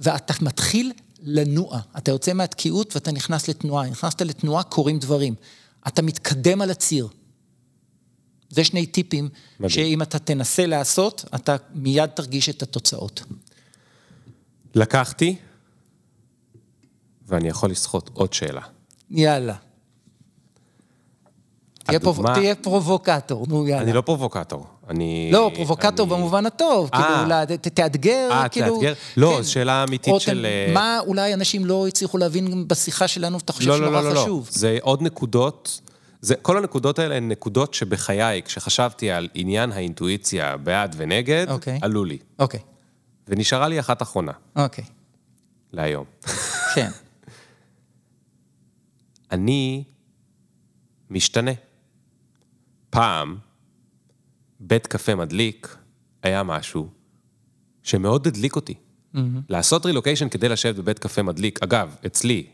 ואתה 0.00 0.34
מתחיל 0.40 0.92
לנוע. 1.22 1.80
אתה 1.98 2.10
יוצא 2.10 2.32
מהתקיעות 2.32 2.94
ואתה 2.96 3.12
נכנס 3.12 3.48
לתנועה. 3.48 3.90
נכנסת 3.90 4.22
לתנועה, 4.22 4.62
קורים 4.62 4.98
דברים. 4.98 5.34
אתה 5.88 6.02
מתקדם 6.02 6.60
על 6.62 6.70
הציר. 6.70 7.08
זה 8.52 8.64
שני 8.64 8.86
טיפים, 8.86 9.28
מדהים. 9.60 9.70
שאם 9.70 10.02
אתה 10.02 10.18
תנסה 10.18 10.66
לעשות, 10.66 11.24
אתה 11.34 11.56
מיד 11.74 12.06
תרגיש 12.06 12.48
את 12.48 12.62
התוצאות. 12.62 13.22
לקחתי, 14.74 15.36
ואני 17.28 17.48
יכול 17.48 17.70
לסחוט 17.70 18.10
עוד 18.12 18.32
שאלה. 18.32 18.60
יאללה. 19.10 19.54
הדוגמה... 21.88 22.34
תהיה 22.34 22.54
פרובוקטור, 22.54 23.46
נו 23.48 23.68
יאללה. 23.68 23.82
אני 23.82 23.92
לא 23.92 24.00
פרובוקטור, 24.00 24.66
אני... 24.88 25.30
לא, 25.32 25.50
פרובוקטור 25.54 26.06
אני... 26.06 26.14
במובן 26.14 26.46
הטוב, 26.46 26.90
아, 26.92 26.96
כאילו, 26.96 27.32
אה. 27.32 27.46
תאתגר, 27.46 28.44
아, 28.44 28.48
כאילו... 28.48 28.74
תאתגר? 28.74 28.92
לא, 29.16 29.34
כן. 29.36 29.44
שאלה 29.44 29.84
אמיתית 29.84 30.14
של... 30.18 30.46
אה, 30.46 30.72
מה 30.74 31.00
אולי 31.06 31.34
אנשים 31.34 31.64
לא 31.64 31.86
הצליחו 31.86 32.18
להבין 32.18 32.68
בשיחה 32.68 33.08
שלנו, 33.08 33.38
ואתה 33.38 33.52
חושב 33.52 33.68
לא, 33.68 33.76
שנורא 33.76 33.90
לא, 33.90 34.02
לא, 34.02 34.14
לא, 34.14 34.20
חשוב? 34.20 34.46
לא, 34.46 34.58
זה 34.58 34.78
עוד 34.80 35.02
נקודות 35.02 35.80
זה, 36.22 36.34
כל 36.36 36.58
הנקודות 36.58 36.98
האלה 36.98 37.14
הן 37.16 37.28
נקודות 37.28 37.74
שבחיי, 37.74 38.42
כשחשבתי 38.42 39.10
על 39.10 39.28
עניין 39.34 39.72
האינטואיציה 39.72 40.56
בעד 40.56 40.94
ונגד, 40.98 41.46
okay. 41.48 41.52
אוקיי. 41.52 41.78
עלו 41.82 42.04
לי. 42.04 42.18
אוקיי. 42.38 42.60
Okay. 42.60 42.62
ונשארה 43.28 43.68
לי 43.68 43.80
אחת 43.80 44.02
אחרונה. 44.02 44.32
אוקיי. 44.56 44.84
Okay. 44.84 44.88
להיום. 45.72 46.04
כן. 46.74 46.90
אני 49.30 49.84
משתנה. 51.10 51.50
פעם, 52.90 53.36
בית 54.60 54.86
קפה 54.86 55.14
מדליק 55.14 55.76
היה 56.22 56.42
משהו 56.42 56.88
שמאוד 57.82 58.26
הדליק 58.26 58.56
אותי. 58.56 58.74
Mm-hmm. 58.74 59.18
לעשות 59.48 59.86
רילוקיישן 59.86 60.28
כדי 60.28 60.48
לשבת 60.48 60.76
בבית 60.76 60.98
קפה 60.98 61.22
מדליק, 61.22 61.62
אגב, 61.62 61.96
אצלי, 62.06 62.46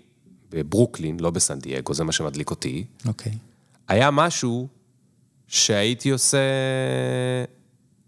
בברוקלין, 0.51 1.21
לא 1.21 1.31
בסן 1.31 1.59
דייגו, 1.59 1.95
זה 1.95 2.05
מה 2.05 2.13
שמדליק 2.13 2.51
אותי. 2.51 2.85
אוקיי. 3.07 3.33
Okay. 3.33 3.48
היה 3.89 4.11
משהו 4.11 4.69
שהייתי 5.47 6.11
עושה... 6.11 6.39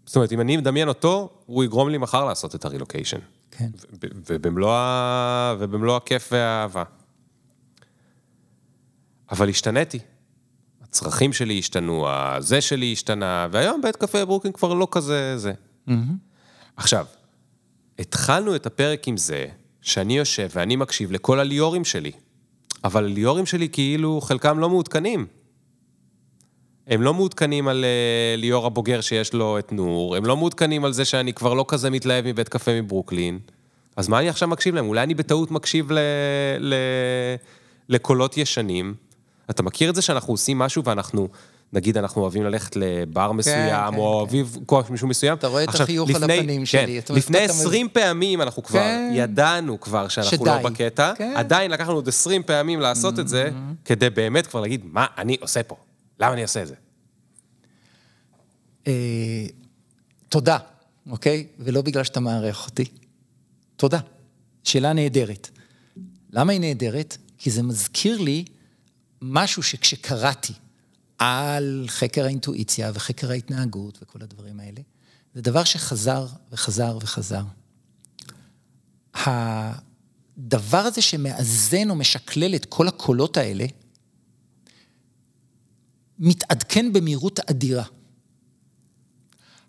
זאת 0.05 0.15
אומרת, 0.15 0.31
אם 0.31 0.41
אני 0.41 0.57
מדמיין 0.57 0.87
אותו, 0.87 1.29
הוא 1.45 1.63
יגרום 1.63 1.89
לי 1.89 1.97
מחר 1.97 2.25
לעשות 2.25 2.55
את 2.55 2.65
הרילוקיישן. 2.65 3.19
כן. 3.51 3.69
ובמלוא, 4.29 4.73
ה... 4.73 5.55
ובמלוא 5.59 5.97
הכיף 5.97 6.29
והאהבה. 6.31 6.83
אבל 9.31 9.49
השתניתי. 9.49 9.99
הצרכים 10.81 11.33
שלי 11.33 11.59
השתנו, 11.59 12.09
הזה 12.09 12.61
שלי 12.61 12.93
השתנה, 12.93 13.47
והיום 13.51 13.81
בית 13.81 13.95
קפה 13.95 14.25
ברוקלין 14.25 14.53
כבר 14.53 14.73
לא 14.73 14.87
כזה 14.91 15.37
זה. 15.37 15.53
Mm-hmm. 15.87 15.91
עכשיו, 16.77 17.05
התחלנו 17.99 18.55
את 18.55 18.65
הפרק 18.65 19.07
עם 19.07 19.17
זה, 19.17 19.45
שאני 19.81 20.17
יושב 20.17 20.49
ואני 20.53 20.75
מקשיב 20.75 21.11
לכל 21.11 21.39
הליאורים 21.39 21.85
שלי, 21.85 22.11
אבל 22.83 23.05
הליאורים 23.05 23.45
שלי 23.45 23.69
כאילו 23.69 24.21
חלקם 24.21 24.59
לא 24.59 24.69
מעודכנים. 24.69 25.27
הם 26.87 27.01
לא 27.01 27.13
מעודכנים 27.13 27.67
על 27.67 27.85
uh, 27.85 28.39
ליאור 28.39 28.65
הבוגר 28.65 29.01
שיש 29.01 29.33
לו 29.33 29.59
את 29.59 29.71
נור, 29.71 30.15
הם 30.15 30.25
לא 30.25 30.37
מעודכנים 30.37 30.85
על 30.85 30.93
זה 30.93 31.05
שאני 31.05 31.33
כבר 31.33 31.53
לא 31.53 31.65
כזה 31.67 31.89
מתלהב 31.89 32.27
מבית 32.27 32.49
קפה 32.49 32.81
מברוקלין. 32.81 33.39
אז 33.95 34.07
מה 34.07 34.19
אני 34.19 34.29
עכשיו 34.29 34.47
מקשיב 34.47 34.75
להם? 34.75 34.87
אולי 34.87 35.03
אני 35.03 35.13
בטעות 35.13 35.51
מקשיב 35.51 35.91
ל... 35.91 35.99
ל... 36.59 36.73
לקולות 37.89 38.37
ישנים. 38.37 38.93
אתה 39.49 39.63
מכיר 39.63 39.89
את 39.89 39.95
זה 39.95 40.01
שאנחנו 40.01 40.33
עושים 40.33 40.59
משהו 40.59 40.83
ואנחנו, 40.83 41.27
נגיד 41.73 41.97
אנחנו 41.97 42.21
אוהבים 42.21 42.43
ללכת 42.43 42.75
לבר 42.75 43.29
כן, 43.29 43.35
מסוים, 43.35 43.91
כן, 43.91 43.97
או 43.97 44.13
אוהבים 44.13 44.45
כן. 44.45 44.59
כוח 44.65 44.89
מישהו 44.89 45.07
מסוים. 45.07 45.33
אתה 45.33 45.47
רואה 45.47 45.63
את 45.63 45.69
החיוך 45.69 46.09
לפני, 46.09 46.33
על 46.33 46.39
הפנים 46.39 46.59
כן, 46.59 46.65
שלי. 46.65 47.01
לפני 47.09 47.39
20 47.39 47.85
מז... 47.85 47.91
פעמים 47.93 48.41
אנחנו 48.41 48.63
כבר 48.63 48.79
כן. 48.79 49.11
ידענו 49.13 49.79
כבר 49.79 50.07
שאנחנו 50.07 50.45
לא 50.45 50.53
שדי. 50.53 50.63
לא 50.63 50.69
בקטע, 50.69 51.13
כן. 51.15 51.33
עדיין 51.35 51.71
לקחנו 51.71 51.93
עוד 51.93 52.07
20 52.07 52.43
פעמים 52.43 52.79
לעשות 52.79 53.17
mm-hmm. 53.17 53.21
את 53.21 53.27
זה, 53.27 53.49
mm-hmm. 53.49 53.85
כדי 53.85 54.09
באמת 54.09 54.47
כבר 54.47 54.61
להגיד, 54.61 54.81
מה 54.85 55.05
אני 55.17 55.37
עושה 55.41 55.63
פה? 55.63 55.75
למה 56.21 56.33
אני 56.33 56.41
עושה 56.41 56.61
את 56.61 56.67
זה? 56.67 56.75
אה, 58.87 59.45
תודה, 60.29 60.57
אוקיי? 61.09 61.47
ולא 61.59 61.81
בגלל 61.81 62.03
שאתה 62.03 62.19
מארח 62.19 62.65
אותי. 62.65 62.85
תודה. 63.75 63.99
שאלה 64.63 64.93
נהדרת. 64.93 65.49
למה 66.29 66.51
היא 66.51 66.61
נהדרת? 66.61 67.17
כי 67.37 67.51
זה 67.51 67.63
מזכיר 67.63 68.17
לי 68.17 68.45
משהו 69.21 69.63
שכשקראתי 69.63 70.53
על 71.17 71.85
חקר 71.87 72.25
האינטואיציה 72.25 72.91
וחקר 72.93 73.31
ההתנהגות 73.31 73.99
וכל 74.01 74.21
הדברים 74.21 74.59
האלה, 74.59 74.81
זה 75.35 75.41
דבר 75.41 75.63
שחזר 75.63 76.27
וחזר 76.51 76.97
וחזר. 77.01 77.43
הדבר 79.13 80.77
הזה 80.77 81.01
שמאזן 81.01 81.89
או 81.89 81.95
משקלל 81.95 82.55
את 82.55 82.65
כל 82.65 82.87
הקולות 82.87 83.37
האלה, 83.37 83.65
מתעדכן 86.21 86.93
במהירות 86.93 87.39
אדירה. 87.39 87.83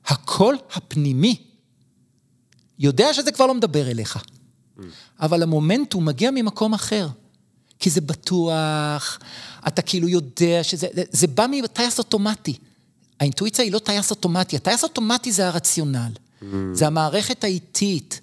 הקול 0.06 0.56
הפנימי 0.74 1.42
יודע 2.78 3.14
שזה 3.14 3.32
כבר 3.32 3.46
לא 3.46 3.54
מדבר 3.54 3.90
אליך, 3.90 4.18
אבל 5.20 5.42
המומנטום 5.42 6.04
מגיע 6.04 6.30
ממקום 6.30 6.74
אחר. 6.74 7.08
כי 7.78 7.90
זה 7.90 8.00
בטוח, 8.00 9.18
אתה 9.66 9.82
כאילו 9.82 10.08
יודע 10.08 10.64
שזה, 10.64 10.86
זה 11.10 11.26
בא 11.26 11.46
מטייס 11.50 11.98
אוטומטי. 11.98 12.58
האינטואיציה 13.20 13.64
היא 13.64 13.72
לא 13.72 13.78
טייס 13.78 14.10
אוטומטי, 14.10 14.56
הטייס 14.56 14.84
אוטומטי 14.84 15.32
זה 15.32 15.48
הרציונל. 15.48 16.12
Mm. 16.12 16.44
זה 16.72 16.86
המערכת 16.86 17.44
האיטית. 17.44 18.20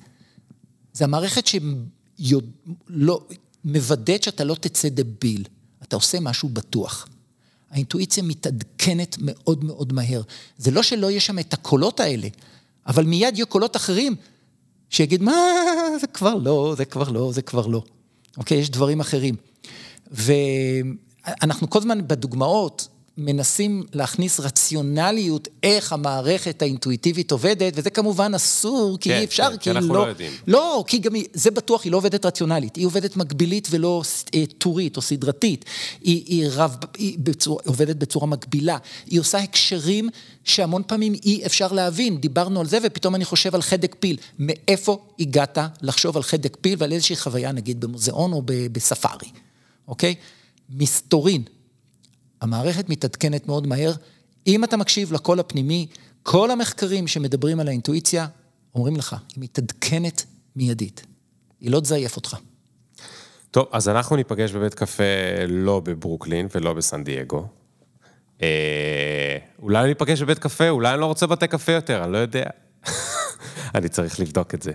זה 0.93 1.03
המערכת 1.03 1.47
שלא, 1.47 3.27
מוודאת 3.65 4.23
שאתה 4.23 4.43
לא 4.43 4.55
תצא 4.55 4.89
דביל. 4.89 5.45
אתה 5.83 5.95
עושה 5.95 6.19
משהו 6.19 6.49
בטוח. 6.49 7.07
האינטואיציה 7.71 8.23
מתעדכנת 8.23 9.15
מאוד 9.19 9.63
מאוד 9.63 9.93
מהר. 9.93 10.21
זה 10.57 10.71
לא 10.71 10.83
שלא 10.83 11.11
יש 11.11 11.25
שם 11.25 11.39
את 11.39 11.53
הקולות 11.53 11.99
האלה, 11.99 12.27
אבל 12.87 13.03
מיד 13.03 13.37
יהיו 13.37 13.47
קולות 13.47 13.75
אחרים 13.75 14.15
שיגיד, 14.89 15.21
מה, 15.21 15.33
זה 16.01 16.07
כבר 16.07 16.35
לא, 16.35 16.73
זה 16.77 16.85
כבר 16.85 17.09
לא, 17.09 17.31
זה 17.31 17.41
כבר 17.41 17.67
לא. 17.67 17.83
אוקיי? 18.37 18.57
יש 18.57 18.69
דברים 18.69 18.99
אחרים. 18.99 19.35
ואנחנו 20.11 21.69
כל 21.69 21.79
הזמן 21.79 22.07
בדוגמאות 22.07 22.87
מנסים 23.19 23.83
להכניס 23.93 24.39
רציונליות 24.39 25.47
איך 25.63 25.93
המערכת 25.93 26.61
האינטואיטיבית 26.61 27.31
עובדת, 27.31 27.73
וזה 27.75 27.89
כמובן 27.89 28.31
אסור, 28.35 28.97
כי 29.01 29.09
כן, 29.09 29.15
אי 29.15 29.23
אפשר, 29.23 29.49
כן, 29.51 29.57
כי 29.57 29.71
אנחנו 29.71 29.93
לא... 29.93 30.03
לא 30.03 30.09
יודעים. 30.09 30.31
לא, 30.47 30.83
כי 30.87 30.97
גם 30.97 31.13
היא, 31.13 31.25
זה 31.33 31.51
בטוח, 31.51 31.83
היא 31.83 31.91
לא 31.91 31.97
עובדת 31.97 32.25
רציונלית, 32.25 32.75
היא 32.75 32.85
עובדת 32.85 33.17
מקבילית 33.17 33.67
ולא 33.71 34.01
אה, 34.35 34.43
טורית 34.57 34.97
או 34.97 35.01
סדרתית, 35.01 35.65
היא, 36.01 36.23
היא, 36.25 36.47
רב, 36.51 36.75
היא 36.97 37.17
בצור, 37.19 37.59
עובדת 37.65 37.95
בצורה 37.95 38.27
מקבילה, 38.27 38.77
היא 39.05 39.19
עושה 39.19 39.37
הקשרים 39.37 40.09
שהמון 40.43 40.83
פעמים 40.87 41.13
אי 41.13 41.45
אפשר 41.45 41.71
להבין, 41.71 42.17
דיברנו 42.17 42.59
על 42.59 42.65
זה 42.65 42.77
ופתאום 42.83 43.15
אני 43.15 43.25
חושב 43.25 43.55
על 43.55 43.61
חדק 43.61 43.95
פיל, 43.99 44.17
מאיפה 44.39 45.05
הגעת 45.19 45.57
לחשוב 45.81 46.17
על 46.17 46.23
חדק 46.23 46.57
פיל 46.61 46.75
ועל 46.77 46.91
איזושהי 46.91 47.15
חוויה 47.15 47.51
נגיד 47.51 47.81
במוזיאון 47.81 48.33
או 48.33 48.41
בספארי, 48.45 49.29
אוקיי? 49.87 50.15
מסתורין. 50.69 51.43
המערכת 52.41 52.89
מתעדכנת 52.89 53.47
מאוד 53.47 53.67
מהר. 53.67 53.93
אם 54.47 54.63
אתה 54.63 54.77
מקשיב 54.77 55.13
לקול 55.13 55.39
הפנימי, 55.39 55.87
כל 56.23 56.51
המחקרים 56.51 57.07
שמדברים 57.07 57.59
על 57.59 57.67
האינטואיציה, 57.67 58.27
אומרים 58.75 58.95
לך, 58.95 59.15
היא 59.35 59.43
מתעדכנת 59.43 60.25
מיידית. 60.55 61.05
היא 61.61 61.71
לא 61.71 61.79
תזייף 61.79 62.15
אותך. 62.15 62.37
טוב, 63.51 63.67
אז 63.71 63.89
אנחנו 63.89 64.15
ניפגש 64.15 64.51
בבית 64.51 64.73
קפה 64.73 65.03
לא 65.47 65.79
בברוקלין 65.79 66.47
ולא 66.55 66.73
בסן 66.73 67.03
דייגו. 67.03 67.47
אה, 68.41 69.37
אולי 69.61 69.87
ניפגש 69.87 70.21
בבית 70.21 70.39
קפה, 70.39 70.69
אולי 70.69 70.93
אני 70.93 71.01
לא 71.01 71.05
רוצה 71.05 71.27
בתי 71.27 71.47
קפה 71.47 71.71
יותר, 71.71 72.03
אני 72.03 72.11
לא 72.11 72.17
יודע. 72.17 72.45
אני 73.75 73.89
צריך 73.89 74.19
לבדוק 74.19 74.53
את 74.53 74.61
זה. 74.61 74.71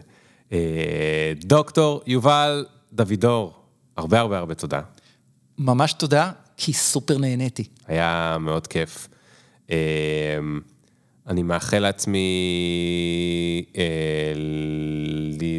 אה, 0.52 1.32
דוקטור 1.44 2.02
יובל 2.06 2.66
דוידור, 2.92 3.54
הרבה 3.96 4.20
הרבה 4.20 4.38
הרבה 4.38 4.54
תודה. 4.54 4.80
ממש 5.58 5.92
תודה. 5.92 6.32
כי 6.56 6.72
סופר 6.72 7.18
נהניתי. 7.18 7.64
היה 7.86 8.36
מאוד 8.40 8.66
כיף. 8.66 9.08
אמ, 9.70 9.74
אני 11.26 11.42
מאחל 11.42 11.78
לעצמי 11.78 12.26
אה, 13.76 14.32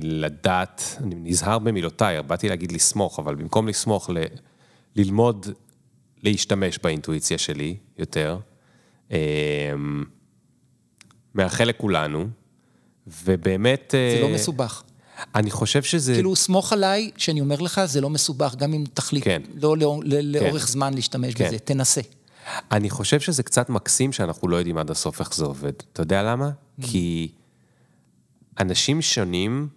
לדעת, 0.02 0.98
אני 1.04 1.16
נזהר 1.16 1.60
במילותיי, 1.60 2.24
באתי 2.24 2.50
להגיד 2.50 2.72
לסמוך, 2.72 3.20
אבל 3.20 3.36
במקום 3.36 3.68
לסמוך, 3.68 4.10
ל, 4.10 4.18
ללמוד 4.96 5.48
להשתמש 6.24 6.80
באינטואיציה 6.84 7.38
שלי 7.38 7.78
יותר. 7.98 8.40
אמ, 9.12 9.16
מאחל 11.36 11.64
לכולנו, 11.64 12.28
ובאמת... 13.08 13.94
זה 14.14 14.22
לא 14.22 14.28
אה, 14.28 14.34
מסובך. 14.34 14.84
אני 15.36 15.52
חושב 15.52 15.84
שזה... 15.84 16.14
כאילו, 16.14 16.36
סמוך 16.36 16.74
עליי, 16.74 17.12
שאני 17.18 17.42
אומר 17.42 17.60
לך, 17.60 17.82
זה 17.86 18.02
לא 18.02 18.10
מסובך, 18.10 18.56
גם 18.56 18.74
אם 18.74 18.84
תחליט 18.94 19.24
כן. 19.24 19.42
לא 19.56 19.78
לא, 19.78 20.00
לא 20.04 20.16
כן. 20.22 20.26
לאורך 20.26 20.68
זמן 20.68 20.94
להשתמש 20.94 21.34
כן. 21.34 21.48
בזה, 21.48 21.60
תנסה. 21.60 22.02
אני 22.72 22.90
חושב 22.90 23.20
שזה 23.20 23.44
קצת 23.44 23.70
מקסים 23.70 24.12
שאנחנו 24.12 24.48
לא 24.48 24.58
יודעים 24.58 24.78
עד 24.78 24.92
הסוף 24.92 25.20
איך 25.20 25.36
זה 25.36 25.46
עובד. 25.46 25.74
אתה 25.94 26.02
יודע 26.02 26.24
למה? 26.24 26.50
Mm. 26.50 26.86
כי 26.86 27.32
אנשים 28.60 29.02
שונים 29.02 29.68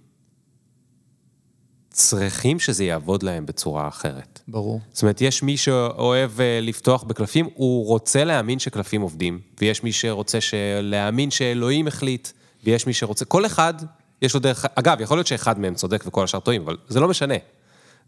צריכים 1.91 2.61
שזה 2.61 2.85
יעבוד 2.85 3.23
להם 3.23 3.47
בצורה 3.47 3.89
אחרת. 3.89 4.41
ברור. 4.49 4.81
זאת 4.93 5.03
אומרת, 5.03 5.21
יש 5.21 5.43
מי 5.43 5.57
שאוהב 5.57 6.41
אה, 6.41 6.61
לפתוח 6.63 7.03
בקלפים, 7.03 7.49
הוא 7.55 7.87
רוצה 7.87 8.25
להאמין 8.25 8.59
שקלפים 8.59 9.01
עובדים, 9.01 9.41
ויש 9.61 9.85
מי 9.85 9.93
שרוצה 9.93 10.39
להאמין 10.83 11.31
שאלוהים 11.31 11.87
החליט, 11.87 12.29
ויש 12.65 12.87
מי 12.87 12.93
שרוצה... 12.93 13.25
כל 13.25 13.47
אחד 13.47 13.75
יש 14.23 14.35
לו 14.35 14.41
דרך, 14.41 14.67
אגב, 14.75 15.01
יכול 15.01 15.17
להיות 15.17 15.27
שאחד 15.27 15.59
מהם 15.59 15.75
צודק 15.75 16.05
וכל 16.07 16.25
השאר 16.25 16.41
טועים, 16.41 16.63
אבל 16.63 16.77
זה 16.89 17.01
לא 17.01 17.09
משנה. 17.09 17.35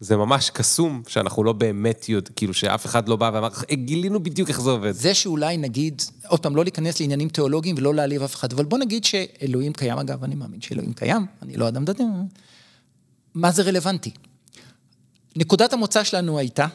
זה 0.00 0.16
ממש 0.16 0.50
קסום 0.50 1.02
שאנחנו 1.08 1.44
לא 1.44 1.52
באמת 1.52 2.08
יודעים, 2.08 2.34
כאילו 2.36 2.54
שאף 2.54 2.86
אחד 2.86 3.08
לא 3.08 3.16
בא 3.16 3.30
ואמר, 3.34 3.48
גילינו 3.72 4.22
בדיוק 4.22 4.48
איך 4.48 4.60
זה 4.60 4.70
עובד. 4.70 4.90
זה 4.90 5.14
שאולי 5.14 5.56
נגיד, 5.56 6.02
עוד 6.28 6.40
פעם, 6.40 6.56
לא 6.56 6.64
להיכנס 6.64 7.00
לעניינים 7.00 7.28
תיאולוגיים 7.28 7.76
ולא 7.78 7.94
להעליב 7.94 8.22
אף 8.22 8.34
אחד, 8.34 8.52
אבל 8.52 8.64
בוא 8.64 8.78
נגיד 8.78 9.04
שאלוהים 9.04 9.72
קיים, 9.72 9.98
אגב, 9.98 10.24
אני 10.24 10.34
מאמין 10.34 10.60
שאלוהים 10.60 10.92
קיים, 10.92 11.26
אני 11.42 11.56
לא 11.56 11.68
אדם 11.68 11.84
דתי, 11.84 12.02
מה 13.34 13.50
זה 13.50 13.62
רלוונטי? 13.62 14.10
נקודת 15.36 15.72
המוצא 15.72 16.04
שלנו 16.04 16.38
הייתה 16.38 16.66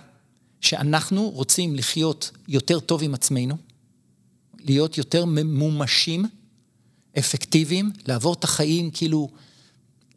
שאנחנו 0.61 1.29
רוצים 1.29 1.75
לחיות 1.75 2.31
יותר 2.47 2.79
טוב 2.79 3.03
עם 3.03 3.13
עצמנו, 3.13 3.57
להיות 4.59 4.97
יותר 4.97 5.25
ממומשים 5.25 6.25
אפקטיביים, 7.19 7.91
לעבור 8.07 8.33
את 8.33 8.43
החיים 8.43 8.91
כאילו, 8.91 9.29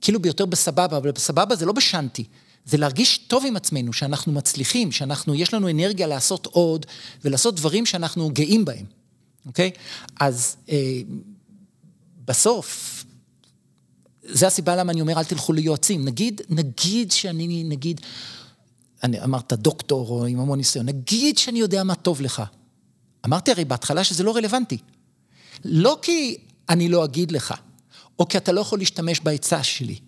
כאילו 0.00 0.20
ביותר 0.20 0.46
בסבבה, 0.46 0.96
אבל 0.96 1.10
בסבבה 1.10 1.56
זה 1.56 1.66
לא 1.66 1.72
בשנתי, 1.72 2.24
זה 2.64 2.76
להרגיש 2.76 3.18
טוב 3.18 3.44
עם 3.46 3.56
עצמנו, 3.56 3.92
שאנחנו 3.92 4.32
מצליחים, 4.32 4.92
שאנחנו, 4.92 5.34
יש 5.34 5.54
לנו 5.54 5.70
אנרגיה 5.70 6.06
לעשות 6.06 6.46
עוד, 6.46 6.86
ולעשות 7.24 7.56
דברים 7.56 7.86
שאנחנו 7.86 8.30
גאים 8.30 8.64
בהם, 8.64 8.84
אוקיי? 9.46 9.70
אז 10.20 10.56
אה, 10.68 11.00
בסוף, 12.24 13.04
זה 14.22 14.46
הסיבה 14.46 14.76
למה 14.76 14.92
אני 14.92 15.00
אומר, 15.00 15.18
אל 15.18 15.24
תלכו 15.24 15.52
ליועצים. 15.52 16.04
נגיד, 16.04 16.40
נגיד 16.50 17.12
שאני, 17.12 17.64
נגיד, 17.64 18.00
אני 19.02 19.20
אמרת 19.24 19.52
דוקטור 19.52 20.08
או 20.08 20.26
עם 20.26 20.40
המון 20.40 20.58
ניסיון, 20.58 20.86
נגיד 20.86 21.38
שאני 21.38 21.58
יודע 21.58 21.84
מה 21.84 21.94
טוב 21.94 22.20
לך. 22.20 22.42
אמרתי 23.26 23.50
הרי 23.50 23.64
בהתחלה 23.64 24.04
שזה 24.04 24.22
לא 24.22 24.36
רלוונטי. 24.36 24.78
לא 25.64 25.98
כי 26.02 26.38
אני 26.68 26.88
לא 26.88 27.04
אגיד 27.04 27.32
לך, 27.32 27.54
או 28.18 28.28
כי 28.28 28.38
אתה 28.38 28.52
לא 28.52 28.60
יכול 28.60 28.78
להשתמש 28.78 29.20
בעצה 29.20 29.62
שלי, 29.62 29.98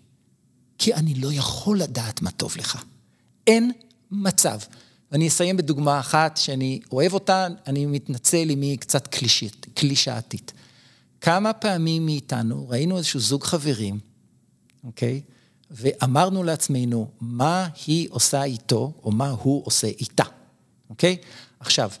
כי 0.77 0.93
אני 0.93 1.15
לא 1.15 1.33
יכול 1.33 1.79
לדעת 1.79 2.21
מה 2.21 2.31
טוב 2.31 2.55
לך. 2.57 2.83
אין 3.47 3.71
מצב. 4.11 4.59
ואני 5.11 5.27
אסיים 5.27 5.57
בדוגמה 5.57 5.99
אחת 5.99 6.37
שאני 6.37 6.79
אוהב 6.91 7.13
אותה, 7.13 7.47
אני 7.67 7.85
מתנצל 7.85 8.51
אם 8.51 8.61
היא 8.61 8.77
קצת 8.77 9.07
קלישית, 9.07 9.65
קלישאתית. 9.73 10.53
כמה 11.21 11.53
פעמים 11.53 12.05
מאיתנו 12.05 12.69
ראינו 12.69 12.97
איזשהו 12.97 13.19
זוג 13.19 13.43
חברים, 13.43 13.99
אוקיי? 14.83 15.21
ואמרנו 15.71 16.43
לעצמנו, 16.43 17.07
מה 17.21 17.67
היא 17.87 18.07
עושה 18.11 18.43
איתו, 18.43 18.93
או 19.03 19.11
מה 19.11 19.29
הוא 19.29 19.61
עושה 19.65 19.87
איתה, 19.87 20.23
אוקיי? 20.89 21.17
עכשיו, 21.59 21.91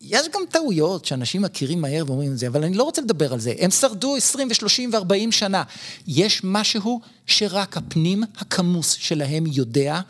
יש 0.00 0.26
גם 0.34 0.40
טעויות 0.50 1.04
שאנשים 1.04 1.42
מכירים 1.42 1.80
מהר 1.80 2.04
ואומרים 2.06 2.32
את 2.32 2.38
זה, 2.38 2.46
אבל 2.46 2.64
אני 2.64 2.74
לא 2.74 2.82
רוצה 2.82 3.02
לדבר 3.02 3.32
על 3.32 3.40
זה. 3.40 3.54
הם 3.58 3.70
שרדו 3.70 4.16
20 4.16 4.48
ו-30 4.48 4.96
ו-40 4.96 5.30
שנה. 5.32 5.62
יש 6.06 6.40
משהו 6.44 7.00
שרק 7.26 7.76
הפנים 7.76 8.22
הכמוס 8.38 8.92
שלהם 8.92 9.44
יודע 9.46 10.00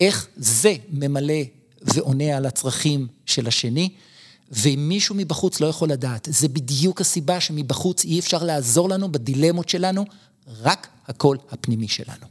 איך 0.00 0.26
זה 0.36 0.74
ממלא 0.90 1.42
ועונה 1.82 2.36
על 2.36 2.46
הצרכים 2.46 3.06
של 3.26 3.46
השני, 3.46 3.88
ומישהו 4.50 5.14
מבחוץ 5.14 5.60
לא 5.60 5.66
יכול 5.66 5.88
לדעת. 5.88 6.28
זה 6.30 6.48
בדיוק 6.48 7.00
הסיבה 7.00 7.40
שמבחוץ 7.40 8.04
אי 8.04 8.18
אפשר 8.18 8.42
לעזור 8.42 8.88
לנו 8.88 9.12
בדילמות 9.12 9.68
שלנו, 9.68 10.04
רק 10.62 10.88
הקול 11.06 11.38
הפנימי 11.50 11.88
שלנו. 11.88 12.26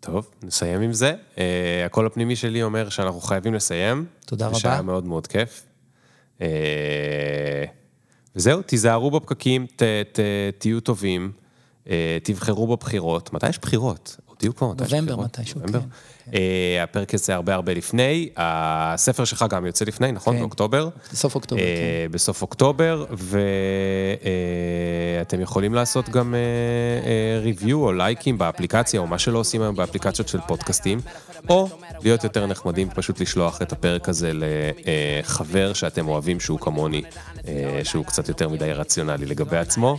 טוב, 0.00 0.30
נסיים 0.42 0.80
עם 0.80 0.92
זה. 0.92 1.14
Uh, 1.34 1.38
הקול 1.86 2.06
הפנימי 2.06 2.36
שלי 2.36 2.62
אומר 2.62 2.88
שאנחנו 2.88 3.20
חייבים 3.20 3.54
לסיים. 3.54 4.06
תודה 4.26 4.46
רבה. 4.46 4.58
שהיה 4.58 4.82
מאוד 4.82 5.04
מאוד 5.04 5.26
כיף. 5.26 5.62
Uh, 6.40 6.42
וזהו, 8.36 8.62
תיזהרו 8.62 9.10
בפקקים, 9.10 9.66
ת, 9.76 9.82
ת, 10.12 10.20
תהיו 10.58 10.80
טובים, 10.80 11.32
uh, 11.84 11.88
תבחרו 12.22 12.66
בבחירות. 12.66 13.32
מתי 13.32 13.48
יש 13.48 13.58
בחירות? 13.58 14.16
הודיעו 14.26 14.54
כבר 14.54 14.72
מתי 14.72 14.84
יש 14.84 14.88
בחירות? 14.92 15.08
נובמבר 15.08 15.24
מתישהו, 15.24 15.60
כן. 15.72 15.78
אה, 16.34 16.82
הפרק 16.82 17.14
הזה 17.14 17.34
הרבה 17.34 17.54
הרבה 17.54 17.74
לפני, 17.74 18.28
הספר 18.36 19.24
שלך 19.24 19.44
גם 19.50 19.66
יוצא 19.66 19.84
לפני, 19.84 20.12
נכון? 20.12 20.34
כן. 20.34 20.40
באוקטובר. 20.40 20.88
בסוף 21.12 21.34
אוקטובר, 21.34 21.62
אה, 21.62 21.66
כן. 22.06 22.12
בסוף 22.12 22.42
אוקטובר, 22.42 23.04
ואתם 23.10 23.38
אה, 25.38 25.42
יכולים 25.42 25.74
לעשות 25.74 26.08
גם 26.08 26.34
ריוויו 27.42 27.82
או 27.82 27.92
לייקים 27.92 28.38
באפליקציה, 28.38 29.00
או 29.00 29.06
מה 29.06 29.18
שלא 29.18 29.38
עושים 29.38 29.62
היום 29.62 29.76
באפליקציות 29.76 30.28
של 30.28 30.40
פודקאסטים, 30.40 31.00
או 31.48 31.68
להיות 32.02 32.24
יותר 32.24 32.46
נחמדים, 32.46 32.88
פשוט 32.94 33.20
לשלוח 33.20 33.62
את 33.62 33.72
הפרק 33.72 34.08
הזה 34.08 34.32
לחבר 34.34 35.72
שאתם 35.72 36.08
אוהבים, 36.08 36.40
שהוא 36.40 36.58
כמוני, 36.58 37.02
שהוא 37.84 38.04
קצת 38.04 38.28
יותר 38.28 38.48
מדי 38.48 38.72
רציונלי 38.72 39.26
לגבי 39.26 39.56
עצמו. 39.56 39.98